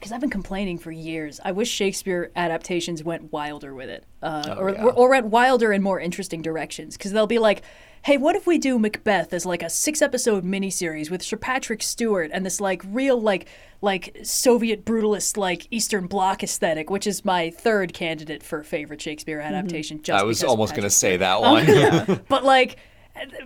because 0.00 0.12
I've 0.12 0.20
been 0.22 0.30
complaining 0.30 0.78
for 0.78 0.90
years. 0.90 1.40
I 1.44 1.52
wish 1.52 1.68
Shakespeare 1.70 2.32
adaptations 2.34 3.04
went 3.04 3.30
wilder 3.32 3.74
with 3.74 3.90
it, 3.90 4.04
uh, 4.22 4.44
Oh, 4.48 4.54
or, 4.54 4.70
yeah. 4.70 4.82
or 4.84 4.92
or 4.92 5.10
went 5.10 5.26
wilder 5.26 5.72
in 5.74 5.82
more 5.82 6.00
interesting 6.00 6.40
directions. 6.40 6.96
Because 6.96 7.12
they'll 7.12 7.26
be 7.26 7.38
like, 7.38 7.60
"Hey, 8.02 8.16
what 8.16 8.34
if 8.34 8.46
we 8.46 8.56
do 8.56 8.78
Macbeth 8.78 9.34
as 9.34 9.44
like 9.44 9.62
a 9.62 9.68
six-episode 9.68 10.42
miniseries 10.42 11.10
with 11.10 11.22
Sir 11.22 11.36
Patrick 11.36 11.82
Stewart 11.82 12.30
and 12.32 12.46
this 12.46 12.62
like 12.62 12.82
real 12.86 13.20
like 13.20 13.46
like 13.82 14.16
Soviet 14.22 14.86
brutalist 14.86 15.36
like 15.36 15.66
Eastern 15.70 16.06
Bloc 16.06 16.42
aesthetic, 16.42 16.88
which 16.88 17.06
is 17.06 17.22
my 17.22 17.50
third 17.50 17.92
candidate 17.92 18.42
for 18.42 18.62
favorite 18.62 19.02
Shakespeare 19.02 19.40
adaptation. 19.40 20.02
Just 20.02 20.18
i 20.18 20.24
was 20.24 20.42
almost 20.42 20.72
going 20.72 20.82
to 20.84 20.90
say 20.90 21.18
that 21.18 21.40
one 21.42 22.22
but 22.28 22.42
like 22.42 22.78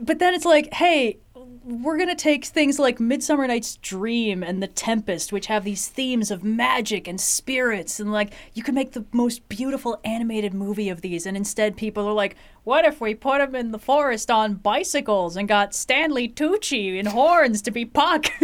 but 0.00 0.18
then 0.20 0.34
it's 0.34 0.44
like 0.44 0.72
hey 0.72 1.18
we're 1.64 1.96
gonna 1.96 2.14
take 2.14 2.44
things 2.44 2.78
like 2.78 3.00
midsummer 3.00 3.46
night's 3.46 3.76
dream 3.76 4.42
and 4.42 4.62
the 4.62 4.66
tempest 4.66 5.32
which 5.32 5.46
have 5.46 5.64
these 5.64 5.88
themes 5.88 6.30
of 6.30 6.44
magic 6.44 7.08
and 7.08 7.20
spirits 7.20 7.98
and 7.98 8.12
like 8.12 8.32
you 8.52 8.62
could 8.62 8.74
make 8.74 8.92
the 8.92 9.04
most 9.12 9.48
beautiful 9.48 9.98
animated 10.04 10.52
movie 10.52 10.90
of 10.90 11.00
these 11.00 11.24
and 11.24 11.36
instead 11.36 11.76
people 11.76 12.06
are 12.06 12.12
like 12.12 12.36
what 12.64 12.84
if 12.84 13.00
we 13.00 13.14
put 13.14 13.38
them 13.38 13.54
in 13.54 13.72
the 13.72 13.78
forest 13.78 14.30
on 14.30 14.54
bicycles 14.54 15.36
and 15.36 15.48
got 15.48 15.74
stanley 15.74 16.28
tucci 16.28 16.98
in 16.98 17.06
horns 17.06 17.62
to 17.62 17.70
be 17.70 17.84
puck? 17.84 18.26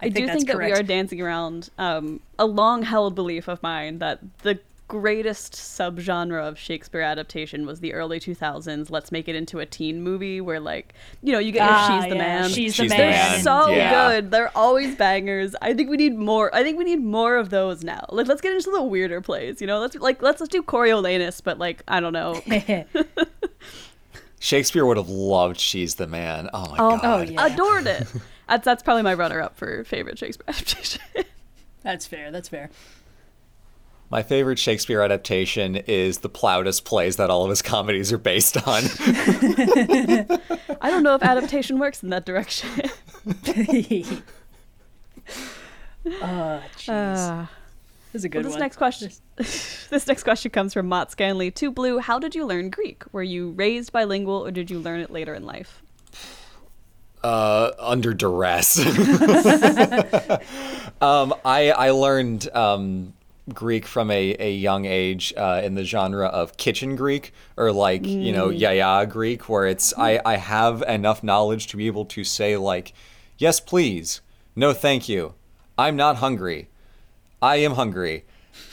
I, 0.00 0.08
do 0.08 0.26
that's 0.26 0.36
think 0.36 0.48
that 0.48 0.58
we 0.58 0.72
are 0.72 0.82
dancing 0.82 1.22
around 1.22 1.70
um, 1.78 2.20
a 2.38 2.44
long-held 2.44 3.14
belief 3.14 3.48
of 3.48 3.62
mine 3.62 4.00
that 4.00 4.20
the 4.42 4.58
greatest 5.00 5.54
subgenre 5.54 6.40
of 6.46 6.58
Shakespeare 6.58 7.00
adaptation 7.00 7.66
was 7.66 7.80
the 7.80 7.92
early 7.94 8.20
2000s. 8.20 8.90
Let's 8.90 9.10
make 9.10 9.28
it 9.28 9.34
into 9.34 9.58
a 9.58 9.66
teen 9.66 10.02
movie 10.02 10.40
where, 10.40 10.60
like, 10.60 10.94
you 11.22 11.32
know, 11.32 11.38
you 11.40 11.50
get 11.52 11.62
Ah, 11.68 11.98
She's 12.00 12.08
the 12.10 12.16
yeah, 12.16 12.22
Man. 12.40 12.48
she's, 12.50 12.74
She's 12.74 12.76
the 12.76 12.82
the 12.84 12.88
man, 13.02 13.32
They're 13.32 13.40
so 13.42 13.70
Yeah. 13.70 13.90
good. 14.20 14.30
They're 14.30 14.56
always 14.56 14.94
bangers. 14.94 15.54
I 15.60 15.74
think 15.74 15.90
we 15.90 15.96
need 15.96 16.16
more. 16.16 16.54
I 16.54 16.62
think 16.62 16.78
we 16.78 16.84
need 16.84 17.02
more 17.02 17.36
of 17.36 17.50
those 17.50 17.82
now. 17.82 18.06
Like, 18.10 18.26
let's 18.28 18.40
get 18.40 18.52
into 18.54 18.70
the 18.70 18.82
weirder 18.82 19.20
plays. 19.20 19.60
You 19.60 19.66
know, 19.66 19.80
let's 19.80 19.96
like 19.96 20.22
let's 20.22 20.40
let's 20.40 20.52
do 20.52 20.62
Coriolanus, 20.62 21.42
but 21.42 21.58
like 21.58 21.82
I 21.88 22.00
don't 22.00 22.12
know. 22.12 22.40
shakespeare 24.38 24.84
would 24.84 24.96
have 24.98 25.08
loved 25.08 25.58
she's 25.58 25.94
the 25.94 26.06
man 26.06 26.50
oh 26.52 26.68
my 26.70 26.76
Oh, 26.78 26.98
god 26.98 27.28
oh 27.28 27.32
yeah 27.32 27.46
Adored 27.46 27.86
it. 27.86 28.06
That's 28.48 28.62
that's 28.66 28.82
probably 28.82 29.02
my 29.02 29.14
runner-up 29.14 29.56
for 29.56 29.84
favorite 29.84 30.18
Shakespeare 30.18 30.44
adaptation. 30.48 31.00
that's 31.82 32.06
fair 32.06 32.30
that's 32.30 32.46
fair 32.50 32.68
My 34.10 34.22
favorite 34.22 34.58
Shakespeare 34.58 35.02
adaptation 35.02 35.76
is 35.76 36.18
the 36.18 36.28
Plautus 36.28 36.82
plays 36.82 37.16
that 37.16 37.30
all 37.30 37.42
of 37.44 37.50
his 37.50 37.62
comedies 37.62 38.12
are 38.12 38.18
based 38.18 38.56
on. 38.56 38.84
I 40.80 40.90
don't 40.90 41.02
know 41.02 41.14
if 41.14 41.22
adaptation 41.22 41.78
works 41.78 42.02
in 42.02 42.10
that 42.10 42.24
direction. 42.26 42.68
uh 42.76 42.82
jeez 46.76 46.90
Uh, 46.90 47.46
this 48.12 48.20
is 48.20 48.24
a 48.24 48.28
well, 48.28 48.32
good 48.32 48.44
this 48.44 48.52
one 48.52 48.60
next 48.60 48.76
question. 48.76 49.10
this 49.36 50.06
next 50.06 50.22
question 50.22 50.50
comes 50.50 50.72
from 50.74 50.86
Mott 50.86 51.10
Scanley. 51.10 51.50
To 51.52 51.72
Blue, 51.72 51.98
how 51.98 52.18
did 52.18 52.34
you 52.34 52.46
learn 52.46 52.70
Greek? 52.70 53.02
Were 53.12 53.22
you 53.22 53.50
raised 53.52 53.90
bilingual, 53.90 54.44
or 54.46 54.50
did 54.52 54.70
you 54.70 54.78
learn 54.78 55.00
it 55.00 55.10
later 55.10 55.34
in 55.34 55.44
life? 55.44 55.82
uh, 57.24 57.72
under 57.78 58.12
duress. 58.12 58.78
um, 61.00 61.34
I 61.44 61.70
I 61.70 61.90
learned 61.90 62.54
um, 62.54 63.14
Greek 63.52 63.86
from 63.86 64.10
a, 64.10 64.36
a 64.38 64.52
young 64.52 64.86
age 64.86 65.34
uh, 65.36 65.60
in 65.62 65.74
the 65.74 65.84
genre 65.84 66.26
of 66.26 66.56
kitchen 66.56 66.96
Greek 66.96 67.32
or 67.56 67.72
like 67.72 68.06
you 68.06 68.32
know 68.32 68.48
yaya 68.48 69.06
Greek, 69.06 69.48
where 69.48 69.66
it's 69.66 69.92
I 69.98 70.20
I 70.24 70.36
have 70.36 70.82
enough 70.82 71.22
knowledge 71.22 71.66
to 71.68 71.76
be 71.76 71.86
able 71.86 72.06
to 72.06 72.24
say 72.24 72.56
like, 72.56 72.94
yes 73.36 73.60
please, 73.60 74.22
no 74.56 74.72
thank 74.72 75.08
you, 75.08 75.34
I'm 75.76 75.96
not 75.96 76.16
hungry, 76.16 76.68
I 77.42 77.56
am 77.56 77.72
hungry, 77.72 78.24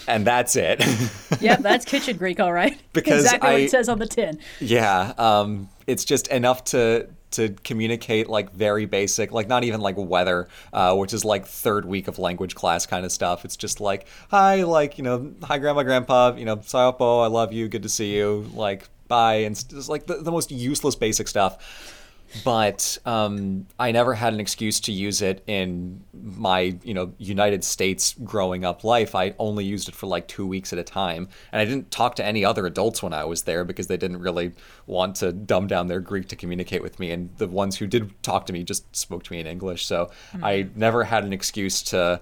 and 0.07 0.25
that's 0.25 0.55
it. 0.55 0.81
yep 1.41 1.59
that's 1.59 1.83
kitchen 1.83 2.15
greek 2.15 2.39
all 2.39 2.53
right. 2.53 2.79
Because 2.93 3.25
exactly 3.25 3.51
what 3.51 3.61
it 3.61 3.71
says 3.71 3.89
on 3.89 3.99
the 3.99 4.07
tin. 4.07 4.39
Yeah, 4.61 5.13
um, 5.17 5.69
it's 5.85 6.05
just 6.05 6.27
enough 6.29 6.63
to 6.65 7.09
to 7.31 7.49
communicate 7.63 8.29
like 8.29 8.51
very 8.53 8.85
basic, 8.85 9.31
like 9.31 9.47
not 9.47 9.63
even 9.63 9.81
like 9.81 9.95
weather, 9.97 10.47
uh, 10.73 10.95
which 10.95 11.13
is 11.13 11.25
like 11.25 11.45
third 11.45 11.85
week 11.85 12.07
of 12.07 12.19
language 12.19 12.55
class 12.55 12.85
kind 12.85 13.05
of 13.05 13.11
stuff. 13.11 13.45
It's 13.45 13.57
just 13.57 13.81
like 13.81 14.07
hi, 14.29 14.63
like 14.63 14.97
you 14.97 15.03
know, 15.03 15.33
hi 15.43 15.57
grandma, 15.57 15.83
grandpa, 15.83 16.35
you 16.35 16.45
know, 16.45 16.57
sayopo, 16.57 17.23
I 17.23 17.27
love 17.27 17.53
you, 17.53 17.67
good 17.67 17.83
to 17.83 17.89
see 17.89 18.15
you, 18.15 18.49
like 18.53 18.87
bye, 19.07 19.35
and 19.35 19.55
just 19.69 19.89
like 19.89 20.05
the, 20.05 20.15
the 20.15 20.31
most 20.31 20.51
useless 20.51 20.95
basic 20.95 21.27
stuff. 21.27 21.97
But 22.43 22.97
um, 23.05 23.67
I 23.77 23.91
never 23.91 24.13
had 24.13 24.33
an 24.33 24.39
excuse 24.39 24.79
to 24.81 24.91
use 24.91 25.21
it 25.21 25.43
in 25.47 26.03
my, 26.13 26.77
you 26.83 26.93
know, 26.93 27.13
United 27.17 27.63
States 27.63 28.15
growing 28.23 28.63
up 28.63 28.83
life. 28.83 29.15
I 29.15 29.33
only 29.37 29.65
used 29.65 29.89
it 29.89 29.95
for 29.95 30.07
like 30.07 30.27
two 30.27 30.47
weeks 30.47 30.71
at 30.71 30.79
a 30.79 30.83
time, 30.83 31.27
and 31.51 31.61
I 31.61 31.65
didn't 31.65 31.91
talk 31.91 32.15
to 32.15 32.25
any 32.25 32.45
other 32.45 32.65
adults 32.65 33.03
when 33.03 33.13
I 33.13 33.25
was 33.25 33.43
there 33.43 33.65
because 33.65 33.87
they 33.87 33.97
didn't 33.97 34.21
really 34.21 34.53
want 34.87 35.17
to 35.17 35.31
dumb 35.31 35.67
down 35.67 35.87
their 35.87 35.99
Greek 35.99 36.27
to 36.29 36.35
communicate 36.35 36.81
with 36.81 36.99
me. 36.99 37.11
And 37.11 37.29
the 37.37 37.47
ones 37.47 37.77
who 37.77 37.87
did 37.87 38.11
talk 38.23 38.45
to 38.45 38.53
me 38.53 38.63
just 38.63 38.95
spoke 38.95 39.23
to 39.23 39.33
me 39.33 39.39
in 39.39 39.47
English. 39.47 39.85
So 39.85 40.11
I 40.41 40.69
never 40.75 41.03
had 41.03 41.23
an 41.23 41.33
excuse 41.33 41.81
to 41.83 42.21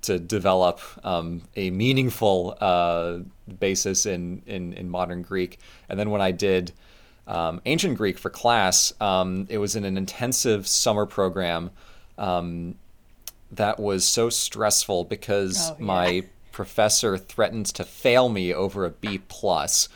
to 0.00 0.18
develop 0.18 0.80
um, 1.02 1.42
a 1.56 1.70
meaningful 1.70 2.56
uh, 2.60 3.18
basis 3.58 4.06
in, 4.06 4.42
in 4.46 4.72
in 4.74 4.88
modern 4.88 5.22
Greek. 5.22 5.58
And 5.88 5.98
then 5.98 6.10
when 6.10 6.20
I 6.20 6.30
did 6.30 6.72
um, 7.28 7.60
ancient 7.66 7.96
Greek 7.96 8.18
for 8.18 8.30
class. 8.30 8.92
Um, 9.00 9.46
it 9.48 9.58
was 9.58 9.76
in 9.76 9.84
an 9.84 9.96
intensive 9.96 10.66
summer 10.66 11.06
program 11.06 11.70
um, 12.18 12.74
that 13.52 13.78
was 13.78 14.04
so 14.04 14.28
stressful 14.30 15.04
because 15.04 15.70
Oh, 15.70 15.76
yeah. 15.78 15.84
my 15.84 16.22
professor 16.50 17.16
threatened 17.16 17.66
to 17.66 17.84
fail 17.84 18.28
me 18.28 18.52
over 18.52 18.84
a 18.84 18.90
B 18.90 19.18
plus. 19.28 19.88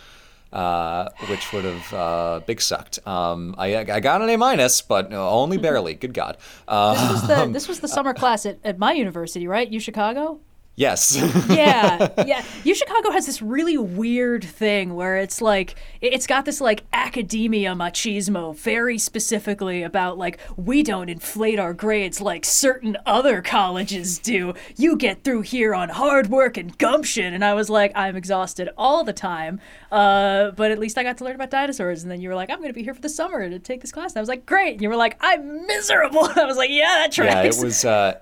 Uh, 0.53 1.09
which 1.31 1.51
would 1.55 1.65
have 1.65 1.95
uh, 1.95 2.41
big 2.47 2.61
sucked. 2.61 2.99
Um, 3.07 3.55
I, 3.57 3.75
I 3.75 4.01
got 4.01 4.21
an 4.21 4.29
A 4.29 4.37
minus, 4.37 4.83
but 4.83 5.11
only 5.11 5.57
barely. 5.67 5.95
Good 5.95 6.13
God. 6.13 6.37
Uh, 6.69 6.93
This 6.93 7.11
was 7.11 7.27
the 7.27 7.47
this 7.53 7.69
was 7.69 7.81
the 7.81 7.89
summer 7.89 8.13
class 8.13 8.45
at, 8.45 8.59
at 8.63 8.79
my 8.79 8.93
university, 8.93 9.47
right? 9.49 9.67
U 9.67 9.81
Chicago. 9.81 10.41
Yes. 10.75 11.17
yeah, 11.51 12.09
yeah. 12.27 12.43
U 12.65 12.75
Chicago 12.75 13.11
has 13.11 13.27
this 13.27 13.43
really 13.43 13.77
weird 13.77 14.43
thing 14.43 14.95
where 14.95 15.19
it's 15.19 15.43
like 15.43 15.75
it- 16.01 16.15
it's 16.15 16.27
got 16.27 16.47
this 16.47 16.63
like 16.63 16.85
academia 16.95 17.75
machismo 17.75 18.57
very 18.57 18.97
specifically 18.97 19.83
about 19.83 20.17
like 20.17 20.39
we 20.57 20.83
don't 20.83 21.11
inflate 21.11 21.59
our 21.59 21.75
grades 21.75 22.23
like 22.23 22.47
certain 22.47 22.97
other 23.05 23.43
colleges 23.43 24.19
do. 24.19 24.55
You 24.77 24.97
get 24.97 25.25
through 25.25 25.43
here 25.43 25.75
on 25.75 25.91
hard 25.91 26.29
work 26.31 26.57
and 26.57 26.77
gumption, 26.79 27.35
and 27.35 27.45
I 27.45 27.53
was 27.53 27.69
like, 27.69 27.93
I'm 27.95 28.17
exhausted 28.17 28.71
all 28.79 29.05
the 29.05 29.13
time. 29.13 29.61
Uh, 29.91 30.53
but 30.53 30.71
at 30.71 30.79
least 30.79 30.97
I 30.97 31.03
got 31.03 31.19
to 31.19 31.25
learn 31.25 31.35
about 31.35 31.51
dinosaurs, 31.51 32.03
and 32.03 32.11
then 32.11 32.23
you 32.23 32.31
were 32.31 32.35
like, 32.35 32.49
I'm 32.49 32.59
going 32.59 32.71
to 32.71 32.75
be 32.75 32.83
here 32.83 32.95
for 32.95 33.03
the 33.03 33.11
summer 33.11 33.47
to 33.49 33.59
take 33.59 33.83
this 33.83 33.93
class, 33.93 34.13
and 34.13 34.19
I 34.19 34.21
was 34.23 34.29
like, 34.31 34.47
great. 34.47 34.73
And 34.73 34.83
you 34.83 34.89
were 34.89 34.97
like, 34.97 35.19
I'm 35.21 35.67
miserable. 35.67 36.25
I 36.37 36.45
was 36.47 36.57
like, 36.57 36.71
yeah, 36.71 36.95
that 37.03 37.13
tracks. 37.13 37.35
yeah, 37.59 37.61
it 37.61 37.65
was 37.65 37.85
uh, 37.85 38.19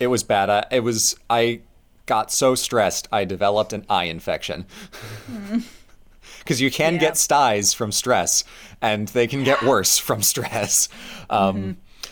it 0.00 0.06
was 0.06 0.22
bad. 0.22 0.48
I, 0.48 0.64
it 0.70 0.80
was 0.80 1.16
I 1.28 1.60
got 2.06 2.30
so 2.32 2.54
stressed 2.54 3.08
I 3.12 3.24
developed 3.24 3.72
an 3.72 3.84
eye 3.88 4.04
infection. 4.04 4.66
Because 6.38 6.60
you 6.60 6.70
can 6.70 6.94
Yeah. 6.94 7.00
get 7.00 7.16
styes 7.16 7.72
from 7.72 7.92
stress, 7.92 8.42
and 8.80 9.06
they 9.08 9.26
can 9.28 9.44
get 9.44 9.62
worse 9.62 9.98
from 9.98 10.22
stress. 10.22 10.88
Um, 11.30 11.56
Mm-hmm. 11.56 11.70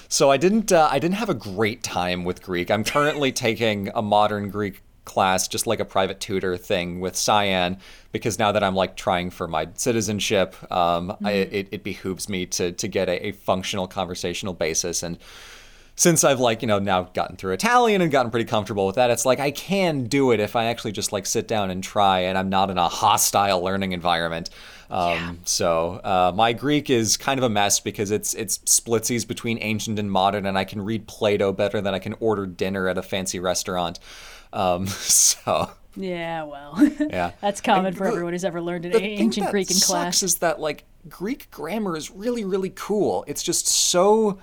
So 0.09 0.31
I 0.31 0.37
didn't 0.37 0.73
uh, 0.73 0.89
I 0.91 0.99
didn't 0.99 1.17
have 1.17 1.29
a 1.31 1.35
great 1.35 1.83
time 1.85 2.25
with 2.25 2.43
Greek. 2.43 2.71
I'm 2.71 2.83
currently 2.85 3.31
taking 3.47 3.91
a 3.95 4.03
modern 4.03 4.51
Greek 4.51 4.83
class, 5.05 5.47
just 5.49 5.67
like 5.69 5.79
a 5.81 5.85
private 5.85 6.19
tutor 6.21 6.57
thing 6.57 6.99
with 7.01 7.17
Cyan, 7.17 7.77
because 8.13 8.37
now 8.39 8.51
that 8.53 8.63
I'm 8.65 8.75
like 8.75 8.97
trying 8.97 9.31
for 9.31 9.47
my 9.47 9.69
citizenship, 9.75 10.57
um, 10.73 11.17
I, 11.25 11.33
it, 11.33 11.69
it 11.71 11.85
behooves 11.85 12.29
me 12.29 12.47
to 12.47 12.73
to 12.73 12.89
get 12.89 13.09
a, 13.09 13.27
a 13.29 13.33
functional 13.33 13.87
conversational 13.87 14.55
basis 14.55 15.03
and 15.05 15.17
since 16.01 16.25
I've 16.25 16.41
like, 16.41 16.63
you 16.63 16.67
know, 16.69 16.79
now 16.79 17.03
gotten 17.13 17.37
through 17.37 17.53
Italian 17.53 18.01
and 18.01 18.11
gotten 18.11 18.31
pretty 18.31 18.47
comfortable 18.47 18.87
with 18.87 18.97
that, 18.97 19.11
it's 19.11 19.27
like 19.27 19.39
I 19.39 19.51
can 19.51 20.05
do 20.05 20.31
it 20.31 20.41
if 20.41 20.57
I 20.57 20.65
actually 20.65 20.93
just 20.93 21.13
like 21.13 21.27
sit 21.27 21.47
down 21.47 21.71
and 21.71 21.85
try 21.85 22.21
and 22.21 22.39
I'm 22.39 22.49
not 22.49 22.71
in 22.71 22.79
a 22.79 22.89
hostile 22.89 23.61
learning 23.61 23.93
environment. 23.93 24.49
Um, 24.89 25.41
So 25.45 26.01
uh, 26.03 26.33
my 26.35 26.55
Greek 26.55 26.89
is 26.89 27.19
kind 27.19 27.39
of 27.39 27.45
a 27.45 27.51
mess 27.51 27.81
because 27.81 28.11
it's 28.11 28.33
it's 28.33 28.57
splitsies 28.61 29.29
between 29.29 29.59
ancient 29.61 29.99
and 29.99 30.11
modern, 30.11 30.47
and 30.47 30.57
I 30.57 30.65
can 30.65 30.81
read 30.81 31.07
Plato 31.07 31.53
better 31.53 31.83
than 31.83 31.93
I 31.93 31.99
can 31.99 32.15
order 32.19 32.47
dinner 32.47 32.89
at 32.89 32.97
a 32.97 33.03
fancy 33.03 33.39
restaurant. 33.39 33.99
Um, 34.55 34.87
so 35.37 35.71
Yeah, 35.97 36.45
well, 36.45 36.79
yeah, 37.11 37.33
that's 37.43 37.61
common 37.61 37.85
And 37.89 37.97
for 37.99 38.05
the- 38.05 38.11
everyone 38.13 38.33
who's 38.33 38.45
ever 38.47 38.63
learned 38.63 38.87
an 38.87 38.97
ancient 38.97 39.51
Greek 39.51 39.71
in 39.71 39.77
sucks 39.77 39.87
class. 39.91 40.23
is 40.23 40.37
that 40.37 40.61
like 40.61 40.85
Greek 41.11 41.51
grammar 41.51 41.95
is 41.95 42.11
really 42.11 42.45
really 42.47 42.73
cool. 42.75 43.23
It's 43.29 43.43
just 43.43 43.67
so 43.69 44.39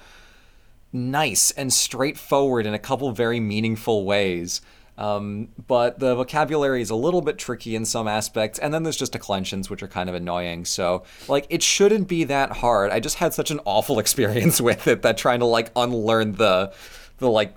nice 0.97 1.51
and 1.51 1.71
straightforward 1.71 2.65
in 2.65 2.73
a 2.73 2.79
couple 2.79 3.11
very 3.11 3.39
meaningful 3.39 4.05
ways. 4.05 4.61
Um, 4.97 5.49
but 5.67 5.99
the 5.99 6.15
vocabulary 6.15 6.81
is 6.81 6.89
a 6.89 6.95
little 6.95 7.21
bit 7.21 7.37
tricky 7.37 7.75
in 7.75 7.85
some 7.85 8.07
aspects, 8.07 8.57
and 8.57 8.73
then 8.73 8.81
there's 8.81 8.97
just 8.97 9.11
declensions 9.11 9.69
which 9.69 9.83
are 9.83 9.87
kind 9.87 10.09
of 10.09 10.15
annoying. 10.15 10.65
So 10.65 11.03
like 11.27 11.45
it 11.49 11.61
shouldn't 11.61 12.07
be 12.07 12.23
that 12.25 12.51
hard. 12.51 12.91
I 12.91 12.99
just 12.99 13.17
had 13.17 13.33
such 13.33 13.51
an 13.51 13.59
awful 13.65 13.99
experience 14.03 14.59
with 14.59 14.87
it 14.87 15.03
that 15.03 15.17
trying 15.17 15.39
to 15.39 15.45
like 15.45 15.71
unlearn 15.75 16.33
the 16.33 16.73
the 17.19 17.29
like 17.29 17.55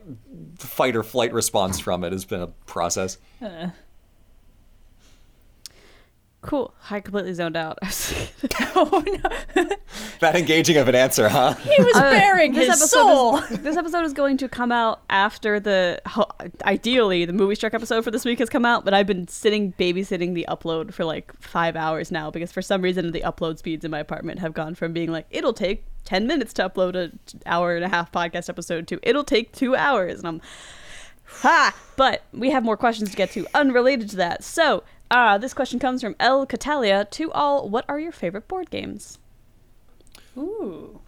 fight 0.59 0.97
or 0.97 1.03
flight 1.03 1.33
response 1.33 1.79
from 1.79 2.05
it 2.05 2.13
has 2.13 2.25
been 2.25 2.41
a 2.41 2.47
process. 2.47 3.19
Cool. 6.43 6.73
I 6.91 7.01
completely 7.01 7.35
zoned 7.35 7.57
out. 7.57 7.79
oh 8.75 9.05
no, 9.07 9.65
That 10.21 10.37
engaging 10.37 10.77
of 10.79 10.89
an 10.89 10.95
answer, 10.95 11.29
huh? 11.29 11.55
he 11.55 11.83
was 11.83 11.95
uh, 11.95 12.11
bearing 12.11 12.55
his 12.55 12.91
soul. 12.91 13.39
Is, 13.39 13.59
this 13.61 13.77
episode 13.77 14.05
is 14.05 14.13
going 14.13 14.39
to 14.39 14.49
come 14.49 14.73
out 14.73 15.03
after 15.11 15.61
the 15.61 16.01
ho- 16.07 16.31
ideally 16.65 17.25
the 17.25 17.33
movie 17.33 17.55
struck 17.55 17.75
episode 17.75 18.03
for 18.03 18.11
this 18.11 18.25
week 18.25 18.39
has 18.39 18.49
come 18.49 18.65
out, 18.65 18.85
but 18.85 18.95
I've 18.95 19.07
been 19.07 19.29
sitting 19.29 19.73
babysitting 19.75 20.35
the 20.35 20.47
upload 20.49 20.95
for 20.95 21.05
like 21.05 21.33
five 21.41 21.77
hours 21.77 22.11
now 22.11 22.31
because 22.31 22.53
for 22.53 22.63
some 22.63 22.81
reason 22.83 23.13
the 23.13 23.21
upload 23.21 23.59
speeds 23.59 23.85
in 23.85 23.91
my 23.91 23.99
apartment 23.99 24.39
have 24.41 24.55
gone 24.55 24.75
from 24.75 24.93
being 24.93 25.11
like 25.11 25.27
it'll 25.31 25.53
take 25.53 25.85
ten 26.05 26.27
minutes 26.27 26.53
to 26.55 26.69
upload 26.69 26.95
an 26.95 27.19
hour 27.45 27.77
and 27.77 27.85
a 27.85 27.89
half 27.89 28.11
podcast 28.11 28.49
episode 28.49 28.89
to 28.89 28.99
it'll 29.03 29.25
take 29.25 29.53
two 29.53 29.77
hours, 29.77 30.21
and 30.21 30.29
I'm 30.29 30.41
Ha! 31.43 31.75
But 31.97 32.23
we 32.33 32.51
have 32.51 32.65
more 32.65 32.77
questions 32.77 33.11
to 33.11 33.17
get 33.17 33.31
to 33.33 33.47
unrelated 33.55 34.11
to 34.11 34.17
that. 34.17 34.43
So, 34.43 34.83
uh, 35.11 35.39
this 35.39 35.55
question 35.55 35.79
comes 35.79 36.01
from 36.03 36.15
El 36.21 36.47
Catalia. 36.47 37.05
To 37.07 37.33
all, 37.33 37.69
what 37.69 37.85
are 37.89 37.99
your 37.99 38.13
favorite 38.13 38.47
board 38.49 38.71
games? 38.71 39.19
Ooh. 40.37 41.01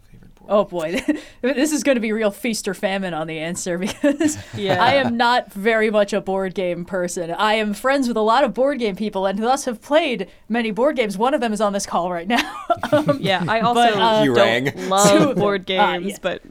Oh 0.49 0.65
boy, 0.65 1.01
this 1.41 1.71
is 1.71 1.85
going 1.85 1.95
to 1.95 2.01
be 2.01 2.11
real 2.11 2.33
feast 2.33 2.67
or 2.67 2.75
famine 2.75 3.15
on 3.15 3.29
the 3.29 3.39
answer 3.39 3.79
because 3.87 4.37
Yeah. 4.57 4.83
I 4.83 4.95
am 4.95 5.17
not 5.17 5.53
very 5.53 5.89
much 5.89 6.13
a 6.13 6.21
board 6.21 6.55
game 6.57 6.85
person. 6.85 7.31
I 7.31 7.55
am 7.55 7.73
friends 7.75 8.09
with 8.09 8.17
a 8.17 8.23
lot 8.23 8.43
of 8.43 8.53
board 8.53 8.81
game 8.81 8.97
people 8.97 9.25
and 9.27 9.39
thus 9.39 9.67
have 9.67 9.81
played 9.81 10.29
many 10.49 10.73
board 10.73 10.97
games. 10.97 11.17
One 11.17 11.33
of 11.33 11.41
them 11.41 11.53
is 11.53 11.61
on 11.61 11.73
this 11.73 11.87
call 11.87 12.11
right 12.11 12.27
now. 12.27 12.57
um, 12.93 13.19
Yeah, 13.21 13.45
I 13.47 13.61
also 13.61 13.83
But, 13.83 13.95
uh, 13.95 14.23
You 14.25 14.35
don't 14.35 14.45
rang. 14.45 14.89
Love 14.89 15.31
of 15.31 15.37
board 15.37 15.65
them. 15.67 15.81
Ah, 15.81 15.93
games, 15.99 16.11
yeah. 16.11 16.17
but 16.21 16.43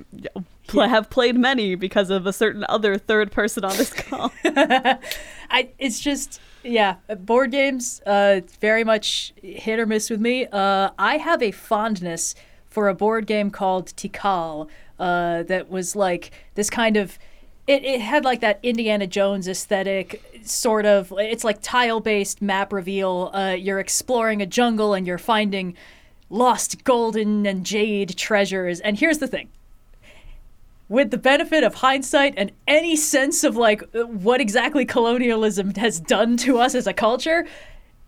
pl- 0.68 0.88
have 0.88 1.10
played 1.10 1.36
many 1.38 1.76
because 1.76 2.10
of 2.10 2.26
a 2.26 2.32
certain 2.32 2.64
other 2.70 2.97
third 2.97 3.30
person 3.34 3.66
on 3.66 3.76
this 3.76 3.91
call. 3.91 4.32
I 4.45 5.70
it's 5.80 5.99
just 5.99 6.39
yeah, 6.64 6.95
board 7.20 7.51
games 7.51 8.01
uh 8.05 8.41
very 8.59 8.84
much 8.84 9.34
hit 9.41 9.80
or 9.80 9.86
miss 9.86 10.09
with 10.09 10.22
me. 10.22 10.45
Uh 10.47 10.91
I 10.97 11.18
have 11.18 11.41
a 11.41 11.51
fondness 11.51 12.36
for 12.68 12.88
a 12.88 12.93
board 12.93 13.28
game 13.28 13.49
called 13.51 13.88
Tikal 13.95 14.70
uh 14.99 15.43
that 15.43 15.70
was 15.70 15.95
like 15.95 16.32
this 16.55 16.70
kind 16.70 16.97
of 16.97 17.18
it, 17.68 17.84
it 17.84 18.01
had 18.01 18.26
like 18.26 18.41
that 18.41 18.59
Indiana 18.64 19.07
Jones 19.07 19.47
aesthetic 19.47 20.41
sort 20.43 20.86
of 20.86 21.14
it's 21.18 21.43
like 21.43 21.62
tile 21.62 21.99
based 21.99 22.41
map 22.41 22.74
reveal. 22.74 23.32
Uh 23.34 23.55
you're 23.57 23.80
exploring 23.80 24.41
a 24.41 24.45
jungle 24.45 24.93
and 24.93 25.07
you're 25.07 25.18
finding 25.18 25.76
lost 26.30 26.84
golden 26.84 27.45
and 27.45 27.66
jade 27.66 28.16
treasures. 28.18 28.80
And 28.80 28.97
here's 28.99 29.18
the 29.20 29.28
thing 29.28 29.49
with 30.92 31.10
the 31.10 31.18
benefit 31.18 31.64
of 31.64 31.76
hindsight 31.76 32.34
and 32.36 32.52
any 32.68 32.98
sense 32.98 33.46
of 33.46 33.56
like 33.56 33.82
what 33.94 34.42
exactly 34.42 34.84
colonialism 34.84 35.74
has 35.76 36.02
done 36.02 36.36
to 36.36 36.60
us 36.60 36.76
as 36.76 36.86
a 36.86 36.92
culture, 36.92 37.48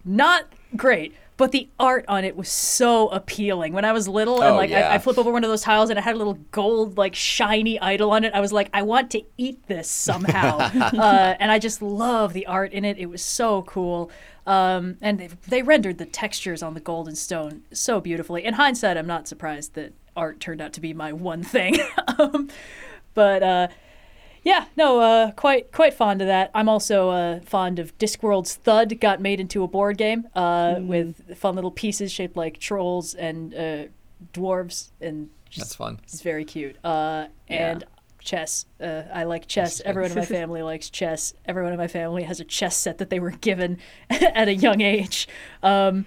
not 0.04 0.52
great. 0.76 1.16
But 1.38 1.54
the 1.54 1.70
art 1.80 2.04
on 2.10 2.26
it 2.26 2.36
was 2.36 2.50
so 2.50 3.08
appealing. 3.08 3.72
When 3.72 3.86
I 3.86 3.94
was 3.94 4.10
little 4.10 4.42
and 4.42 4.54
Oh, 4.54 4.58
like 4.58 4.70
yeah. 4.70 4.90
I, 4.90 4.96
I 4.96 5.00
flip 5.00 5.18
over 5.18 5.32
one 5.32 5.46
of 5.46 5.50
those 5.50 5.62
tiles 5.62 5.90
and 5.90 5.98
it 5.98 6.02
had 6.02 6.14
a 6.14 6.18
little 6.18 6.38
gold 6.52 6.98
like 6.98 7.16
shiny 7.16 7.80
idol 7.80 8.12
on 8.12 8.26
it, 8.26 8.34
I 8.34 8.42
was 8.42 8.52
like, 8.52 8.70
I 8.74 8.82
want 8.82 9.10
to 9.12 9.24
eat 9.38 9.66
this 9.68 9.90
somehow. 9.90 10.58
uh, 10.76 11.36
and 11.40 11.52
I 11.54 11.60
just 11.60 11.82
love 11.82 12.34
the 12.34 12.46
art 12.48 12.74
in 12.74 12.84
it. 12.84 12.98
It 12.98 13.06
was 13.06 13.24
so 13.24 13.62
cool. 13.62 14.12
Um, 14.46 14.98
and 15.02 15.20
they, 15.20 15.30
they 15.48 15.64
rendered 15.64 16.00
the 16.00 16.06
textures 16.06 16.62
on 16.62 16.74
the 16.74 16.82
golden 16.82 17.16
stone 17.16 17.64
so 17.72 18.02
beautifully. 18.02 18.44
In 18.44 18.56
hindsight, 18.56 18.98
I'm 18.98 19.08
not 19.08 19.26
surprised 19.28 19.74
that 19.76 19.94
art 20.16 20.39
turned 20.39 20.61
out 20.61 20.74
to 20.74 20.82
be 20.82 20.93
my 20.93 21.14
one 21.14 21.43
thing. 21.43 21.78
um, 22.18 22.49
but 23.14 23.43
uh, 23.43 23.68
yeah, 24.43 24.66
no, 24.76 24.99
uh, 24.99 25.32
quite 25.32 25.72
quite 25.72 25.93
fond 25.93 26.22
of 26.22 26.28
that. 26.28 26.51
I'm 26.53 26.68
also 26.68 27.09
uh, 27.09 27.39
fond 27.41 27.80
of 27.80 27.97
Discworld's 27.97 28.55
Thud. 28.55 28.99
Got 28.99 29.22
made 29.22 29.39
into 29.39 29.64
a 29.64 29.68
board 29.68 29.97
game 29.97 30.28
uh, 30.36 30.76
with 30.80 31.38
fun 31.38 31.55
little 31.55 31.72
pieces 31.72 32.11
shaped 32.11 32.36
like 32.36 32.59
trolls 32.59 33.14
and 33.14 33.53
uh, 33.53 33.84
dwarves, 34.34 34.91
and 34.99 35.30
just 35.49 35.68
That's 35.68 35.76
fun. 35.76 35.99
it's 36.03 36.22
very 36.22 36.43
cute. 36.45 36.76
Uh, 36.84 37.28
and 37.47 37.86
chess. 38.20 38.66
Uh, 38.82 39.03
I 39.14 39.24
like 39.24 39.47
chess. 39.47 39.82
Everyone 39.86 40.11
in 40.11 40.18
my 40.18 40.26
family 40.39 40.61
likes 40.61 40.89
chess. 40.89 41.34
Everyone 41.45 41.72
in 41.72 41.78
my 41.78 41.88
family 41.88 42.24
has 42.24 42.39
a 42.39 42.45
chess 42.45 42.76
set 42.76 42.97
that 42.97 43.09
they 43.09 43.20
were 43.20 43.32
given 43.32 43.78
at 44.09 44.47
a 44.47 44.53
young 44.53 44.82
age. 44.82 45.28
Um, 45.61 46.05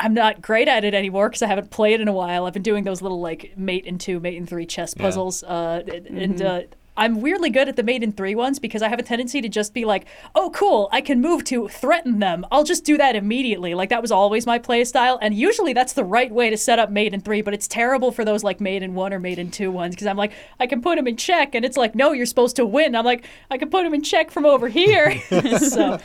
I'm 0.00 0.14
not 0.14 0.40
great 0.42 0.66
at 0.68 0.84
it 0.84 0.94
anymore 0.94 1.28
because 1.28 1.42
I 1.42 1.46
haven't 1.46 1.70
played 1.70 1.94
it 1.94 2.00
in 2.00 2.08
a 2.08 2.12
while. 2.12 2.46
I've 2.46 2.52
been 2.54 2.62
doing 2.62 2.84
those 2.84 3.02
little 3.02 3.20
like 3.20 3.52
mate 3.56 3.84
and 3.86 4.00
two, 4.00 4.18
mate 4.20 4.36
and 4.38 4.48
three 4.48 4.66
chess 4.66 4.94
Yeah. 4.96 5.02
puzzles, 5.04 5.42
uh, 5.44 5.82
and- 5.86 6.06
and 6.06 6.42
uh, 6.42 6.60
I'm 6.96 7.20
weirdly 7.22 7.48
good 7.48 7.66
at 7.68 7.76
the 7.76 7.82
mate 7.82 8.02
and 8.02 8.14
three 8.14 8.34
ones 8.34 8.58
because 8.58 8.82
I 8.82 8.88
have 8.88 8.98
a 8.98 9.02
tendency 9.02 9.40
to 9.40 9.48
just 9.48 9.72
be 9.72 9.84
like, 9.86 10.04
"Oh, 10.34 10.50
cool! 10.50 10.88
I 10.92 11.00
can 11.00 11.20
move 11.22 11.44
to 11.44 11.66
threaten 11.68 12.18
them. 12.18 12.44
I'll 12.50 12.64
just 12.64 12.84
do 12.84 12.98
that 12.98 13.16
immediately." 13.16 13.74
Like 13.74 13.88
that 13.88 14.02
was 14.02 14.10
always 14.12 14.44
my 14.44 14.58
play 14.58 14.84
style, 14.84 15.18
and 15.22 15.32
usually 15.34 15.72
that's 15.72 15.94
the 15.94 16.04
right 16.04 16.30
way 16.30 16.50
to 16.50 16.58
set 16.58 16.78
up 16.78 16.90
mate 16.90 17.14
and 17.14 17.24
three. 17.24 17.40
But 17.40 17.54
it's 17.54 17.68
terrible 17.68 18.10
for 18.12 18.22
those 18.24 18.44
like 18.44 18.60
mate 18.60 18.82
and 18.82 18.94
one 18.94 19.14
or 19.14 19.18
mate 19.20 19.38
and 19.38 19.50
two 19.50 19.70
ones 19.70 19.94
because 19.94 20.08
I'm 20.08 20.16
like, 20.18 20.32
I 20.58 20.66
can 20.66 20.82
put 20.82 20.96
them 20.96 21.06
in 21.06 21.16
check, 21.16 21.54
and 21.54 21.64
it's 21.64 21.76
like, 21.76 21.94
no, 21.94 22.12
you're 22.12 22.26
supposed 22.26 22.56
to 22.56 22.66
win. 22.66 22.94
I'm 22.94 23.04
like, 23.06 23.24
I 23.50 23.56
can 23.56 23.70
put 23.70 23.84
them 23.84 23.94
in 23.94 24.02
check 24.02 24.30
from 24.30 24.44
over 24.44 24.68
here. 24.68 25.18
so. 25.58 25.98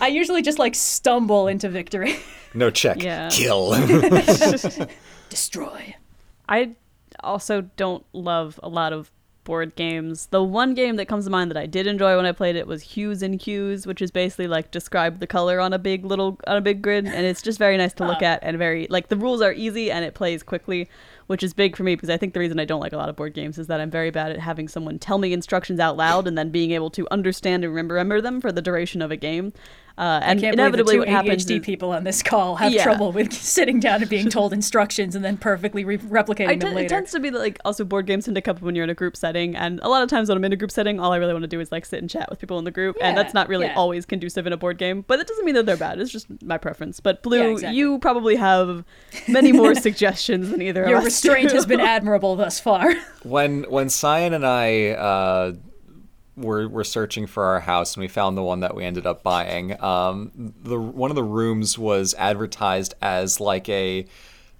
I 0.00 0.08
usually 0.08 0.42
just 0.42 0.58
like 0.58 0.74
stumble 0.74 1.48
into 1.48 1.68
victory. 1.68 2.16
No 2.54 2.70
check. 2.70 3.02
Yeah. 3.02 3.28
Kill. 3.30 3.74
Destroy. 5.28 5.94
I 6.48 6.76
also 7.20 7.62
don't 7.76 8.04
love 8.12 8.58
a 8.62 8.68
lot 8.68 8.92
of 8.92 9.10
board 9.48 9.74
games. 9.76 10.26
The 10.26 10.42
one 10.42 10.74
game 10.74 10.96
that 10.96 11.08
comes 11.08 11.24
to 11.24 11.30
mind 11.30 11.50
that 11.50 11.56
I 11.56 11.64
did 11.64 11.86
enjoy 11.86 12.16
when 12.16 12.26
I 12.26 12.32
played 12.32 12.54
it 12.54 12.66
was 12.66 12.82
Hues 12.82 13.22
and 13.22 13.40
Cues, 13.40 13.86
which 13.86 14.02
is 14.02 14.10
basically 14.10 14.46
like 14.46 14.70
describe 14.70 15.20
the 15.20 15.26
color 15.26 15.58
on 15.58 15.72
a 15.72 15.78
big 15.78 16.04
little 16.04 16.38
on 16.46 16.58
a 16.58 16.60
big 16.60 16.82
grid, 16.82 17.06
and 17.06 17.24
it's 17.24 17.40
just 17.40 17.58
very 17.58 17.78
nice 17.78 17.94
to 17.94 18.06
look 18.06 18.18
ah. 18.20 18.26
at 18.26 18.40
and 18.42 18.58
very 18.58 18.86
like 18.90 19.08
the 19.08 19.16
rules 19.16 19.40
are 19.40 19.52
easy 19.52 19.90
and 19.90 20.04
it 20.04 20.14
plays 20.14 20.42
quickly. 20.42 20.88
which 21.28 21.42
is 21.42 21.52
big 21.54 21.76
for 21.76 21.82
me 21.82 21.94
because 21.94 22.10
I 22.10 22.16
think 22.16 22.34
the 22.34 22.40
reason 22.40 22.58
I 22.58 22.64
don't 22.64 22.80
like 22.80 22.94
a 22.94 22.96
lot 22.96 23.08
of 23.08 23.16
board 23.16 23.34
games 23.34 23.58
is 23.58 23.66
that 23.68 23.80
I'm 23.80 23.90
very 23.90 24.10
bad 24.10 24.32
at 24.32 24.40
having 24.40 24.66
someone 24.66 24.98
tell 24.98 25.18
me 25.18 25.32
instructions 25.32 25.78
out 25.78 25.96
loud 25.96 26.26
and 26.26 26.36
then 26.36 26.50
being 26.50 26.72
able 26.72 26.90
to 26.90 27.06
understand 27.10 27.64
and 27.64 27.74
remember 27.74 28.20
them 28.20 28.40
for 28.40 28.50
the 28.50 28.62
duration 28.62 29.02
of 29.02 29.10
a 29.10 29.16
game. 29.16 29.52
Uh, 29.98 30.20
and 30.22 30.38
I 30.38 30.40
can't 30.40 30.54
inevitably, 30.54 30.98
what 30.98 31.06
the 31.06 31.10
two 31.10 31.16
happens 31.16 31.44
ADHD 31.44 31.58
is, 31.58 31.66
people 31.66 31.90
on 31.90 32.04
this 32.04 32.22
call 32.22 32.54
have 32.56 32.72
Yeah. 32.72 32.84
trouble 32.84 33.10
with 33.10 33.32
sitting 33.56 33.80
down 33.80 34.00
and 34.00 34.08
being 34.08 34.30
told 34.30 34.52
instructions 34.52 35.16
and 35.16 35.24
then 35.24 35.36
perfectly 35.36 35.84
re- 35.84 35.98
replicating 35.98 36.48
I 36.48 36.54
them 36.54 36.76
t- 36.76 36.82
it 36.82 36.88
tends 36.88 37.10
to 37.12 37.20
be 37.20 37.30
that, 37.30 37.38
like 37.40 37.58
also 37.64 37.84
board 37.84 38.06
games 38.06 38.26
tend 38.26 38.36
to 38.36 38.40
come 38.40 38.56
up 38.56 38.62
when 38.62 38.76
you're 38.76 38.84
in 38.84 38.90
a 38.90 38.94
group 38.94 39.16
setting, 39.16 39.56
and 39.56 39.80
a 39.82 39.88
lot 39.88 40.04
of 40.04 40.08
times 40.08 40.28
when 40.28 40.38
I'm 40.38 40.44
in 40.44 40.52
a 40.52 40.56
group 40.56 40.70
setting, 40.70 41.00
all 41.00 41.12
I 41.12 41.16
really 41.16 41.32
want 41.32 41.42
to 41.42 41.48
do 41.48 41.58
is 41.58 41.72
like 41.72 41.84
sit 41.84 41.98
and 42.00 42.08
chat 42.08 42.30
with 42.30 42.38
people 42.38 42.58
in 42.60 42.64
the 42.64 42.70
group, 42.70 42.96
and 43.00 43.18
that's 43.18 43.34
not 43.34 43.48
really 43.48 43.66
yeah. 43.66 43.74
always 43.74 44.06
conducive 44.06 44.46
in 44.46 44.52
a 44.52 44.56
board 44.56 44.78
game. 44.78 45.04
But 45.08 45.16
that 45.16 45.26
doesn't 45.26 45.44
mean 45.44 45.56
that 45.56 45.66
they're 45.66 45.76
bad. 45.76 46.00
It's 46.00 46.12
just 46.12 46.28
my 46.44 46.58
preference. 46.58 47.00
But 47.00 47.22
Blue, 47.24 47.52
exactly. 47.54 47.76
you 47.76 47.98
probably 47.98 48.36
have 48.36 48.84
many 49.26 49.50
more 49.52 49.74
suggestions 49.88 50.50
than 50.50 50.62
either 50.62 50.86
Your 50.88 50.98
of 50.98 51.04
us. 51.04 51.24
Your 51.24 51.34
restraint 51.34 51.50
do. 51.50 51.56
has 51.56 51.66
been 51.66 51.80
admirable 51.80 52.36
thus 52.36 52.60
far. 52.60 52.94
When 53.24 53.64
when 53.64 53.88
Cyan 53.88 54.32
and 54.32 54.46
I 54.46 54.90
uh, 54.90 55.52
were 56.38 56.68
were 56.68 56.84
searching 56.84 57.26
for 57.26 57.44
our 57.44 57.60
house 57.60 57.94
and 57.94 58.00
we 58.02 58.08
found 58.08 58.36
the 58.36 58.42
one 58.42 58.60
that 58.60 58.74
we 58.74 58.84
ended 58.84 59.06
up 59.06 59.22
buying, 59.22 59.80
um, 59.82 60.54
the 60.62 60.78
one 60.78 61.10
of 61.10 61.16
the 61.16 61.24
rooms 61.24 61.78
was 61.78 62.14
advertised 62.14 62.94
as 63.02 63.40
like 63.40 63.68
a 63.68 64.06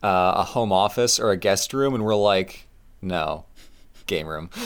uh, 0.02 0.32
a 0.36 0.44
home 0.44 0.72
office 0.72 1.18
or 1.18 1.30
a 1.30 1.36
guest 1.36 1.72
room, 1.72 1.94
and 1.94 2.04
we're 2.04 2.14
like, 2.14 2.68
no, 3.02 3.44
game 4.06 4.26
room. 4.26 4.50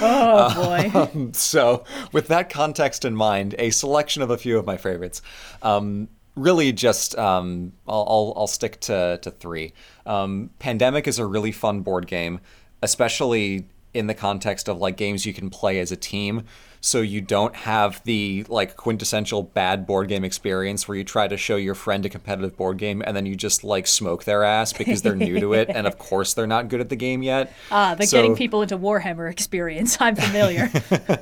oh 0.00 0.54
boy. 0.54 1.30
so, 1.32 1.84
with 2.12 2.28
that 2.28 2.48
context 2.50 3.04
in 3.04 3.14
mind, 3.14 3.54
a 3.58 3.70
selection 3.70 4.22
of 4.22 4.30
a 4.30 4.38
few 4.38 4.58
of 4.58 4.64
my 4.66 4.76
favorites. 4.78 5.20
Um, 5.62 6.08
really, 6.34 6.72
just 6.72 7.18
um, 7.18 7.72
I'll, 7.86 8.06
I'll 8.08 8.32
I'll 8.36 8.46
stick 8.46 8.80
to 8.82 9.18
to 9.22 9.30
three. 9.30 9.74
Um, 10.06 10.50
Pandemic 10.58 11.06
is 11.06 11.18
a 11.18 11.26
really 11.26 11.52
fun 11.52 11.80
board 11.80 12.06
game, 12.06 12.40
especially 12.82 13.68
in 13.96 14.06
the 14.06 14.14
context 14.14 14.68
of 14.68 14.78
like 14.78 14.96
games 14.96 15.26
you 15.26 15.32
can 15.32 15.50
play 15.50 15.78
as 15.80 15.90
a 15.90 15.96
team. 15.96 16.44
So 16.82 17.00
you 17.00 17.20
don't 17.20 17.56
have 17.56 18.00
the 18.04 18.44
like 18.48 18.76
quintessential 18.76 19.42
bad 19.42 19.86
board 19.88 20.06
game 20.08 20.22
experience 20.24 20.86
where 20.86 20.96
you 20.96 21.02
try 21.02 21.26
to 21.26 21.36
show 21.36 21.56
your 21.56 21.74
friend 21.74 22.06
a 22.06 22.08
competitive 22.08 22.56
board 22.56 22.78
game 22.78 23.02
and 23.04 23.16
then 23.16 23.26
you 23.26 23.34
just 23.34 23.64
like 23.64 23.88
smoke 23.88 24.22
their 24.22 24.44
ass 24.44 24.72
because 24.72 25.02
they're 25.02 25.16
new 25.16 25.40
to 25.40 25.52
it 25.54 25.68
and 25.68 25.88
of 25.88 25.98
course 25.98 26.34
they're 26.34 26.46
not 26.46 26.68
good 26.68 26.80
at 26.80 26.88
the 26.88 26.94
game 26.96 27.22
yet. 27.24 27.52
Ah, 27.72 27.94
the 27.96 28.06
So- 28.06 28.18
getting 28.18 28.36
people 28.36 28.62
into 28.62 28.78
Warhammer 28.78 29.28
experience. 29.28 29.96
I'm 30.00 30.14
familiar. 30.14 30.70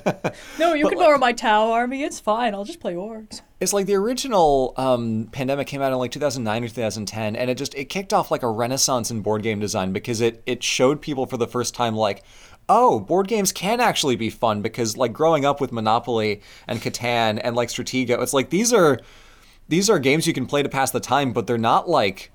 no, 0.58 0.74
you 0.74 0.88
can 0.88 0.98
lower 0.98 1.16
my 1.16 1.32
Tau 1.32 1.70
army. 1.70 2.02
It's 2.02 2.20
fine. 2.20 2.52
I'll 2.54 2.64
just 2.64 2.80
play 2.80 2.94
orcs. 2.94 3.40
It's 3.60 3.72
like 3.72 3.86
the 3.86 3.94
original 3.94 4.74
um, 4.76 5.28
pandemic 5.32 5.66
came 5.68 5.80
out 5.80 5.90
in 5.92 5.98
like 5.98 6.10
2009 6.10 6.64
or 6.64 6.68
2010, 6.68 7.36
and 7.36 7.50
it 7.50 7.56
just 7.56 7.74
it 7.74 7.86
kicked 7.86 8.12
off 8.12 8.30
like 8.30 8.42
a 8.42 8.50
renaissance 8.50 9.10
in 9.10 9.22
board 9.22 9.42
game 9.42 9.58
design 9.58 9.92
because 9.92 10.20
it 10.20 10.42
it 10.44 10.62
showed 10.62 11.00
people 11.00 11.24
for 11.24 11.38
the 11.38 11.46
first 11.46 11.72
time 11.74 11.94
like, 11.94 12.22
oh, 12.68 13.00
board 13.00 13.28
games 13.28 13.52
can 13.52 13.80
actually 13.80 14.16
be 14.16 14.30
fun 14.30 14.62
because 14.62 14.96
like 14.96 15.12
growing 15.12 15.44
up 15.44 15.60
with 15.60 15.72
Monopoly 15.72 16.42
and 16.66 16.80
Catan 16.80 17.40
and 17.42 17.56
like 17.56 17.68
Stratego, 17.68 18.22
it's 18.22 18.32
like 18.32 18.50
these 18.50 18.72
are 18.72 18.98
these 19.68 19.88
are 19.88 19.98
games 19.98 20.26
you 20.26 20.32
can 20.32 20.46
play 20.46 20.62
to 20.62 20.68
pass 20.68 20.90
the 20.90 21.00
time, 21.00 21.32
but 21.32 21.46
they're 21.46 21.58
not 21.58 21.88
like 21.88 22.30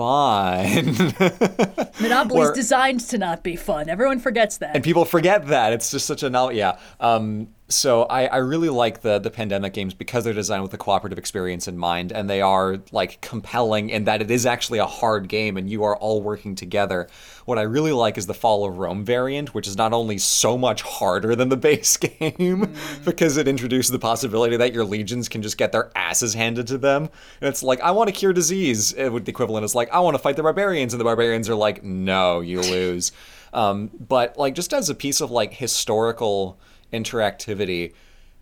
fun. 0.00 0.86
Monopoly 2.00 2.40
is 2.42 2.50
designed 2.52 3.00
to 3.00 3.18
not 3.18 3.42
be 3.42 3.56
fun. 3.56 3.88
Everyone 3.88 4.18
forgets 4.18 4.58
that. 4.58 4.74
and 4.74 4.84
people 4.84 5.04
forget 5.04 5.46
that 5.48 5.72
it's 5.72 5.90
just 5.90 6.06
such 6.06 6.22
a 6.22 6.30
novel 6.30 6.56
yeah 6.56 6.78
um, 7.00 7.48
so 7.70 8.02
I, 8.02 8.26
I 8.26 8.36
really 8.38 8.68
like 8.68 9.02
the 9.02 9.18
the 9.18 9.30
pandemic 9.30 9.72
games 9.72 9.94
because 9.94 10.24
they're 10.24 10.34
designed 10.34 10.62
with 10.62 10.74
a 10.74 10.78
cooperative 10.78 11.18
experience 11.18 11.68
in 11.68 11.78
mind 11.78 12.12
and 12.12 12.28
they 12.28 12.42
are 12.42 12.78
like 12.92 13.20
compelling 13.20 13.90
in 13.90 14.04
that 14.04 14.20
it 14.20 14.30
is 14.30 14.44
actually 14.44 14.80
a 14.80 14.86
hard 14.86 15.28
game 15.28 15.56
and 15.56 15.70
you 15.70 15.84
are 15.84 15.96
all 15.96 16.20
working 16.20 16.54
together. 16.54 17.08
What 17.44 17.58
i 17.58 17.62
really 17.62 17.92
like 17.92 18.18
is 18.18 18.26
the 18.26 18.34
fall 18.34 18.64
of 18.64 18.78
rome 18.78 19.04
variant 19.04 19.54
which 19.54 19.66
is 19.66 19.76
not 19.76 19.92
only 19.92 20.18
so 20.18 20.58
much 20.58 20.82
harder 20.82 21.34
than 21.34 21.48
the 21.48 21.56
base 21.70 21.96
game 21.96 22.74
because 23.04 23.36
it 23.36 23.48
introduces 23.48 23.90
the 23.90 23.98
possibility 23.98 24.56
that 24.56 24.72
your 24.72 24.84
legions 24.84 25.28
can 25.28 25.42
just 25.42 25.56
get 25.56 25.72
their 25.72 25.90
asses 25.96 26.34
handed 26.34 26.66
to 26.68 26.78
them. 26.78 27.08
And 27.40 27.48
it's 27.48 27.62
like 27.62 27.80
i 27.80 27.90
want 27.90 28.08
to 28.08 28.14
cure 28.14 28.32
disease 28.32 28.92
it 28.92 29.10
would 29.10 29.24
the 29.24 29.30
equivalent 29.30 29.64
is 29.64 29.74
like 29.74 29.90
i 29.90 30.00
want 30.00 30.14
to 30.14 30.22
fight 30.22 30.36
the 30.36 30.42
barbarians 30.42 30.92
and 30.92 31.00
the 31.00 31.04
barbarians 31.04 31.48
are 31.48 31.54
like 31.54 31.82
no 31.84 32.40
you 32.40 32.60
lose. 32.60 33.12
Um, 33.52 33.90
but 33.98 34.38
like 34.38 34.54
just 34.54 34.72
as 34.72 34.90
a 34.90 34.94
piece 34.94 35.20
of 35.20 35.32
like 35.32 35.54
historical 35.54 36.56
interactivity 36.92 37.92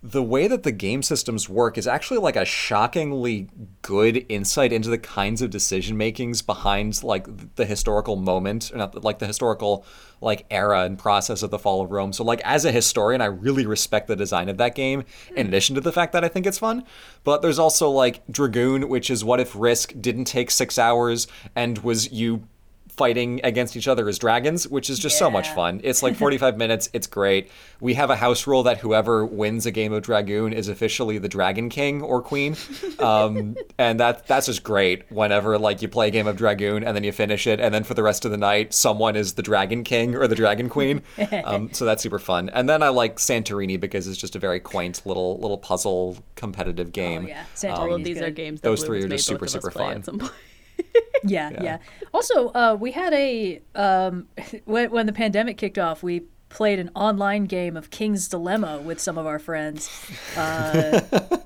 the 0.03 0.22
way 0.22 0.46
that 0.46 0.62
the 0.62 0.70
game 0.70 1.03
systems 1.03 1.49
work 1.49 1.76
is 1.76 1.86
actually 1.86 2.18
like 2.18 2.36
a 2.36 2.44
shockingly 2.44 3.49
good 3.82 4.24
insight 4.28 4.72
into 4.72 4.88
the 4.88 4.99
kinds 4.99 5.42
of 5.42 5.51
decision 5.51 5.96
makings 5.96 6.40
behind 6.40 7.03
like 7.03 7.26
the 7.57 7.64
historical 7.64 8.14
moment 8.14 8.70
or 8.72 8.78
not 8.78 9.03
like 9.03 9.18
the 9.18 9.26
historical 9.26 9.84
like 10.20 10.46
era 10.51 10.82
and 10.82 11.01
process 11.01 11.42
of 11.42 11.51
the 11.51 11.59
fall 11.59 11.80
of 11.80 11.90
rome. 11.90 12.12
So 12.12 12.22
like 12.22 12.40
as 12.44 12.64
a 12.64 12.70
historian 12.70 13.20
i 13.20 13.24
really 13.24 13.66
respect 13.66 14.07
the 14.07 14.14
design 14.14 14.49
of 14.49 14.57
that 14.59 14.76
game 14.76 15.05
in 15.34 15.46
hmm. 15.46 15.49
addition 15.49 15.74
to 15.74 15.80
the 15.80 15.92
fact 15.92 16.12
that 16.12 16.24
i 16.24 16.28
think 16.28 16.46
it's 16.46 16.59
fun. 16.59 16.84
But 17.24 17.42
there's 17.42 17.59
also 17.59 17.90
like 17.90 18.22
dragoon 18.30 18.88
which 18.88 19.11
is 19.11 19.24
what 19.24 19.40
if 19.40 19.53
risk 19.57 19.94
didn't 20.01 20.26
take 20.26 20.53
six 20.53 20.78
hours 20.78 21.26
and 21.57 21.78
was 21.78 22.12
you 22.12 22.46
fighting 22.99 23.40
against 23.44 23.76
each 23.76 23.88
other 23.88 24.09
as 24.09 24.18
dragons, 24.18 24.66
which 24.68 24.90
is 24.90 24.99
just 24.99 25.16
so 25.16 25.30
much 25.30 25.49
fun. 25.51 25.80
It's 25.84 26.03
like 26.03 26.16
45 26.24 26.59
minutes. 26.59 26.90
It's 26.92 27.07
great. 27.07 27.51
We 27.80 27.94
have 27.94 28.11
a 28.11 28.16
house 28.16 28.46
rule 28.46 28.64
that 28.64 28.78
whoever 28.78 29.24
wins 29.24 29.64
a 29.66 29.70
game 29.70 29.92
of 29.92 30.03
Dragoon 30.03 30.53
is 30.53 30.68
officially 30.68 31.18
the 31.18 31.28
Dragon 31.28 31.68
King 31.68 32.03
or 32.03 32.20
Queen, 32.20 32.57
um, 32.99 33.57
and 33.78 34.01
that 34.01 34.26
that's 34.26 34.46
just 34.46 34.62
great. 34.64 35.11
Whenever 35.11 35.59
like 35.59 35.80
you 35.80 35.88
play 35.88 36.09
a 36.09 36.11
game 36.11 36.26
of 36.26 36.36
Dragoon 36.36 36.82
and 36.82 36.96
then 36.96 37.05
you 37.05 37.12
finish 37.12 37.46
it, 37.46 37.61
and 37.61 37.72
then 37.72 37.84
for 37.84 37.94
the 37.94 38.03
rest 38.03 38.24
of 38.24 38.32
the 38.32 38.36
night, 38.36 38.74
someone 38.74 39.14
is 39.16 39.34
the 39.34 39.42
Dragon 39.42 39.84
King 39.84 40.16
or 40.16 40.26
the 40.26 40.34
Dragon 40.34 40.68
Queen. 40.68 41.03
Um, 41.44 41.72
so 41.72 41.84
that's 41.84 42.03
super 42.03 42.18
fun. 42.18 42.49
And 42.49 42.68
then 42.68 42.82
I 42.82 42.88
like 42.88 43.16
Santorini 43.16 43.78
because 43.78 44.09
it's 44.09 44.18
just 44.18 44.34
a 44.34 44.38
very 44.38 44.59
quaint 44.61 45.03
little 45.07 45.38
little 45.38 45.59
puzzle 45.59 46.18
competitive 46.34 46.90
game. 46.92 47.26
Oh, 47.26 47.28
yeah. 47.28 47.74
All 47.74 47.94
of 47.94 48.03
these 48.03 48.20
are 48.20 48.30
games 48.30 48.61
that 48.61 48.68
Those 48.68 48.80
Blue 48.80 49.01
three 49.01 49.05
are 49.05 49.09
just 49.09 49.28
both 49.28 49.34
super, 49.34 49.44
of 49.44 49.49
us 49.49 49.53
super 49.53 49.70
play 49.70 50.01
fun. 50.01 50.30
Yeah, 51.24 51.51
yeah. 51.61 51.79
Also, 52.14 52.49
uh, 52.51 52.76
we 52.81 52.93
had 52.93 53.12
a 53.12 53.61
um, 53.74 54.29
when, 54.66 54.91
when 54.93 55.07
the 55.07 55.12
pandemic 55.12 55.57
kicked 55.59 55.79
off, 55.79 56.03
we 56.03 56.22
played 56.49 56.79
an 56.79 56.91
online 56.95 57.45
game 57.47 57.76
of 57.76 57.91
King's 57.91 58.29
Dilemma 58.29 58.79
with 58.79 59.01
some 59.01 59.18
of 59.18 59.26
our 59.26 59.39
friends. 59.39 59.91
Uh, 60.37 61.01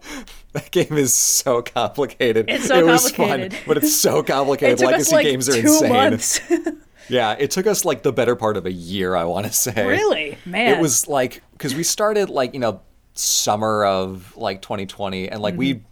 That 0.53 0.70
game 0.70 0.99
is 0.99 1.14
so 1.14 1.62
complicated. 1.62 2.51
It's 2.51 2.66
so 2.66 2.76
it 2.78 2.85
was 2.85 3.11
complicated. 3.11 3.55
fun, 3.55 3.62
but 3.66 3.76
it's 3.78 3.97
so 3.97 4.18
it 4.18 4.26
complicated. 4.26 4.76
took 4.80 4.91
Legacy 4.91 5.14
like 5.14 5.24
games 5.24 5.49
are 5.49 5.57
insane. 5.57 6.83
Yeah, 7.09 7.35
it 7.39 7.51
took 7.51 7.66
us 7.66 7.87
like 7.87 8.03
the 8.03 8.12
better 8.12 8.37
part 8.37 8.59
of 8.59 8.66
a 8.66 8.70
year, 8.72 9.16
I 9.16 9.24
want 9.24 9.47
to 9.47 9.53
say. 9.53 9.87
really, 9.87 10.37
man. 10.45 10.74
It 10.74 10.80
was 10.80 11.09
like 11.09 11.43
because 11.53 11.74
we 11.74 11.83
started 11.83 12.28
like 12.28 12.53
you 12.53 12.61
know 12.61 12.83
summer 13.14 13.83
of 13.87 14.37
like 14.37 14.61
2020, 14.61 15.30
and 15.30 15.41
like 15.41 15.55
Mm-hmm. 15.55 15.59
we 15.59 15.83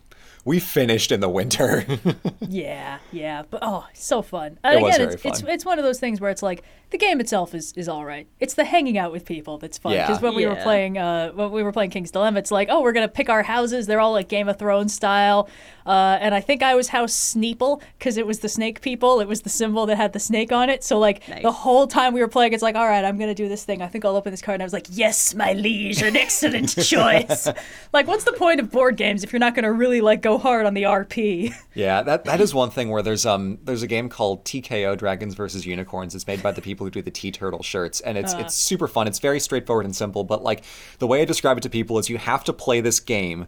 we 0.44 0.58
finished 0.58 1.12
in 1.12 1.20
the 1.20 1.28
winter. 1.28 1.84
Yeah, 2.48 2.98
yeah, 3.12 3.42
but 3.48 3.60
oh, 3.62 3.86
so 3.94 4.22
fun. 4.22 4.58
It 4.64 4.82
was 4.82 4.96
again, 4.96 5.08
very 5.08 5.14
it's, 5.14 5.24
it's 5.24 5.42
it's 5.42 5.64
one 5.64 5.78
of 5.78 5.84
those 5.84 6.00
things 6.00 6.20
where 6.20 6.30
it's 6.30 6.42
like 6.42 6.64
the 6.90 6.98
game 6.98 7.20
itself 7.20 7.54
is, 7.54 7.72
is 7.74 7.88
all 7.88 8.04
right. 8.04 8.26
It's 8.40 8.54
the 8.54 8.64
hanging 8.64 8.98
out 8.98 9.12
with 9.12 9.24
people 9.24 9.58
that's 9.58 9.78
fun. 9.78 9.92
Yeah. 9.92 10.06
Because 10.06 10.20
when 10.22 10.34
we 10.34 10.46
were 10.46 10.56
playing 10.56 10.98
uh 10.98 11.30
when 11.32 11.50
we 11.52 11.62
were 11.62 11.72
playing 11.72 11.90
King's 11.90 12.10
Dilemma, 12.10 12.38
it's 12.40 12.50
like 12.50 12.68
oh 12.70 12.82
we're 12.82 12.92
gonna 12.92 13.08
pick 13.08 13.28
our 13.28 13.42
houses. 13.42 13.86
They're 13.86 14.00
all 14.00 14.12
like 14.12 14.28
Game 14.28 14.48
of 14.48 14.58
Thrones 14.58 14.92
style. 14.94 15.48
Uh, 15.86 16.18
and 16.20 16.34
I 16.34 16.40
think 16.40 16.62
I 16.62 16.74
was 16.74 16.88
House 16.88 17.12
Sneeple 17.34 17.82
because 17.98 18.16
it 18.16 18.26
was 18.26 18.40
the 18.40 18.48
snake 18.48 18.80
people. 18.80 19.20
It 19.20 19.26
was 19.26 19.40
the 19.42 19.48
symbol 19.48 19.86
that 19.86 19.96
had 19.96 20.12
the 20.12 20.20
snake 20.20 20.52
on 20.52 20.68
it. 20.68 20.84
So 20.84 20.98
like 20.98 21.26
Nice. 21.28 21.42
the 21.42 21.50
whole 21.50 21.86
time 21.86 22.12
we 22.12 22.20
were 22.20 22.28
playing, 22.28 22.52
it's 22.52 22.62
like 22.62 22.76
all 22.76 22.86
right, 22.86 23.04
I'm 23.04 23.18
gonna 23.18 23.34
do 23.34 23.48
this 23.48 23.64
thing. 23.64 23.82
I 23.82 23.86
think 23.88 24.04
I'll 24.04 24.16
open 24.16 24.30
this 24.30 24.42
card. 24.42 24.56
And 24.56 24.62
I 24.62 24.66
was 24.66 24.72
like, 24.72 24.86
yes, 24.90 25.34
my 25.34 25.52
liege, 25.54 26.02
an 26.02 26.16
excellent 26.16 26.68
choice. 26.84 27.48
like 27.92 28.06
what's 28.06 28.24
the 28.24 28.32
point 28.34 28.60
of 28.60 28.70
board 28.70 28.96
games 28.96 29.24
if 29.24 29.32
you're 29.32 29.40
not 29.40 29.54
gonna 29.54 29.72
really 29.72 30.00
like 30.00 30.22
go 30.22 30.38
hard 30.38 30.66
on 30.66 30.74
the 30.74 30.82
RP? 30.82 31.54
yeah, 31.74 32.02
that 32.02 32.24
that 32.24 32.40
is 32.40 32.52
one 32.54 32.70
thing 32.70 32.90
where 32.90 33.02
there's 33.02 33.24
um 33.26 33.58
there's 33.64 33.82
a 33.82 33.86
game 33.88 34.08
called 34.08 34.44
TKO 34.44 34.96
Dragons 34.98 35.34
versus 35.34 35.66
Unicorns. 35.66 36.14
It's 36.14 36.26
made 36.26 36.42
by 36.42 36.52
the 36.52 36.62
people 36.62 36.79
who 36.84 36.90
do 36.90 37.02
the 37.02 37.10
TeeTurtle 37.10 37.64
shirts, 37.64 38.00
and 38.00 38.16
it's 38.18 38.34
uh. 38.34 38.38
it's 38.38 38.54
super 38.54 38.88
fun. 38.88 39.06
It's 39.06 39.18
very 39.18 39.40
straightforward 39.40 39.84
and 39.86 39.94
simple, 39.94 40.24
but 40.24 40.42
like 40.42 40.64
the 40.98 41.06
way 41.06 41.22
I 41.22 41.24
describe 41.24 41.56
it 41.58 41.62
to 41.62 41.70
people 41.70 41.98
is 41.98 42.08
you 42.10 42.18
have 42.18 42.44
to 42.44 42.52
play 42.52 42.80
this 42.80 43.00
game 43.00 43.46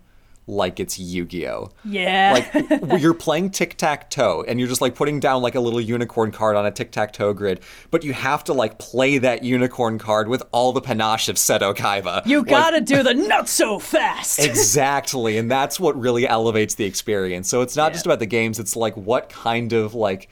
like 0.48 0.80
it's 0.80 0.98
Yu-Gi-Oh. 0.98 1.70
yeah. 1.84 2.44
like 2.52 3.00
you're 3.00 3.14
playing 3.14 3.50
tic-tac-toe 3.50 4.44
and 4.48 4.58
you're 4.58 4.68
just 4.68 4.80
like 4.80 4.96
putting 4.96 5.20
down 5.20 5.40
like 5.40 5.54
a 5.54 5.60
little 5.60 5.80
unicorn 5.80 6.32
card 6.32 6.56
on 6.56 6.66
a 6.66 6.70
tic-tac-toe 6.72 7.32
grid 7.32 7.60
but 7.92 8.02
you 8.02 8.12
have 8.12 8.42
to 8.42 8.52
like 8.52 8.76
play 8.80 9.18
that 9.18 9.44
unicorn 9.44 10.00
card 10.00 10.26
with 10.26 10.42
all 10.50 10.72
the 10.72 10.80
panache 10.80 11.28
of 11.28 11.36
seto 11.36 11.72
kaiba 11.72 12.26
You 12.26 12.44
gotta 12.44 12.80
do 12.80 13.04
the 13.04 13.14
not 13.28 13.48
so 13.48 13.78
fast. 13.78 14.40
exactly 14.40 15.38
and 15.38 15.48
that's 15.48 15.78
what 15.78 15.96
really 15.98 16.26
elevates 16.26 16.74
the 16.74 16.86
experience 16.86 17.48
so 17.48 17.60
it's 17.60 17.76
not 17.76 17.92
just 17.92 18.04
about 18.04 18.18
the 18.18 18.26
games 18.26 18.58
it's 18.58 18.74
like 18.74 18.96
what 18.96 19.28
kind 19.28 19.72
of 19.72 19.94
like 19.94 20.28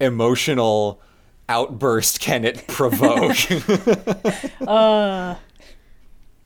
emotional 0.00 1.00
outburst 1.48 2.20
can 2.20 2.44
it 2.44 2.66
provoke 2.66 3.36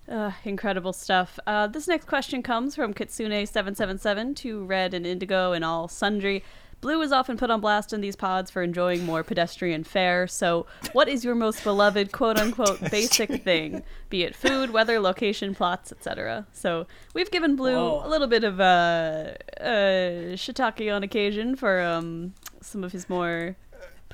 Uh, 0.09 0.31
incredible 0.45 0.93
stuff. 0.93 1.37
Uh, 1.49 1.67
this 1.67 1.89
next 1.89 2.07
question 2.07 2.41
comes 2.41 2.77
from 2.77 2.95
Kitsune777 2.95 4.37
to 4.37 4.65
Red 4.65 4.95
and 4.95 5.05
Indigo 5.05 5.53
and 5.53 5.65
all 5.65 5.89
sundry. 5.89 6.45
Blue 6.81 7.01
is 7.01 7.11
often 7.11 7.37
put 7.37 7.51
on 7.51 7.61
blast 7.61 7.93
in 7.93 8.01
these 8.03 8.15
pods 8.15 8.51
for 8.51 8.63
enjoying 8.63 9.05
more 9.05 9.25
pedestrian 9.25 9.83
fare. 9.83 10.29
So, 10.29 10.67
what 10.93 11.09
is 11.09 11.25
your 11.25 11.35
most 11.35 11.65
beloved 11.65 12.13
quote 12.13 12.39
unquote 12.39 12.81
basic 12.91 13.43
thing? 13.43 13.83
Be 14.11 14.23
it 14.23 14.37
food, 14.37 14.71
weather, 14.71 15.01
location, 15.01 15.55
plots, 15.55 15.91
etc. 15.91 16.47
So, 16.53 16.87
we've 17.15 17.31
given 17.31 17.57
Blue 17.57 17.75
Whoa. 17.75 18.07
a 18.07 18.09
little 18.09 18.29
bit 18.29 18.45
of 18.45 18.61
uh, 18.61 19.33
uh, 19.61 20.37
shiitake 20.37 20.95
on 20.95 21.03
occasion 21.03 21.57
for 21.57 21.81
um, 21.81 22.35
some 22.61 22.85
of 22.85 22.93
his 22.93 23.09
more 23.09 23.57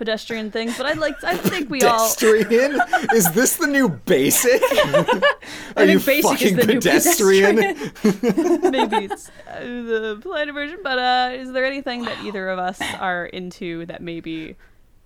pedestrian 0.03 0.51
things, 0.51 0.77
but 0.77 0.85
I'd 0.85 0.99
like 0.99 1.23
I 1.23 1.37
think 1.37 1.71
we 1.71 1.81
all 1.83 2.13
Pedestrian? 2.13 2.81
is 3.15 3.31
this 3.33 3.57
the 3.57 3.69
new 3.69 3.89
basic? 3.89 4.61
Are 5.77 5.85
you 5.85 6.01
basic 6.01 6.17
is 6.17 6.25
fucking 6.25 6.57
the 6.57 6.67
new 6.67 6.81
pedestrian? 6.81 7.55
maybe 8.73 9.05
it's 9.07 9.29
uh, 9.47 9.61
the 9.61 10.19
planet 10.21 10.53
version, 10.55 10.81
but 10.83 10.99
uh, 10.99 11.31
is 11.35 11.53
there 11.53 11.65
anything 11.65 12.03
that 12.03 12.19
either 12.25 12.49
of 12.49 12.59
us 12.59 12.81
are 12.99 13.27
into 13.27 13.87
that 13.87 14.03
maybe 14.03 14.57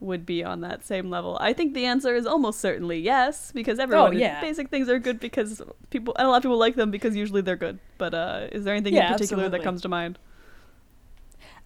would 0.00 0.24
be 0.24 0.42
on 0.42 0.62
that 0.62 0.82
same 0.82 1.10
level? 1.10 1.36
I 1.42 1.52
think 1.52 1.74
the 1.74 1.84
answer 1.84 2.14
is 2.14 2.24
almost 2.24 2.58
certainly 2.60 2.98
yes, 2.98 3.52
because 3.52 3.78
everyone 3.78 4.08
Oh, 4.08 4.18
yeah. 4.18 4.40
basic 4.40 4.70
things 4.70 4.88
are 4.88 4.98
good 4.98 5.20
because 5.20 5.60
people 5.90 6.14
and 6.18 6.26
a 6.26 6.30
lot 6.30 6.38
of 6.38 6.42
people 6.42 6.58
like 6.58 6.76
them 6.76 6.90
because 6.90 7.14
usually 7.14 7.42
they're 7.42 7.56
good. 7.56 7.78
But 7.98 8.14
uh, 8.14 8.46
is 8.50 8.64
there 8.64 8.74
anything 8.74 8.94
Yeah, 8.94 9.08
in 9.08 9.12
particular 9.12 9.50
that 9.50 9.62
comes 9.62 9.82
to 9.82 9.90
mind? 9.90 10.18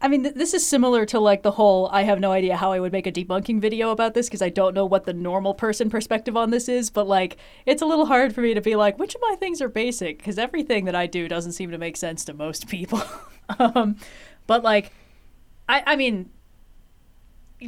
I 0.03 0.09
mean, 0.09 0.22
th- 0.22 0.34
this 0.34 0.55
is 0.55 0.66
similar 0.66 1.05
to 1.07 1.20
like 1.20 1.42
the 1.42 1.51
whole 1.53 1.88
I 1.88 2.03
have 2.03 2.20
no 2.20 2.32
idea 2.32 2.57
how 2.57 2.72
I 2.72 2.80
would 2.80 2.92
make 2.92 3.07
a 3.07 3.12
debunking 3.12 3.61
video 3.61 3.90
about 3.90 4.14
this 4.14 4.28
because 4.28 4.40
I 4.40 4.48
don't 4.48 4.74
know 4.74 4.86
what 4.86 5.05
the 5.05 5.12
normal 5.12 5.53
person 5.53 5.90
perspective 5.90 6.36
on 6.36 6.51
this 6.51 6.68
is, 6.68 6.88
but 6.88 7.07
like 7.07 7.36
it's 7.66 7.82
a 7.82 7.86
little 7.86 8.07
hard 8.07 8.34
for 8.34 8.40
me 8.40 8.55
to 8.55 8.62
be 8.62 8.76
like, 8.76 8.98
which 8.98 9.14
of 9.14 9.20
my 9.20 9.36
things 9.38 9.61
are 9.61 9.68
basic? 9.68 10.18
Because 10.18 10.38
everything 10.38 10.86
that 10.86 10.94
I 10.94 11.07
do 11.07 11.28
doesn't 11.28 11.53
seem 11.53 11.70
to 11.70 11.78
make 11.78 11.96
sense 11.96 12.24
to 12.24 12.34
most 12.34 12.66
people. 12.66 13.03
um, 13.59 13.96
but 14.46 14.62
like, 14.62 14.92
I, 15.68 15.82
I 15.86 15.96
mean, 15.96 16.30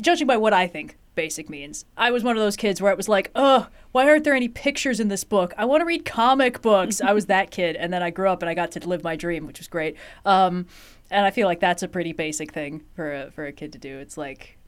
judging 0.01 0.27
by 0.27 0.39
what 0.39 0.55
I 0.55 0.67
think 0.67 0.97
basic 1.15 1.51
means, 1.51 1.85
I 1.99 2.11
was 2.11 2.25
one 2.25 2.37
of 2.37 2.43
those 2.43 2.57
kids 2.57 2.81
where 2.81 2.93
it 2.93 2.97
was 2.97 3.11
like, 3.11 3.31
oh, 3.35 3.69
why 3.93 4.09
aren't 4.09 4.25
there 4.25 4.35
any 4.35 4.49
pictures 4.49 5.01
in 5.01 5.09
this 5.09 5.25
book? 5.25 5.53
I 5.59 5.67
want 5.67 5.83
to 5.83 5.85
read 5.85 6.07
comic 6.07 6.63
books. 6.63 7.03
I 7.03 7.13
was 7.13 7.27
that 7.27 7.51
kid, 7.51 7.77
and 7.77 7.93
then 7.93 8.03
I 8.03 8.09
grew 8.09 8.31
up 8.31 8.43
and 8.43 8.49
I 8.49 8.55
got 8.55 8.71
to 8.73 8.89
live 8.89 9.05
my 9.05 9.17
dream, 9.17 9.47
which 9.47 9.59
was 9.59 9.69
great. 9.69 9.97
Um, 10.25 10.67
and 11.13 11.25
I 11.27 11.31
feel 11.31 11.47
like 11.47 11.61
that's 11.61 11.83
a 11.83 11.89
pretty 11.89 12.13
basic 12.13 12.53
thing 12.53 12.83
for 12.97 13.13
a, 13.13 13.31
for 13.31 13.47
a 13.47 13.53
kid 13.53 13.73
to 13.73 13.79
do. 13.79 13.99
It's 13.99 14.17
like, 14.17 14.59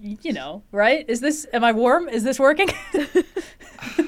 you 0.00 0.32
know, 0.32 0.62
right? 0.72 1.04
Is 1.08 1.20
this? 1.20 1.46
Am 1.52 1.62
I 1.64 1.72
warm? 1.72 2.08
Is 2.08 2.22
this 2.24 2.38
working? 2.40 2.68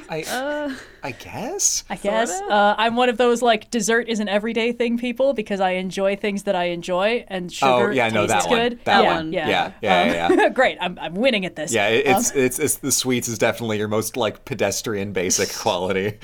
I, 0.08 0.22
Uh, 0.28 0.74
I 1.02 1.12
guess. 1.12 1.84
I 1.88 1.96
guess 1.96 2.38
Sorta. 2.38 2.52
uh, 2.54 2.74
I'm 2.76 2.96
one 2.96 3.08
of 3.08 3.16
those 3.16 3.40
like 3.40 3.70
dessert 3.70 4.08
is 4.10 4.20
an 4.20 4.28
everyday 4.28 4.72
thing 4.72 4.98
people 4.98 5.32
because 5.32 5.58
I 5.60 5.70
enjoy 5.72 6.16
things 6.16 6.42
that 6.42 6.54
I 6.54 6.64
enjoy 6.64 7.24
and 7.28 7.50
sugar 7.50 7.88
Oh, 7.88 7.90
yeah, 7.90 8.06
I 8.06 8.10
know 8.10 8.26
tastes 8.26 8.44
that 8.44 8.50
one. 8.50 8.58
good. 8.68 8.80
That 8.84 9.02
yeah, 9.04 9.14
one. 9.16 9.32
Yeah, 9.32 9.48
Yeah, 9.48 9.72
yeah, 9.80 10.26
Um, 10.26 10.38
yeah, 10.38 10.48
great. 10.60 10.76
I'm 10.82 10.98
I'm 11.00 11.14
winning 11.14 11.46
at 11.46 11.56
this. 11.56 11.72
Yeah, 11.72 11.88
it- 11.88 12.06
Um, 12.06 12.16
it's, 12.20 12.30
it's 12.32 12.58
it's 12.58 12.76
the 12.76 12.92
sweets 12.92 13.26
is 13.28 13.38
definitely 13.38 13.78
your 13.78 13.88
most 13.88 14.16
like 14.18 14.44
pedestrian 14.44 15.12
basic 15.14 15.54
quality. 15.56 16.18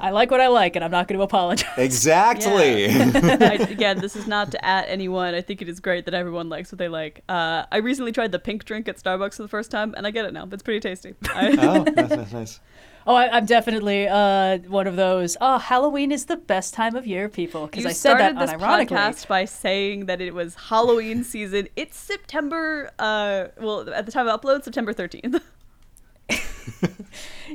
I 0.00 0.10
like 0.10 0.30
what 0.30 0.40
I 0.40 0.48
like, 0.48 0.76
and 0.76 0.84
I'm 0.84 0.90
not 0.90 1.08
going 1.08 1.18
to 1.18 1.24
apologize. 1.24 1.70
Exactly. 1.76 2.86
I, 2.90 3.54
again, 3.70 3.98
this 4.00 4.16
is 4.16 4.26
not 4.26 4.50
to 4.52 4.64
at 4.64 4.88
anyone. 4.88 5.34
I 5.34 5.40
think 5.40 5.62
it 5.62 5.68
is 5.68 5.80
great 5.80 6.04
that 6.06 6.14
everyone 6.14 6.48
likes 6.48 6.72
what 6.72 6.78
they 6.78 6.88
like. 6.88 7.22
Uh, 7.28 7.64
I 7.70 7.78
recently 7.78 8.12
tried 8.12 8.32
the 8.32 8.38
pink 8.38 8.64
drink 8.64 8.88
at 8.88 8.96
Starbucks 8.96 9.36
for 9.36 9.42
the 9.42 9.48
first 9.48 9.70
time, 9.70 9.94
and 9.96 10.06
I 10.06 10.10
get 10.10 10.24
it 10.24 10.32
now. 10.32 10.48
It's 10.50 10.62
pretty 10.62 10.80
tasty. 10.80 11.14
I, 11.30 11.56
oh, 11.58 11.82
nice, 11.96 12.10
nice, 12.10 12.32
nice. 12.32 12.60
Oh, 13.06 13.14
I, 13.14 13.36
I'm 13.36 13.46
definitely 13.46 14.06
uh, 14.06 14.58
one 14.58 14.86
of 14.86 14.96
those. 14.96 15.36
Oh, 15.40 15.58
Halloween 15.58 16.12
is 16.12 16.26
the 16.26 16.36
best 16.36 16.72
time 16.72 16.94
of 16.94 17.06
year, 17.06 17.28
people. 17.28 17.66
Because 17.66 17.86
I 17.86 17.92
said 17.92 18.18
that 18.18 18.36
started 18.36 18.38
this 18.38 18.62
unironically. 18.62 18.96
podcast 18.96 19.26
by 19.28 19.44
saying 19.44 20.06
that 20.06 20.20
it 20.20 20.34
was 20.34 20.54
Halloween 20.54 21.24
season. 21.24 21.68
It's 21.74 21.98
September. 21.98 22.90
Uh, 22.98 23.46
well, 23.60 23.92
at 23.92 24.06
the 24.06 24.12
time 24.12 24.28
of 24.28 24.40
upload, 24.40 24.62
September 24.62 24.92
thirteenth. 24.92 25.42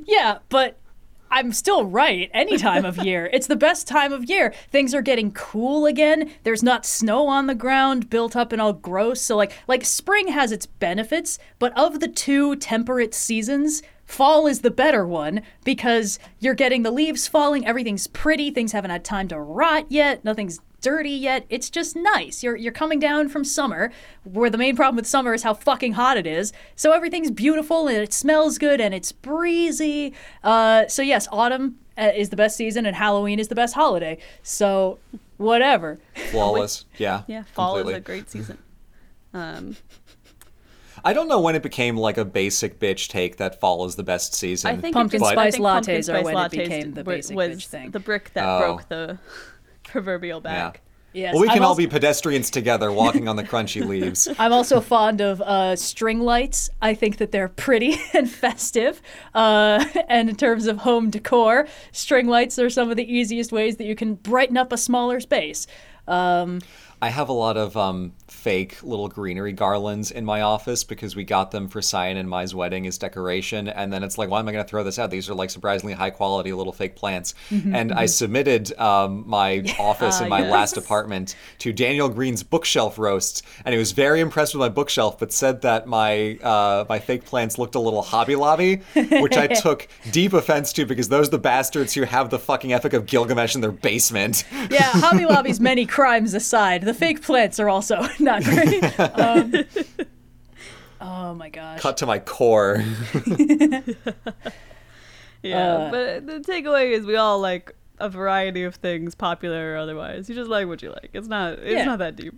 Yeah, 0.06 0.40
but 0.50 0.78
I'm 1.30 1.52
still 1.54 1.86
right. 1.86 2.30
Any 2.34 2.58
time 2.58 2.86
of 2.86 2.98
year. 2.98 3.30
It's 3.38 3.48
the 3.48 3.56
best 3.56 3.88
time 3.88 4.14
of 4.14 4.30
year. 4.30 4.54
Things 4.72 4.96
are 4.96 5.02
getting 5.02 5.32
cool 5.32 5.86
again. 5.86 6.32
There's 6.44 6.64
not 6.64 6.86
snow 6.86 7.28
on 7.28 7.46
the 7.46 7.54
ground 7.54 8.10
built 8.10 8.36
up 8.36 8.52
and 8.52 8.60
all 8.62 8.74
gross. 8.74 9.22
So 9.22 9.36
like 9.36 9.54
like 9.68 9.86
spring 9.86 10.30
has 10.30 10.52
its 10.52 10.66
benefits, 10.66 11.38
but 11.60 11.78
of 11.78 12.00
the 12.00 12.08
two 12.08 12.56
temperate 12.56 13.14
seasons, 13.14 13.84
fall 14.06 14.48
is 14.48 14.62
the 14.62 14.72
better 14.72 15.06
one 15.06 15.42
because 15.64 16.18
you're 16.40 16.56
getting 16.56 16.82
the 16.84 16.92
leaves 16.92 17.28
falling, 17.28 17.66
everything's 17.68 18.08
pretty, 18.08 18.50
things 18.50 18.72
haven't 18.72 18.92
had 18.92 19.06
time 19.06 19.28
to 19.28 19.40
rot 19.40 19.86
yet, 19.90 20.24
nothing's 20.24 20.60
dirty 20.82 21.12
yet. 21.12 21.46
It's 21.50 21.70
just 21.70 21.96
nice. 21.96 22.44
You're 22.44 22.56
you're 22.56 22.72
coming 22.72 23.00
down 23.00 23.30
from 23.30 23.44
summer, 23.44 23.92
where 24.24 24.50
the 24.50 24.58
main 24.58 24.76
problem 24.76 24.96
with 24.96 25.08
summer 25.08 25.34
is 25.34 25.44
how 25.44 25.54
fucking 25.54 25.94
hot 25.94 26.18
it 26.18 26.28
is. 26.28 26.54
So 26.76 26.92
everything's 26.92 27.32
beautiful 27.32 27.88
and 27.88 27.98
it 27.98 28.14
smells 28.14 28.58
good 28.58 28.80
and 28.82 28.94
it's 28.94 29.12
breezy. 29.12 30.14
Uh, 30.44 30.88
so 30.88 31.02
yes, 31.02 31.28
autumn 31.32 31.80
uh, 31.98 32.12
is 32.16 32.30
the 32.30 32.36
best 32.36 32.58
season 32.58 32.86
and 32.86 32.96
Halloween 32.96 33.40
is 33.40 33.48
the 33.48 33.56
best 33.56 33.74
holiday. 33.74 34.18
So 34.44 35.00
whatever. 35.38 36.00
Flawless. 36.32 36.86
Yeah. 36.98 37.24
Yeah, 37.28 37.44
fall 37.54 37.76
completely. 37.76 37.94
is 37.94 37.98
a 37.98 38.02
great 38.02 38.30
season. 38.30 38.58
Um, 39.34 39.78
I 41.06 41.14
don't 41.14 41.28
know 41.28 41.40
when 41.40 41.56
it 41.56 41.64
became 41.64 41.96
like 41.96 42.18
a 42.18 42.26
basic 42.26 42.80
bitch 42.80 43.08
take 43.08 43.38
that 43.38 43.60
fall 43.60 43.86
is 43.86 43.96
the 43.96 44.04
best 44.04 44.34
season. 44.34 44.72
I 44.78 44.82
think 44.82 44.94
Pumpkin 44.96 45.20
just, 45.20 45.32
spice 45.32 45.38
I 45.38 45.52
think 45.52 45.64
pumpkin 45.64 45.96
lattes 45.96 46.00
are 46.00 46.20
spice 46.22 46.26
when 46.26 46.38
it 46.38 46.52
became 46.52 46.94
the 46.94 47.04
basic 47.04 47.36
was 47.36 47.50
bitch 47.50 47.68
thing. 47.68 47.92
The 47.92 48.00
brick 48.00 48.34
that 48.34 48.46
Oh. 48.46 48.60
broke 48.60 48.90
the 48.90 49.20
proverbial 49.88 50.42
back. 50.42 50.82
Yes. 51.14 51.34
well, 51.34 51.42
we 51.42 51.48
I'm 51.48 51.56
can 51.56 51.64
all 51.64 51.76
be 51.76 51.88
pedestrians 51.88 52.52
together 52.52 52.92
walking 52.92 53.28
on 53.28 53.38
the 53.38 53.44
crunchy 53.44 53.84
leaves. 53.84 54.28
I'm 54.40 54.54
also 54.54 54.80
fond 54.82 55.20
of 55.20 55.42
uh, 55.42 55.76
string 55.76 56.20
lights. 56.20 56.70
I 56.80 56.94
think 56.94 57.18
that 57.18 57.32
they're 57.32 57.48
pretty 57.48 57.96
and 58.14 58.30
festive. 58.30 59.02
Uh, 59.34 59.84
and 60.10 60.30
in 60.30 60.36
terms 60.36 60.68
of 60.68 60.80
home 60.80 61.10
decor, 61.10 61.68
string 61.92 62.28
lights 62.28 62.60
are 62.60 62.70
some 62.70 62.92
of 62.92 62.98
the 62.98 63.12
easiest 63.12 63.52
ways 63.52 63.78
that 63.78 63.86
you 63.86 63.96
can 63.96 64.14
brighten 64.14 64.58
up 64.58 64.72
a 64.72 64.78
smaller 64.78 65.20
space. 65.20 65.66
Um, 66.08 66.62
I 67.02 67.10
have 67.10 67.30
a 67.30 67.34
lot 67.34 67.58
of 67.58 67.76
um, 67.76 68.14
fake 68.28 68.82
little 68.84 69.08
greenery 69.08 69.54
garlands 69.54 70.12
in 70.12 70.26
my 70.26 70.42
office 70.42 70.84
because 70.84 71.16
we 71.16 71.24
got 71.24 71.52
them 71.52 71.68
for 71.68 71.82
Cyan 71.82 72.18
and 72.18 72.30
Mai's 72.30 72.54
wedding 72.54 72.88
as 72.88 72.98
decoration. 72.98 73.68
And 73.68 73.92
then 73.92 74.04
it's 74.04 74.18
like, 74.18 74.30
why 74.30 74.40
am 74.40 74.48
I 74.48 74.52
going 74.52 74.64
to 74.64 74.70
throw 74.70 74.84
this 74.84 75.00
out? 75.00 75.12
These 75.12 75.30
are 75.30 75.34
like 75.34 75.50
surprisingly 75.50 75.94
high 75.94 76.10
quality 76.10 76.52
little 76.54 76.74
fake 76.74 76.96
plants. 76.96 77.34
and 77.52 77.92
I 77.92 78.06
submitted 78.06 78.78
um, 78.80 79.24
my 79.28 79.64
office 79.80 80.22
in 80.22 80.30
my 80.30 80.40
yes. 80.40 80.52
last 80.52 80.78
apartment 80.78 81.36
to 81.60 81.74
Daniel 81.74 82.10
Greene's 82.10 82.44
bookshelf 82.44 82.98
roasts, 82.98 83.42
and 83.66 83.74
he 83.74 83.80
was 83.80 83.92
very 83.92 84.20
impressed 84.20 84.54
with 84.54 84.60
my 84.60 84.70
bookshelf, 84.70 85.20
but 85.20 85.32
said 85.32 85.62
that 85.62 85.88
my 85.88 86.38
uh, 86.38 86.86
my 86.90 87.00
fake 87.00 87.26
plants 87.26 87.58
looked 87.58 87.76
a 87.76 87.80
little 87.80 88.02
Hobby 88.02 88.36
Lobby, 88.36 88.82
which 88.94 89.38
I 89.38 89.48
took 89.62 89.88
deep 90.12 90.34
offense 90.34 90.74
to 90.74 90.86
because 90.86 91.10
those 91.10 91.28
are 91.28 91.32
the 91.32 91.40
bastards 91.40 91.94
who 91.94 92.04
have 92.04 92.30
the 92.30 92.40
fucking 92.40 92.74
Epic 92.74 92.94
of 92.94 93.06
Gilgamesh 93.06 93.56
in 93.56 93.62
their 93.62 93.72
basement. 93.72 94.44
yeah, 94.70 94.92
Hobby 94.94 95.26
Lobby's 95.30 95.60
many 95.60 95.86
crimes 95.86 96.34
aside, 96.34 96.84
the 96.84 96.94
fake 96.94 97.22
plants 97.22 97.60
are 97.60 97.70
also 97.70 98.08
not 98.20 98.44
great. 98.44 98.84
Um, 101.00 101.30
oh 101.30 101.34
my 101.36 101.50
gosh. 101.50 101.80
Cut 101.82 101.98
to 101.98 102.06
my 102.06 102.20
core. 102.20 102.84
Yeah, 105.44 105.74
Uh, 105.76 105.92
but 105.92 106.26
the 106.28 106.40
takeaway 106.40 106.92
is 106.92 107.06
we 107.06 107.16
all 107.16 107.40
like 107.40 107.76
a 108.00 108.10
variety 108.10 108.64
of 108.64 108.76
things, 108.76 109.14
popular 109.16 109.74
or 109.74 109.78
otherwise. 109.78 110.28
You 110.30 110.36
just 110.36 110.50
like 110.50 110.68
what 110.68 110.82
you 110.82 110.90
like. 110.90 111.12
It's 111.14 111.28
not. 111.28 111.54
It's 111.60 111.72
Yeah. 111.74 111.86
not 111.86 112.00
that 112.00 112.16
deep. 112.16 112.34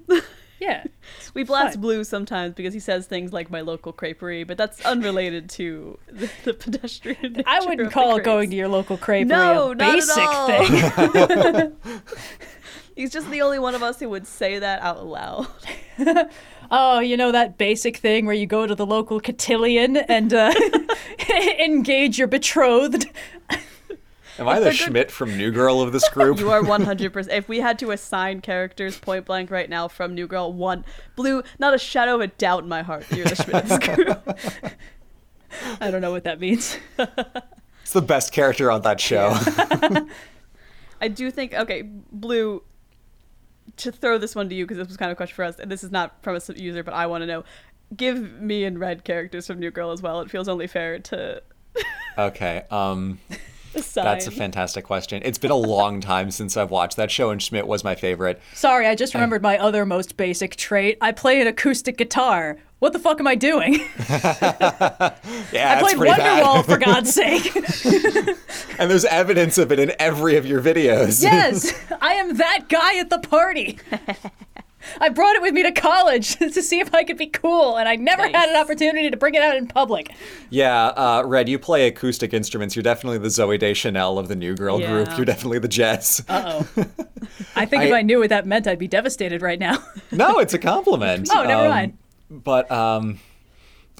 Yeah. 0.59 0.83
we 1.33 1.43
blast 1.43 1.75
fine. 1.75 1.81
Blue 1.81 2.03
sometimes 2.03 2.53
because 2.53 2.73
he 2.73 2.79
says 2.79 3.07
things 3.07 3.33
like 3.33 3.49
"my 3.49 3.61
local 3.61 3.93
creperie," 3.93 4.45
but 4.45 4.57
that's 4.57 4.83
unrelated 4.85 5.49
to 5.51 5.97
the, 6.07 6.29
the 6.43 6.53
pedestrian. 6.53 7.43
I 7.45 7.59
wouldn't 7.65 7.91
call 7.91 8.19
going 8.19 8.49
to 8.49 8.55
your 8.55 8.67
local 8.67 8.97
creperie 8.97 9.27
No, 9.27 9.71
a 9.71 9.75
not 9.75 9.89
at 9.89 9.93
basic 9.93 10.27
all. 10.27 10.47
thing. 10.47 12.01
He's 12.95 13.11
just 13.11 13.29
the 13.31 13.41
only 13.41 13.59
one 13.59 13.75
of 13.75 13.83
us 13.83 13.99
who 13.99 14.09
would 14.09 14.27
say 14.27 14.59
that 14.59 14.81
out 14.81 15.05
loud. 15.05 15.47
Oh, 16.71 16.99
you 16.99 17.17
know 17.17 17.31
that 17.31 17.57
basic 17.57 17.97
thing 17.97 18.25
where 18.25 18.35
you 18.35 18.45
go 18.45 18.67
to 18.67 18.75
the 18.75 18.85
local 18.85 19.19
cotillion 19.19 19.97
and 19.97 20.33
uh, 20.33 20.53
engage 21.59 22.19
your 22.19 22.27
betrothed. 22.27 23.09
Am 24.39 24.47
I 24.47 24.59
the 24.59 24.71
Schmidt 24.71 25.11
from 25.11 25.37
New 25.37 25.51
Girl 25.51 25.81
of 25.81 25.91
this 25.91 26.07
group? 26.13 26.39
You 26.39 26.51
are 26.51 26.61
100%. 26.63 27.29
if 27.29 27.49
we 27.49 27.59
had 27.59 27.77
to 27.79 27.91
assign 27.91 28.41
characters 28.41 28.97
point 28.97 29.25
blank 29.25 29.51
right 29.51 29.69
now 29.69 29.87
from 29.87 30.15
New 30.15 30.27
Girl, 30.27 30.51
one, 30.53 30.85
Blue, 31.15 31.43
not 31.59 31.73
a 31.73 31.77
shadow 31.77 32.15
of 32.15 32.21
a 32.21 32.27
doubt 32.27 32.63
in 32.63 32.69
my 32.69 32.81
heart. 32.81 33.05
You're 33.11 33.25
the 33.25 33.35
Schmidt 33.35 33.55
of 33.63 33.69
this 33.69 33.79
group. 33.79 34.39
I 35.81 35.91
don't 35.91 36.01
know 36.01 36.11
what 36.11 36.23
that 36.23 36.39
means. 36.39 36.77
It's 36.97 37.91
the 37.91 38.01
best 38.01 38.31
character 38.31 38.71
on 38.71 38.81
that 38.83 39.01
show. 39.01 39.35
I 41.01 41.07
do 41.07 41.31
think, 41.31 41.53
okay, 41.53 41.81
Blue, 41.81 42.61
to 43.77 43.91
throw 43.91 44.17
this 44.17 44.35
one 44.35 44.47
to 44.49 44.55
you, 44.55 44.65
because 44.65 44.77
this 44.77 44.87
was 44.87 44.97
kind 44.97 45.11
of 45.11 45.15
a 45.15 45.17
question 45.17 45.35
for 45.35 45.43
us, 45.43 45.59
and 45.59 45.71
this 45.71 45.83
is 45.83 45.91
not 45.91 46.21
from 46.21 46.35
a 46.35 46.53
user, 46.53 46.83
but 46.83 46.93
I 46.93 47.07
want 47.07 47.23
to 47.23 47.25
know. 47.25 47.43
Give 47.95 48.19
me 48.39 48.65
and 48.65 48.79
Red 48.79 49.03
characters 49.03 49.47
from 49.47 49.59
New 49.59 49.71
Girl 49.71 49.91
as 49.91 50.01
well. 50.01 50.21
It 50.21 50.29
feels 50.29 50.47
only 50.47 50.67
fair 50.67 50.99
to. 50.99 51.41
okay. 52.17 52.63
Um 52.69 53.19
the 53.79 53.91
sign. 53.91 54.03
That's 54.05 54.27
a 54.27 54.31
fantastic 54.31 54.85
question. 54.85 55.21
It's 55.25 55.37
been 55.37 55.51
a 55.51 55.55
long 55.55 56.01
time 56.01 56.31
since 56.31 56.57
I've 56.57 56.71
watched 56.71 56.97
that 56.97 57.11
show, 57.11 57.29
and 57.29 57.41
Schmidt 57.41 57.67
was 57.67 57.83
my 57.83 57.95
favorite. 57.95 58.41
Sorry, 58.53 58.87
I 58.87 58.95
just 58.95 59.13
remembered 59.13 59.41
my 59.41 59.57
other 59.57 59.85
most 59.85 60.17
basic 60.17 60.55
trait. 60.55 60.97
I 61.01 61.11
play 61.11 61.41
an 61.41 61.47
acoustic 61.47 61.97
guitar. 61.97 62.57
What 62.79 62.93
the 62.93 62.99
fuck 62.99 63.19
am 63.19 63.27
I 63.27 63.35
doing? 63.35 63.81
Yeah, 65.51 65.77
I 65.77 65.81
played 65.81 65.97
Wonderwall 65.97 66.63
for 66.63 66.77
God's 66.77 67.13
sake. 67.13 67.55
and 68.79 68.89
there's 68.89 69.05
evidence 69.05 69.57
of 69.57 69.71
it 69.71 69.79
in 69.79 69.91
every 69.99 70.37
of 70.37 70.45
your 70.45 70.61
videos. 70.61 71.23
yes, 71.23 71.73
I 72.01 72.13
am 72.13 72.37
that 72.37 72.69
guy 72.69 72.99
at 72.99 73.09
the 73.09 73.19
party. 73.19 73.79
I 75.01 75.09
brought 75.09 75.35
it 75.35 75.41
with 75.41 75.53
me 75.53 75.63
to 75.63 75.71
college 75.71 76.35
to 76.37 76.61
see 76.61 76.79
if 76.79 76.93
I 76.93 77.03
could 77.03 77.17
be 77.17 77.27
cool, 77.27 77.77
and 77.77 77.87
I 77.89 77.95
never 77.95 78.23
Nice. 78.23 78.35
had 78.35 78.49
an 78.49 78.55
opportunity 78.55 79.09
to 79.09 79.17
bring 79.17 79.35
it 79.35 79.41
out 79.41 79.55
in 79.55 79.67
public. 79.67 80.11
Yeah, 80.49 80.87
uh, 80.87 81.23
Red, 81.25 81.47
you 81.49 81.59
play 81.59 81.87
acoustic 81.87 82.33
instruments. 82.33 82.75
You're 82.75 82.83
definitely 82.83 83.19
the 83.19 83.27
Zooey 83.29 83.59
Deschanel 83.59 84.17
of 84.19 84.27
the 84.27 84.35
New 84.35 84.55
Girl 84.55 84.79
group. 84.79 85.09
You're 85.17 85.25
definitely 85.25 85.59
the 85.59 85.67
Jess. 85.67 86.23
Uh 86.27 86.63
oh. 86.77 86.85
I 87.55 87.65
think 87.65 87.83
if 87.83 87.93
I- 87.93 87.99
I 87.99 88.01
knew 88.01 88.19
what 88.19 88.29
that 88.29 88.45
meant, 88.45 88.67
I'd 88.67 88.79
be 88.79 88.87
devastated 88.87 89.41
right 89.41 89.59
now. 89.59 89.83
no, 90.11 90.39
it's 90.39 90.53
a 90.53 90.59
compliment. 90.59 91.29
Oh, 91.33 91.43
never 91.43 91.63
Um, 91.63 91.69
mind. 91.69 91.97
But 92.29 92.71
um, 92.71 93.19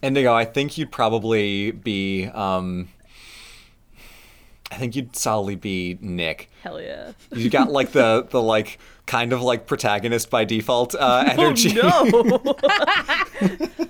Indigo, 0.01 0.33
I 0.33 0.45
think 0.45 0.77
you'd 0.77 0.91
probably 0.91 1.71
be. 1.71 2.25
Um, 2.27 2.89
I 4.71 4.75
think 4.75 4.95
you'd 4.95 5.15
solidly 5.15 5.55
be 5.55 5.97
Nick. 6.01 6.49
Hell 6.63 6.81
yeah. 6.81 7.13
You 7.33 7.49
got 7.49 7.71
like 7.71 7.91
the 7.91 8.27
the 8.29 8.41
like 8.41 8.79
kind 9.05 9.33
of 9.33 9.41
like 9.41 9.65
protagonist 9.65 10.29
by 10.29 10.45
default 10.45 10.93
uh, 10.95 11.23
energy. 11.27 11.77
Oh 11.81 12.05
no. 12.25 12.55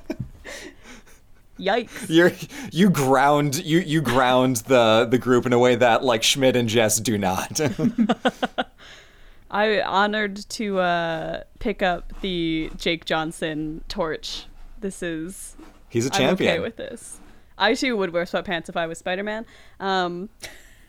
Yikes. 1.59 2.05
You're 2.07 2.31
you 2.71 2.89
ground 2.89 3.63
you 3.65 3.79
you 3.79 4.01
ground 4.01 4.57
the 4.67 5.05
the 5.09 5.17
group 5.17 5.45
in 5.45 5.51
a 5.51 5.59
way 5.59 5.75
that 5.75 6.03
like 6.05 6.23
Schmidt 6.23 6.55
and 6.55 6.69
Jess 6.69 6.99
do 7.01 7.17
not. 7.17 7.59
I 9.51 9.81
honored 9.81 10.37
to 10.51 10.79
uh, 10.79 11.43
pick 11.59 11.81
up 11.81 12.13
the 12.21 12.71
Jake 12.77 13.03
Johnson 13.03 13.83
torch. 13.89 14.45
This 14.79 15.03
is 15.03 15.57
He's 15.89 16.05
a 16.05 16.13
I'm 16.13 16.19
champion. 16.19 16.51
okay 16.51 16.59
with 16.59 16.77
this. 16.77 17.19
I 17.57 17.73
too 17.73 17.97
would 17.97 18.11
wear 18.13 18.23
sweatpants 18.23 18.69
if 18.69 18.77
I 18.77 18.87
was 18.87 18.99
Spider 18.99 19.23
Man. 19.23 19.45
Um, 19.81 20.29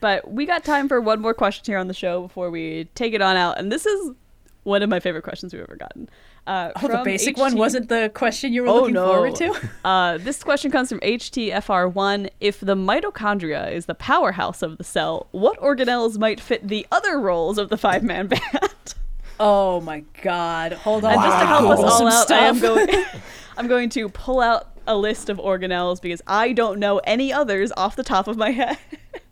but 0.01 0.29
we 0.29 0.45
got 0.45 0.63
time 0.65 0.89
for 0.89 0.99
one 0.99 1.21
more 1.21 1.33
question 1.33 1.63
here 1.65 1.77
on 1.77 1.87
the 1.87 1.93
show 1.93 2.23
before 2.23 2.49
we 2.51 2.89
take 2.95 3.13
it 3.13 3.21
on 3.21 3.37
out, 3.37 3.57
and 3.57 3.71
this 3.71 3.85
is 3.85 4.11
one 4.63 4.83
of 4.83 4.89
my 4.89 4.99
favorite 4.99 5.23
questions 5.23 5.53
we've 5.53 5.63
ever 5.63 5.75
gotten. 5.75 6.09
Uh, 6.45 6.71
Oh, 6.81 6.87
the 6.87 7.01
basic 7.03 7.37
one 7.37 7.55
wasn't 7.55 7.87
the 7.87 8.11
question 8.13 8.51
you 8.51 8.63
were 8.63 8.67
Oh 8.67 8.75
looking 8.81 8.93
no! 8.95 9.07
forward 9.07 9.35
to? 9.35 9.69
uh, 9.85 10.17
this 10.17 10.43
question 10.43 10.71
comes 10.71 10.89
from 10.89 10.99
HTFR1. 10.99 12.29
If 12.39 12.59
the 12.59 12.75
mitochondria 12.75 13.71
is 13.71 13.85
the 13.85 13.95
powerhouse 13.95 14.61
of 14.61 14.77
the 14.77 14.83
cell, 14.83 15.27
what 15.31 15.59
organelles 15.59 16.17
might 16.19 16.39
fit 16.39 16.67
the 16.67 16.85
other 16.91 17.19
roles 17.19 17.57
of 17.57 17.69
the 17.69 17.77
five-man 17.77 18.27
band? 18.51 18.95
Oh 19.39 19.81
my 19.81 20.03
god. 20.21 20.73
Hold 20.73 21.05
on. 21.05 21.13
And 21.13 21.21
just 21.21 21.39
to 21.39 21.45
help 21.47 21.69
us 21.71 21.79
all 21.79 21.97
some 21.97 22.07
out, 22.07 22.31
I 22.31 22.45
am 22.47 22.59
going. 22.59 22.87
I'm 23.57 23.67
going 23.67 23.89
to 23.91 24.09
pull 24.09 24.39
out 24.39 24.67
a 24.87 24.95
list 24.95 25.29
of 25.29 25.37
organelles 25.37 26.01
because 26.01 26.21
I 26.25 26.53
don't 26.53 26.79
know 26.79 26.99
any 26.99 27.31
others 27.33 27.71
off 27.77 27.95
the 27.95 28.03
top 28.03 28.27
of 28.27 28.37
my 28.37 28.51
head. 28.51 28.77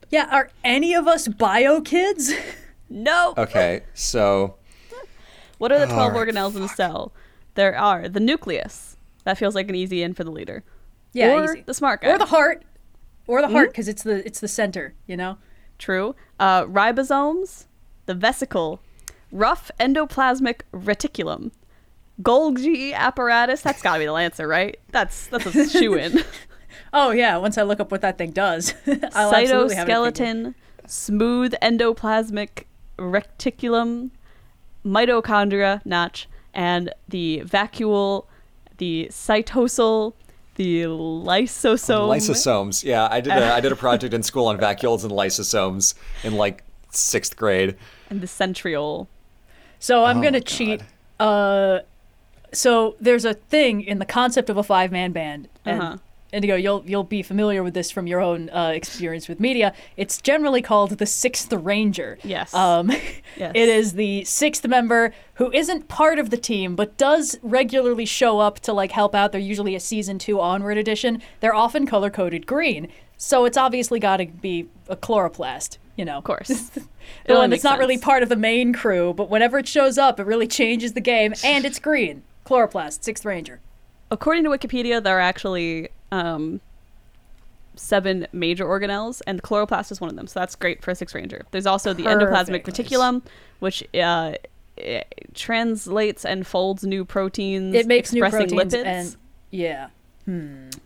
Yeah, 0.10 0.28
are 0.32 0.50
any 0.64 0.94
of 0.94 1.08
us 1.08 1.28
bio 1.28 1.82
kids? 1.82 2.34
no. 2.90 3.34
Okay, 3.38 3.84
so 3.94 4.56
What 5.58 5.72
are 5.72 5.80
the 5.80 5.86
12 5.86 6.14
Alright, 6.14 6.28
organelles 6.36 6.56
in 6.56 6.64
a 6.64 6.68
cell? 6.68 7.12
There 7.56 7.78
are 7.78 8.08
the 8.10 8.20
nucleus. 8.20 8.98
That 9.26 9.38
feels 9.38 9.54
like 9.56 9.70
an 9.70 9.76
easy 9.76 10.02
in 10.02 10.14
for 10.14 10.24
the 10.24 10.32
leader. 10.32 10.64
Yeah, 11.14 11.34
or 11.34 11.44
easy. 11.46 11.62
the 11.66 11.74
smart 11.74 12.02
guy. 12.02 12.10
Or 12.12 12.18
the 12.18 12.26
heart. 12.26 12.64
Or 13.28 13.42
the 13.42 13.48
Hmm? 13.48 13.54
heart 13.54 13.70
because 13.70 13.88
it's 13.88 14.04
the 14.04 14.26
it's 14.26 14.40
the 14.40 14.48
center, 14.48 14.94
you 15.06 15.16
know? 15.18 15.38
True. 15.78 16.16
Uh, 16.40 16.66
ribosomes, 16.66 17.66
the 18.06 18.14
vesicle, 18.16 18.80
rough 19.32 19.70
endoplasmic 19.80 20.62
reticulum, 20.74 21.52
Golgi 22.22 22.94
apparatus. 22.94 23.62
That's 23.62 23.82
got 23.82 23.94
to 23.94 24.00
be 24.00 24.06
the 24.06 24.12
Lancer, 24.14 24.48
right? 24.48 24.80
That's 24.92 25.28
that's 25.28 25.46
a 25.56 25.70
shoe 25.78 25.94
in. 25.96 26.24
Oh 26.94 27.12
yeah, 27.12 27.38
once 27.38 27.58
I 27.58 27.64
look 27.64 27.80
up 27.80 27.92
what 27.92 28.02
that 28.02 28.18
thing 28.18 28.32
does. 28.32 28.74
I'll 29.14 29.34
absolutely 29.34 29.76
have 29.76 29.88
it. 29.88 29.92
Cytoskeleton, 29.92 30.54
smooth 30.88 31.54
endoplasmic 31.62 32.64
reticulum, 32.98 34.12
mitochondria, 34.86 35.86
notch, 35.86 36.28
and 36.54 36.92
the 37.08 37.44
vacuole, 37.46 38.26
the 38.78 39.08
cytosol, 39.12 40.14
the 40.56 40.84
lysosome. 40.84 42.10
lysosomes. 42.10 42.84
Yeah, 42.84 43.08
I 43.10 43.22
did 43.22 43.34
a 43.34 43.54
I 43.54 43.60
did 43.62 43.72
a 43.72 43.76
project 43.76 44.14
in 44.14 44.24
school 44.24 44.48
on 44.48 44.58
vacuoles 44.58 45.04
and 45.04 45.12
lysosomes 45.12 45.94
in 46.24 46.34
like 46.36 46.64
sixth 46.92 47.36
grade. 47.36 47.76
and 48.10 48.22
the 48.22 48.28
centriole. 48.28 49.08
So 49.80 50.04
I'm 50.04 50.18
Oh 50.20 50.24
gonna 50.24 50.42
cheat. 50.42 50.82
Uh, 51.20 51.80
so 52.52 52.96
there's 53.00 53.26
a 53.26 53.34
thing 53.36 53.82
in 53.82 54.00
the 54.00 54.06
concept 54.06 54.50
of 54.50 54.58
a 54.58 54.64
five 54.64 54.92
man 54.92 55.12
band, 55.12 55.48
and 55.66 55.82
Uh-huh. 55.82 55.98
Indigo, 56.32 56.56
you'll 56.56 56.84
you'll 56.86 57.04
be 57.04 57.24
familiar 57.24 57.64
with 57.64 57.74
this 57.74 57.90
from 57.90 58.06
your 58.06 58.20
own 58.22 58.50
uh, 58.52 58.68
experience 58.76 59.28
with 59.28 59.40
media. 59.40 59.74
It's 59.98 60.22
generally 60.22 60.62
called 60.62 60.92
the 60.92 61.06
Sixth 61.06 61.52
Ranger. 61.52 62.18
Yes. 62.24 62.54
Um, 62.54 62.92
Yes. 63.38 63.52
It 63.56 63.70
is 63.70 63.94
the 63.94 64.26
sixth 64.26 64.68
member 64.68 65.14
who 65.36 65.52
isn't 65.54 65.88
part 65.88 66.20
of 66.20 66.30
the 66.30 66.36
team, 66.38 66.76
but 66.76 66.98
does 66.98 67.38
regularly 67.42 68.06
show 68.06 68.40
up 68.40 68.60
to 68.62 68.74
like 68.74 68.92
help 68.92 69.16
out. 69.16 69.32
They're 69.32 69.40
usually 69.40 69.76
a 69.76 69.80
season 69.80 70.20
two 70.20 70.42
onward 70.42 70.78
edition. 70.78 71.22
They're 71.40 71.54
often 71.56 71.86
color 71.86 72.10
coded 72.10 72.46
green, 72.46 72.90
so 73.18 73.46
it's 73.46 73.56
obviously 73.58 74.00
got 74.00 74.18
to 74.18 74.26
be 74.26 74.68
a 74.90 74.96
chloroplast. 74.98 75.78
You 75.96 76.06
know, 76.06 76.18
Of 76.18 76.24
course. 76.26 76.48
the 77.28 77.36
one 77.36 77.50
that's 77.50 77.64
not 77.64 77.78
really 77.80 77.98
part 77.98 78.24
of 78.24 78.30
the 78.30 78.36
main 78.36 78.74
crew, 78.74 79.14
but 79.14 79.30
whenever 79.30 79.58
it 79.60 79.68
shows 79.68 79.98
up, 79.98 80.20
it 80.20 80.26
really 80.26 80.48
changes 80.48 80.94
the 80.94 81.02
game, 81.02 81.34
and 81.44 81.66
it's 81.66 81.80
green. 81.80 82.24
Chloroplast, 82.46 83.04
Sixth 83.04 83.24
Ranger. 83.26 83.60
According 84.12 84.44
to 84.46 84.50
Wikipedia, 84.50 85.02
there 85.04 85.18
are 85.18 85.22
actually 85.22 85.90
um, 86.12 86.62
seven 87.76 88.28
major 88.34 88.66
organelles, 88.66 89.22
and 89.28 89.38
the 89.40 89.42
chloroplast 89.44 89.92
is 89.92 90.02
one 90.02 90.10
of 90.10 90.16
them. 90.16 90.28
So 90.28 90.40
that's 90.40 90.56
great 90.56 90.82
for 90.84 90.92
a 90.92 90.96
six 90.96 91.14
ranger. 91.16 91.46
There's 91.52 91.66
also 91.66 91.94
the 91.94 92.04
endoplasmic 92.04 92.64
reticulum, 92.66 93.22
which 93.60 93.84
uh, 93.96 94.34
translates 95.34 96.26
and 96.26 96.46
folds 96.46 96.84
new 96.84 97.06
proteins, 97.06 97.76
It 97.76 97.88
makes 97.88 98.12
new 98.14 98.24
expressing 98.24 98.56
proteins, 98.58 98.74
lipids. 98.74 98.86
and 98.86 99.16
yeah, 99.52 99.88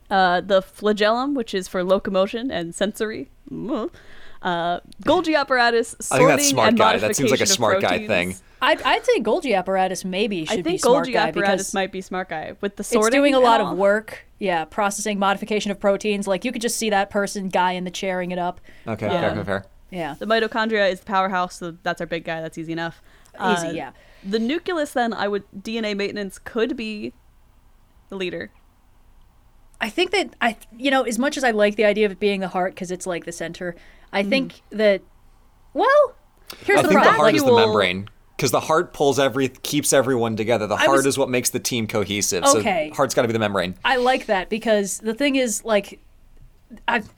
uh, 0.10 0.42
the 0.42 0.62
flagellum, 0.62 1.34
which 1.34 1.54
is 1.54 1.68
for 1.68 1.84
locomotion 1.84 2.52
and 2.52 2.74
sensory. 2.76 3.30
Uh, 3.52 4.80
Golgi 5.04 5.38
apparatus, 5.38 5.96
I 6.12 6.18
sorting 6.18 6.28
think 6.28 6.40
that's 6.40 6.50
smart 6.50 6.76
guy. 6.76 6.98
That 6.98 7.16
seems 7.16 7.32
like 7.32 7.42
a 7.42 7.46
smart 7.46 7.82
guy 7.82 8.08
thing. 8.08 8.36
I'd, 8.64 8.82
I'd 8.84 9.06
say 9.06 9.20
Golgi 9.20 9.58
apparatus 9.58 10.04
maybe 10.06 10.46
should 10.46 10.48
be 10.48 10.54
smart 10.56 10.56
guy. 10.56 10.60
I 10.60 10.64
be 10.64 10.70
think 10.70 10.82
smart 10.82 11.08
Golgi 11.08 11.14
guy 11.14 11.28
apparatus 11.30 11.52
because 11.68 11.74
might 11.74 11.92
be 11.92 12.02
smart 12.02 12.30
guy 12.30 12.54
with 12.62 12.76
the 12.76 12.84
sorting. 12.84 12.98
it's 13.00 13.06
sorting. 13.06 13.20
doing 13.20 13.34
a 13.36 13.40
lot 13.40 13.62
of 13.62 13.78
work. 13.78 14.26
Yeah, 14.40 14.66
processing, 14.66 15.20
modification 15.20 15.72
of 15.72 15.80
proteins. 15.80 16.28
Like 16.28 16.44
you 16.46 16.52
could 16.52 16.62
just 16.62 16.78
see 16.78 16.90
that 16.90 17.10
person 17.10 17.50
guy 17.50 17.74
in 17.74 17.84
the 17.84 17.92
chairing 17.92 18.32
it 18.32 18.40
up. 18.40 18.60
Okay, 18.88 19.06
Yeah. 19.08 19.22
fair, 19.22 19.36
fair, 19.36 19.46
fair. 19.46 19.66
Yeah. 19.92 20.16
The 20.18 20.26
mitochondria 20.26 20.92
is 20.92 21.00
the 21.02 21.06
powerhouse, 21.06 21.58
so 21.58 21.76
that's 21.84 22.02
our 22.02 22.08
big 22.08 22.24
guy. 22.26 22.42
That's 22.42 22.58
easy 22.58 22.72
enough. 22.74 23.02
Easy, 23.36 23.68
Uh, 23.68 23.72
yeah. 23.72 23.92
The 24.24 24.40
nucleus, 24.40 24.92
then, 24.94 25.14
I 25.14 25.28
would 25.28 25.44
DNA 25.56 25.96
maintenance 25.96 26.40
could 26.40 26.76
be 26.76 27.14
the 28.10 28.16
leader. 28.16 28.52
I 29.82 29.90
think 29.90 30.12
that 30.12 30.36
I, 30.42 30.56
you 30.78 30.90
know, 30.90 31.04
as 31.04 31.20
much 31.20 31.36
as 31.38 31.44
I 31.44 31.52
like 31.52 31.76
the 31.76 31.84
idea 31.86 32.06
of 32.06 32.12
it 32.14 32.20
being 32.20 32.40
the 32.40 32.48
heart 32.48 32.74
because 32.74 32.90
it's 32.90 33.06
like 33.06 33.26
the 33.26 33.32
center, 33.34 33.76
I 34.14 34.24
think 34.24 34.62
that, 34.70 35.02
well, 35.74 36.16
here's 36.66 36.80
I 36.80 36.84
the 36.84 36.88
think 36.88 37.00
the 37.02 37.04
problem. 37.04 37.16
heart 37.22 37.36
is 37.36 37.44
the 37.44 37.52
membrane 37.54 38.08
because 38.36 38.52
the 38.52 38.60
heart 38.62 38.94
pulls 38.94 39.20
every 39.20 39.50
keeps 39.50 39.94
everyone 39.94 40.36
together. 40.36 40.68
The 40.68 40.76
I 40.76 40.86
heart 40.86 40.98
was- 40.98 41.06
is 41.06 41.18
what 41.18 41.30
makes 41.30 41.50
the 41.50 41.60
team 41.60 41.88
cohesive. 41.88 42.44
Okay. 42.44 42.90
So 42.90 42.96
heart's 42.96 43.14
got 43.14 43.24
to 43.24 43.28
be 43.28 43.34
the 43.34 43.40
membrane. 43.40 43.76
I 43.86 43.96
like 43.98 44.26
that 44.28 44.50
because 44.50 44.98
the 45.00 45.14
thing 45.14 45.36
is, 45.36 45.64
like, 45.64 46.00
I've 46.88 47.14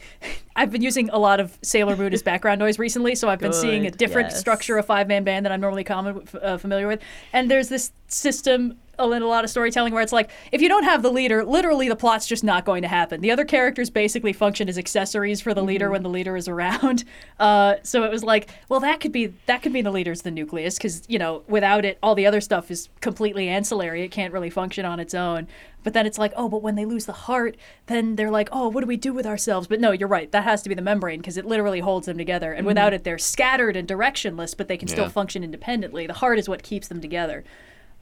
I've 0.56 0.72
been 0.72 0.82
using 0.82 1.10
a 1.10 1.18
lot 1.18 1.40
of 1.40 1.58
Sailor 1.62 1.96
Moon 1.96 2.14
as 2.14 2.24
background 2.32 2.60
noise 2.60 2.80
recently, 2.80 3.16
so 3.16 3.30
I've 3.30 3.40
been 3.40 3.54
seeing 3.54 3.86
a 3.86 3.92
different 3.92 4.30
yes. 4.30 4.40
structure 4.40 4.78
of 4.78 4.86
five 4.86 5.08
man 5.08 5.24
band 5.24 5.46
that 5.46 5.52
I'm 5.52 5.62
normally 5.62 5.84
common, 5.84 6.28
uh, 6.42 6.58
familiar 6.58 6.88
with. 6.88 7.02
And 7.34 7.50
there's 7.52 7.70
this 7.70 7.92
system 8.08 8.78
in 8.98 9.22
a 9.22 9.28
lot 9.28 9.44
of 9.44 9.50
storytelling 9.50 9.94
where 9.94 10.02
it's 10.02 10.14
like 10.14 10.32
if 10.52 10.62
you 10.62 10.70
don't 10.70 10.84
have 10.84 11.02
the 11.02 11.10
leader, 11.10 11.44
literally 11.44 11.90
the 11.90 11.96
plot's 11.96 12.26
just 12.28 12.44
not 12.44 12.66
going 12.66 12.82
to 12.82 12.88
happen. 12.88 13.22
The 13.22 13.32
other 13.32 13.46
characters 13.46 13.90
basically 13.90 14.34
function 14.34 14.70
as 14.70 14.78
accessories 14.78 15.42
for 15.42 15.54
the 15.54 15.64
leader 15.64 15.92
when 15.92 16.04
the 16.04 16.10
leader 16.10 16.36
is 16.36 16.48
around. 16.48 17.04
Uh, 17.38 17.76
so 17.84 18.04
it 18.04 18.12
was 18.12 18.24
like, 18.24 18.50
well, 18.70 18.80
that 18.80 19.00
could 19.00 19.12
be 19.12 19.34
that 19.46 19.62
could 19.62 19.74
be 19.74 19.82
the 19.82 19.92
leader's 19.92 20.22
the 20.22 20.32
nucleus 20.32 20.78
because 20.78 21.04
you 21.10 21.20
know 21.20 21.44
without 21.48 21.84
it, 21.84 21.98
all 22.02 22.16
the 22.16 22.26
other 22.26 22.40
stuff 22.40 22.72
is 22.72 22.88
completely 23.02 23.50
ancillary. 23.50 24.04
It 24.04 24.10
can't 24.10 24.32
really 24.32 24.50
function 24.50 24.86
on 24.86 25.00
its 25.00 25.14
own. 25.14 25.48
But 25.86 25.94
then 25.94 26.06
it's 26.06 26.18
like, 26.18 26.34
oh, 26.36 26.50
but 26.50 26.62
when 26.64 26.76
they 26.76 26.84
lose 26.84 27.06
the 27.06 27.14
heart, 27.14 27.56
then 27.86 28.16
they're 28.18 28.32
like, 28.32 28.50
oh, 28.52 28.68
what 28.68 28.82
do 28.82 28.88
we 28.88 28.98
do 28.98 29.14
with 29.14 29.26
ourselves? 29.26 29.68
But 29.68 29.80
no, 29.80 29.92
you're 29.92 30.10
right. 30.10 30.30
That 30.32 30.44
has 30.44 30.62
to 30.64 30.70
be 30.70 30.76
the 30.76 30.82
membrane 30.82 31.20
because 31.22 31.38
it 31.38 31.46
literally 31.46 31.80
holds 31.80 32.08
them 32.08 32.18
together. 32.18 32.52
And 32.52 32.66
without 32.66 32.92
it, 32.92 33.04
they're 33.04 33.20
scattered 33.20 33.78
and 33.78 33.88
directionless, 33.88 34.58
but 34.58 34.68
they 34.68 34.78
can 34.78 34.88
still 34.88 35.08
function 35.10 35.44
independently. 35.44 36.08
The 36.08 36.14
heart 36.14 36.40
is 36.40 36.50
what 36.50 36.64
keeps 36.64 36.88
them 36.88 37.00
together. 37.00 37.46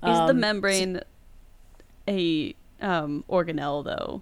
Is 0.01 0.17
the 0.17 0.29
Um, 0.29 0.39
membrane 0.39 1.01
a 2.07 2.55
um, 2.81 3.23
organelle, 3.29 3.83
though? 3.83 4.21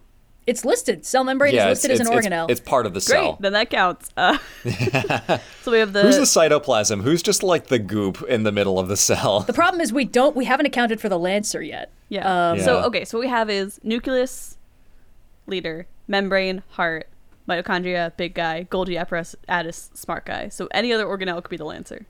It's 0.52 0.66
listed. 0.66 1.06
Cell 1.06 1.24
membrane 1.24 1.56
yeah, 1.56 1.70
is 1.70 1.78
listed 1.78 1.92
it's, 1.92 2.02
as 2.02 2.08
an 2.08 2.14
it's, 2.14 2.28
organelle. 2.28 2.50
It's, 2.50 2.60
it's 2.60 2.70
part 2.70 2.86
of 2.86 2.94
the 2.94 3.00
Great, 3.00 3.08
cell. 3.08 3.38
then 3.40 3.54
that 3.54 3.70
counts. 3.70 4.10
Uh, 4.18 4.38
so 5.62 5.72
we 5.72 5.80
have 5.80 5.94
the, 5.94 6.02
Who's 6.02 6.18
the 6.18 6.24
cytoplasm? 6.24 7.04
Who's 7.04 7.24
just 7.24 7.42
like 7.42 7.68
the 7.68 7.80
goop 7.80 8.22
in 8.24 8.44
the 8.44 8.52
middle 8.52 8.78
of 8.78 8.90
the 8.90 8.98
cell? 8.98 9.40
the 9.40 9.54
problem 9.54 9.80
is 9.80 9.94
we 9.94 10.04
don't 10.04 10.36
we 10.36 10.44
haven't 10.44 10.66
accounted 10.66 11.00
for 11.00 11.08
the 11.08 11.18
lancer 11.18 11.62
yet. 11.62 11.90
yeah. 12.10 12.52
Um, 12.52 12.60
So 12.60 12.84
okay, 12.84 13.06
so 13.06 13.18
what 13.18 13.22
we 13.24 13.30
have 13.30 13.50
is 13.50 13.80
nucleus, 13.82 14.58
leader, 15.48 15.88
membrane, 16.06 16.64
heart, 16.72 17.08
mitochondria, 17.48 18.16
big 18.18 18.34
guy, 18.34 18.68
Golgi 18.70 19.00
apparatus, 19.00 19.38
addis, 19.48 19.90
smart 19.94 20.26
guy. 20.26 20.50
So 20.50 20.68
any 20.72 20.92
other 20.92 21.06
organelle 21.06 21.42
could 21.42 21.50
be 21.50 21.58
the 21.58 21.66
lancer. 21.66 22.06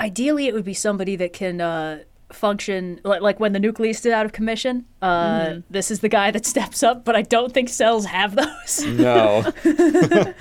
Ideally, 0.00 0.46
it 0.48 0.54
would 0.54 0.64
be 0.64 0.74
somebody 0.74 1.16
that 1.16 1.32
can 1.32 1.60
uh, 1.60 2.00
function 2.32 3.00
like, 3.04 3.20
like 3.22 3.40
when 3.40 3.52
the 3.52 3.60
nucleus 3.60 4.04
is 4.04 4.12
out 4.12 4.26
of 4.26 4.32
commission. 4.32 4.84
Uh, 5.00 5.28
Mm-hmm. 5.38 5.60
This 5.70 5.90
is 5.90 6.00
the 6.00 6.08
guy 6.08 6.30
that 6.30 6.44
steps 6.54 6.82
up, 6.82 7.04
but 7.04 7.16
I 7.16 7.22
don't 7.22 7.52
think 7.52 7.68
cells 7.68 8.06
have 8.06 8.36
those. 8.36 8.84
no. 8.84 9.44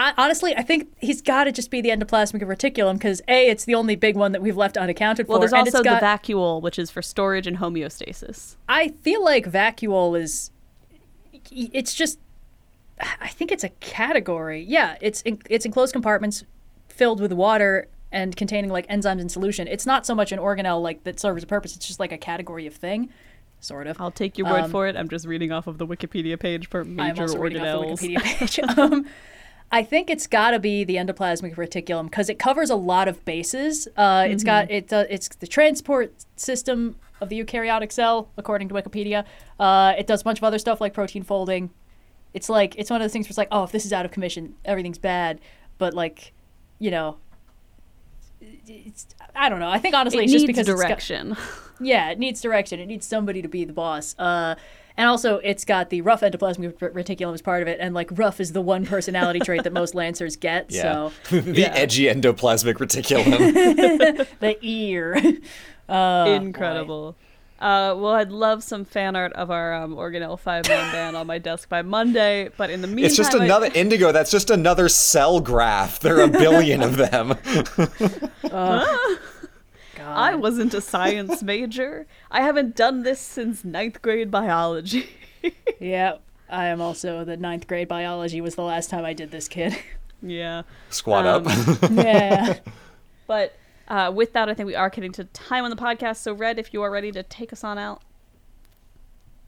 I, 0.00 0.14
honestly, 0.16 0.56
I 0.56 0.62
think 0.62 0.88
he's 0.98 1.20
got 1.20 1.44
to 1.44 1.52
just 1.52 1.70
be 1.70 1.80
the 1.82 1.90
endoplasmic 1.90 2.40
reticulum 2.42 2.94
because 2.94 3.20
a, 3.28 3.48
it's 3.50 3.66
the 3.66 3.74
only 3.74 3.96
big 3.96 4.16
one 4.16 4.32
that 4.32 4.40
we've 4.40 4.56
left 4.56 4.76
unaccounted 4.78 5.26
for 5.26 5.32
Well, 5.32 5.38
for. 5.38 5.40
there's 5.42 5.52
and 5.52 5.60
also 5.60 5.78
it's 5.78 5.84
got, 5.84 6.00
the 6.00 6.06
vacuole, 6.32 6.62
which 6.62 6.78
is 6.78 6.90
for 6.90 7.02
storage 7.02 7.46
and 7.46 7.58
homeostasis. 7.58 8.56
I 8.68 8.88
feel 8.88 9.22
like 9.22 9.50
vacuole 9.50 10.18
is. 10.18 10.50
It's 11.52 11.94
just. 11.94 12.18
I 13.20 13.28
think 13.28 13.50
it's 13.50 13.64
a 13.64 13.70
category. 13.80 14.62
Yeah, 14.66 14.96
it's 15.00 15.22
in, 15.22 15.40
it's 15.50 15.64
enclosed 15.66 15.92
compartments 15.92 16.44
filled 16.88 17.20
with 17.20 17.32
water 17.32 17.88
and 18.12 18.36
containing 18.36 18.70
like 18.70 18.86
enzymes 18.88 19.20
in 19.20 19.28
solution. 19.28 19.68
It's 19.68 19.86
not 19.86 20.04
so 20.06 20.14
much 20.14 20.32
an 20.32 20.38
organelle 20.38 20.82
like 20.82 21.04
that 21.04 21.20
serves 21.20 21.42
a 21.42 21.46
purpose. 21.46 21.76
It's 21.76 21.86
just 21.86 22.00
like 22.00 22.12
a 22.12 22.18
category 22.18 22.66
of 22.66 22.74
thing, 22.74 23.10
sort 23.60 23.86
of. 23.86 24.00
I'll 24.00 24.10
take 24.10 24.36
your 24.38 24.48
word 24.50 24.62
Um, 24.64 24.70
for 24.70 24.86
it. 24.88 24.96
I'm 24.96 25.08
just 25.08 25.26
reading 25.26 25.52
off 25.52 25.66
of 25.66 25.78
the 25.78 25.86
Wikipedia 25.86 26.38
page 26.38 26.68
for 26.68 26.84
major 26.84 27.02
I'm 27.02 27.28
also 27.28 27.38
reading 27.38 27.62
off 27.62 27.84
organelles. 27.84 28.00
the 28.00 28.16
Wikipedia 28.16 28.38
page. 28.66 28.78
um, 28.78 29.06
I 29.72 29.84
think 29.84 30.10
it's 30.10 30.26
got 30.26 30.50
to 30.50 30.58
be 30.58 30.82
the 30.82 30.96
endoplasmic 30.96 31.54
reticulum 31.54 32.04
because 32.10 32.28
it 32.28 32.40
covers 32.40 32.70
a 32.70 32.74
lot 32.74 33.06
of 33.06 33.24
bases. 33.24 33.86
Uh, 33.96 34.26
It's 34.28 34.42
got 34.42 34.68
it. 34.70 34.92
Uh, 34.92 35.04
it's 35.08 35.28
the 35.36 35.46
transport 35.46 36.12
system 36.34 36.96
of 37.20 37.28
the 37.28 37.38
eukaryotic 37.38 37.92
cell, 37.92 38.30
according 38.36 38.68
to 38.70 38.74
Wikipedia. 38.74 39.24
Uh, 39.60 39.94
it 39.96 40.08
does 40.08 40.22
a 40.22 40.24
bunch 40.24 40.38
of 40.38 40.44
other 40.44 40.58
stuff 40.58 40.80
like 40.80 40.92
protein 40.92 41.22
folding. 41.22 41.70
It's 42.34 42.48
like 42.48 42.74
it's 42.78 42.90
one 42.90 43.00
of 43.00 43.04
those 43.04 43.12
things 43.12 43.26
where 43.26 43.30
it's 43.30 43.38
like, 43.38 43.48
oh, 43.52 43.62
if 43.62 43.70
this 43.70 43.84
is 43.86 43.92
out 43.92 44.04
of 44.04 44.10
commission, 44.10 44.56
everything's 44.64 44.98
bad. 44.98 45.38
But 45.78 45.94
like, 45.94 46.32
you 46.80 46.90
know, 46.90 47.18
I 49.34 49.48
don't 49.48 49.60
know. 49.60 49.68
I 49.70 49.78
think 49.78 49.94
honestly, 49.94 50.20
it 50.20 50.24
it's 50.24 50.32
needs 50.32 50.42
just 50.44 50.46
because 50.46 50.68
it's 50.68 50.80
got- 50.80 50.88
direction. 50.88 51.36
yeah, 51.80 52.10
it 52.10 52.18
needs 52.18 52.40
direction. 52.40 52.80
It 52.80 52.86
needs 52.86 53.06
somebody 53.06 53.42
to 53.42 53.48
be 53.48 53.64
the 53.64 53.72
boss. 53.72 54.14
Uh, 54.18 54.54
and 54.96 55.08
also, 55.08 55.36
it's 55.36 55.64
got 55.64 55.88
the 55.88 56.02
rough 56.02 56.20
endoplasmic 56.20 56.76
reticulum 56.78 57.32
as 57.32 57.40
part 57.40 57.62
of 57.62 57.68
it, 57.68 57.78
and 57.80 57.94
like 57.94 58.08
rough 58.18 58.38
is 58.40 58.52
the 58.52 58.60
one 58.60 58.84
personality 58.84 59.38
trait 59.40 59.62
that 59.64 59.72
most 59.72 59.94
lancers 59.94 60.36
get. 60.36 60.70
Yeah. 60.70 61.10
So 61.30 61.40
the 61.40 61.60
Yeah. 61.62 61.72
edgy 61.72 62.04
endoplasmic 62.04 62.74
reticulum. 62.74 64.26
the 64.40 64.58
ear. 64.60 65.16
Oh, 65.88 66.34
Incredible. 66.34 67.16
Uh, 67.60 67.94
well, 67.94 68.12
I'd 68.14 68.30
love 68.32 68.62
some 68.64 68.86
fan 68.86 69.14
art 69.16 69.34
of 69.34 69.50
our 69.50 69.74
um, 69.74 69.94
Organelle 69.94 70.38
five 70.40 70.66
man 70.66 70.92
band 70.92 71.14
on 71.16 71.26
my 71.26 71.36
desk 71.38 71.68
by 71.68 71.82
Monday. 71.82 72.48
But 72.56 72.70
in 72.70 72.80
the 72.80 72.86
meantime, 72.86 73.04
it's 73.04 73.16
just 73.16 73.34
I- 73.34 73.44
another 73.44 73.68
indigo. 73.74 74.12
That's 74.12 74.30
just 74.30 74.48
another 74.48 74.88
cell 74.88 75.40
graph. 75.40 76.00
There 76.00 76.18
are 76.20 76.22
a 76.24 76.28
billion 76.28 76.82
of 76.82 76.96
them. 76.96 77.34
I 80.02 80.34
wasn't 80.34 80.72
a 80.74 80.80
science 80.80 81.42
major. 81.44 82.06
I 82.30 82.40
haven't 82.42 82.74
done 82.76 83.02
this 83.02 83.20
since 83.20 83.64
ninth 83.64 84.00
grade 84.02 84.30
biology. 84.30 85.08
yeah, 85.78 86.16
I 86.48 86.66
am 86.66 86.80
also 86.80 87.24
the 87.24 87.36
ninth 87.36 87.66
grade 87.66 87.88
biology 87.88 88.40
was 88.40 88.54
the 88.54 88.62
last 88.62 88.90
time 88.90 89.04
I 89.04 89.12
did 89.12 89.30
this, 89.30 89.46
kid. 89.48 89.76
yeah. 90.22 90.62
Squat 90.88 91.26
Um, 91.26 91.46
up. 91.46 91.90
yeah. 91.92 92.58
But 93.26 93.54
uh, 93.90 94.10
with 94.14 94.32
that, 94.32 94.48
I 94.48 94.54
think 94.54 94.68
we 94.68 94.76
are 94.76 94.88
getting 94.88 95.12
to 95.12 95.24
time 95.24 95.64
on 95.64 95.70
the 95.70 95.76
podcast. 95.76 96.18
So, 96.18 96.32
Red, 96.32 96.58
if 96.58 96.72
you 96.72 96.80
are 96.82 96.90
ready 96.90 97.10
to 97.12 97.24
take 97.24 97.52
us 97.52 97.64
on 97.64 97.76
out. 97.76 98.02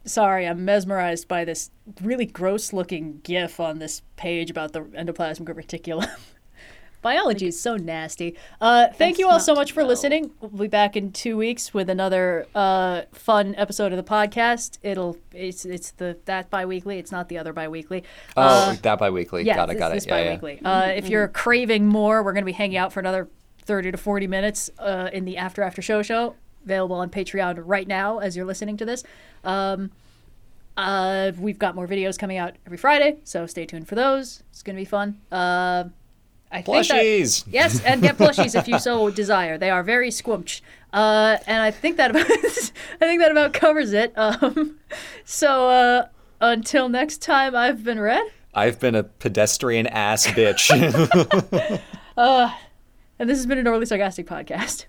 Sorry, 0.05 0.49
I'm 0.49 0.65
mesmerized 0.65 1.29
by 1.29 1.45
this 1.45 1.71
really 2.03 2.27
gross 2.27 2.73
looking 2.73 3.21
GIF 3.23 3.61
on 3.61 3.79
this 3.79 4.03
page 4.17 4.51
about 4.51 4.73
the 4.73 4.81
endoplasmic 4.81 5.55
reticulum. 5.55 6.11
Biology 7.03 7.49
is 7.49 7.61
so 7.61 7.77
nasty. 7.77 8.37
Uh, 8.61 8.89
thank 8.95 9.19
you 9.19 9.29
all 9.29 9.41
so 9.41 9.55
much 9.55 9.73
for 9.73 9.83
know. 9.83 9.89
listening. 9.89 10.33
We'll 10.41 10.51
be 10.51 10.69
back 10.69 10.97
in 10.97 11.13
two 11.13 11.37
weeks 11.37 11.75
with 11.75 11.89
another 11.89 12.47
uh, 12.55 13.03
fun 13.13 13.55
episode 13.57 13.93
of 13.93 13.97
the 13.97 14.09
podcast. 14.09 14.79
It'll 14.83 15.17
it's 15.33 15.65
it's 15.65 15.91
the 15.93 16.17
that 16.27 16.49
biweekly. 16.49 16.99
It's 16.99 17.11
not 17.11 17.29
the 17.29 17.39
other 17.39 17.53
biweekly. 17.53 18.05
oh, 18.37 18.79
that 18.83 19.01
biweekly. 19.01 19.43
Yeah, 19.43 19.57
got 19.57 19.71
it. 19.71 19.79
Got 19.81 19.91
it. 19.91 19.95
this 19.97 20.07
Yeah, 20.07 20.19
yeah. 20.19 20.25
bi-weekly. 20.37 20.63
Uh, 20.65 20.93
if 20.95 21.09
you're 21.09 21.27
craving 21.27 21.87
more, 21.89 22.23
we're 22.23 22.33
going 22.33 22.43
to 22.43 22.47
be 22.47 22.53
hanging 22.53 22.77
out 22.77 22.93
for 22.93 23.01
another 23.01 23.29
30 23.63 23.93
to 23.93 23.99
40 23.99 24.27
minutes 24.27 24.71
uh, 24.79 25.11
in 25.13 25.25
the 25.25 25.37
After 25.37 25.63
After 25.63 25.81
Show 25.83 26.03
show, 26.03 26.35
available 26.65 26.97
on 26.97 27.11
Patreon 27.11 27.63
right 27.65 27.87
now 27.89 28.19
as 28.19 28.37
you're 28.37 28.47
listening 28.47 28.77
to 28.79 28.85
this. 28.85 29.05
Um, 29.45 29.91
uh, 30.77 31.33
we've 31.39 31.59
got 31.59 31.75
more 31.75 31.87
videos 31.87 32.19
coming 32.19 32.39
out 32.39 32.55
every 32.67 32.79
Friday, 32.79 33.19
so 33.25 33.47
stay 33.47 33.67
tuned 33.67 33.89
for 33.89 33.95
those. 33.95 34.43
It's 34.51 34.63
going 34.63 34.77
to 34.77 34.81
be 34.81 34.87
fun. 34.87 35.21
Uh, 35.31 35.85
I 36.51 36.63
think 36.63 36.87
that- 36.89 36.97
Plushies. 37.03 37.45
Yes, 37.51 37.83
and 37.85 38.03
get 38.03 38.19
plushies 38.19 38.59
if 38.59 38.69
you 38.69 38.79
so 38.79 39.11
desire. 39.23 39.59
They 39.59 39.71
are 39.71 39.83
very 39.83 40.11
squumped. 40.11 40.61
Uh, 40.93 41.39
and 41.47 41.63
I 41.63 41.71
think 41.71 41.97
that 41.97 42.11
about 42.11 42.27
I 42.31 43.07
think 43.07 43.21
that 43.21 43.31
about 43.31 43.53
covers 43.55 43.93
it. 43.95 44.13
Um, 44.17 44.79
so 45.25 45.69
uh, 45.69 46.07
until 46.41 46.89
next 46.91 47.23
time, 47.23 47.55
I've 47.57 47.83
been 47.85 47.99
Red. 47.99 48.25
I've 48.55 48.79
been 48.79 48.95
a 48.95 49.03
pedestrian 49.03 49.87
ass 49.87 50.27
bitch. 50.27 50.69
And 53.19 53.29
this 53.29 53.39
has 53.39 53.47
been 53.47 53.59
an 53.59 53.67
overly 53.67 53.87
sarcastic 53.87 54.27
podcast. 54.27 54.87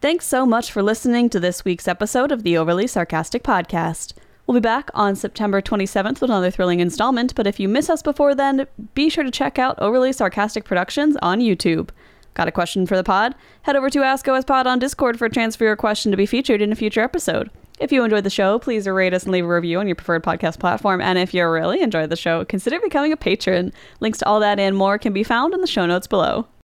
Thanks 0.00 0.26
so 0.26 0.46
much 0.46 0.72
for 0.72 0.82
listening 0.82 1.28
to 1.28 1.38
this 1.38 1.62
week's 1.64 1.86
episode 1.86 2.32
of 2.32 2.42
the 2.42 2.56
Overly 2.56 2.86
Sarcastic 2.86 3.42
Podcast. 3.42 4.14
We'll 4.46 4.54
be 4.54 4.60
back 4.60 4.90
on 4.94 5.14
September 5.14 5.60
27th 5.60 6.22
with 6.22 6.30
another 6.30 6.50
thrilling 6.50 6.80
installment, 6.80 7.34
but 7.34 7.46
if 7.46 7.60
you 7.60 7.68
miss 7.68 7.90
us 7.90 8.02
before 8.02 8.34
then, 8.34 8.66
be 8.94 9.10
sure 9.10 9.24
to 9.24 9.30
check 9.30 9.58
out 9.58 9.78
Overly 9.78 10.14
Sarcastic 10.14 10.64
Productions 10.64 11.18
on 11.20 11.40
YouTube. 11.40 11.90
Got 12.32 12.48
a 12.48 12.52
question 12.52 12.86
for 12.86 12.96
the 12.96 13.04
pod? 13.04 13.34
Head 13.62 13.76
over 13.76 13.90
to 13.90 14.02
Ask 14.02 14.26
OS 14.26 14.44
Pod 14.46 14.66
on 14.66 14.78
Discord 14.78 15.18
for 15.18 15.26
a 15.26 15.30
chance 15.30 15.54
for 15.54 15.64
your 15.64 15.76
question 15.76 16.10
to 16.10 16.16
be 16.16 16.26
featured 16.26 16.62
in 16.62 16.72
a 16.72 16.76
future 16.76 17.02
episode. 17.02 17.50
If 17.80 17.92
you 17.92 18.04
enjoyed 18.04 18.24
the 18.24 18.30
show, 18.30 18.58
please 18.58 18.86
rate 18.86 19.14
us 19.14 19.22
and 19.22 19.32
leave 19.32 19.46
a 19.46 19.48
review 19.48 19.80
on 19.80 19.88
your 19.88 19.96
preferred 19.96 20.22
podcast 20.22 20.58
platform. 20.58 21.00
And 21.00 21.18
if 21.18 21.32
you 21.32 21.48
really 21.48 21.80
enjoyed 21.80 22.10
the 22.10 22.16
show, 22.16 22.44
consider 22.44 22.78
becoming 22.78 23.10
a 23.10 23.16
patron. 23.16 23.72
Links 24.00 24.18
to 24.18 24.26
all 24.26 24.38
that 24.40 24.60
and 24.60 24.76
more 24.76 24.98
can 24.98 25.14
be 25.14 25.24
found 25.24 25.54
in 25.54 25.62
the 25.62 25.66
show 25.66 25.86
notes 25.86 26.06
below. 26.06 26.46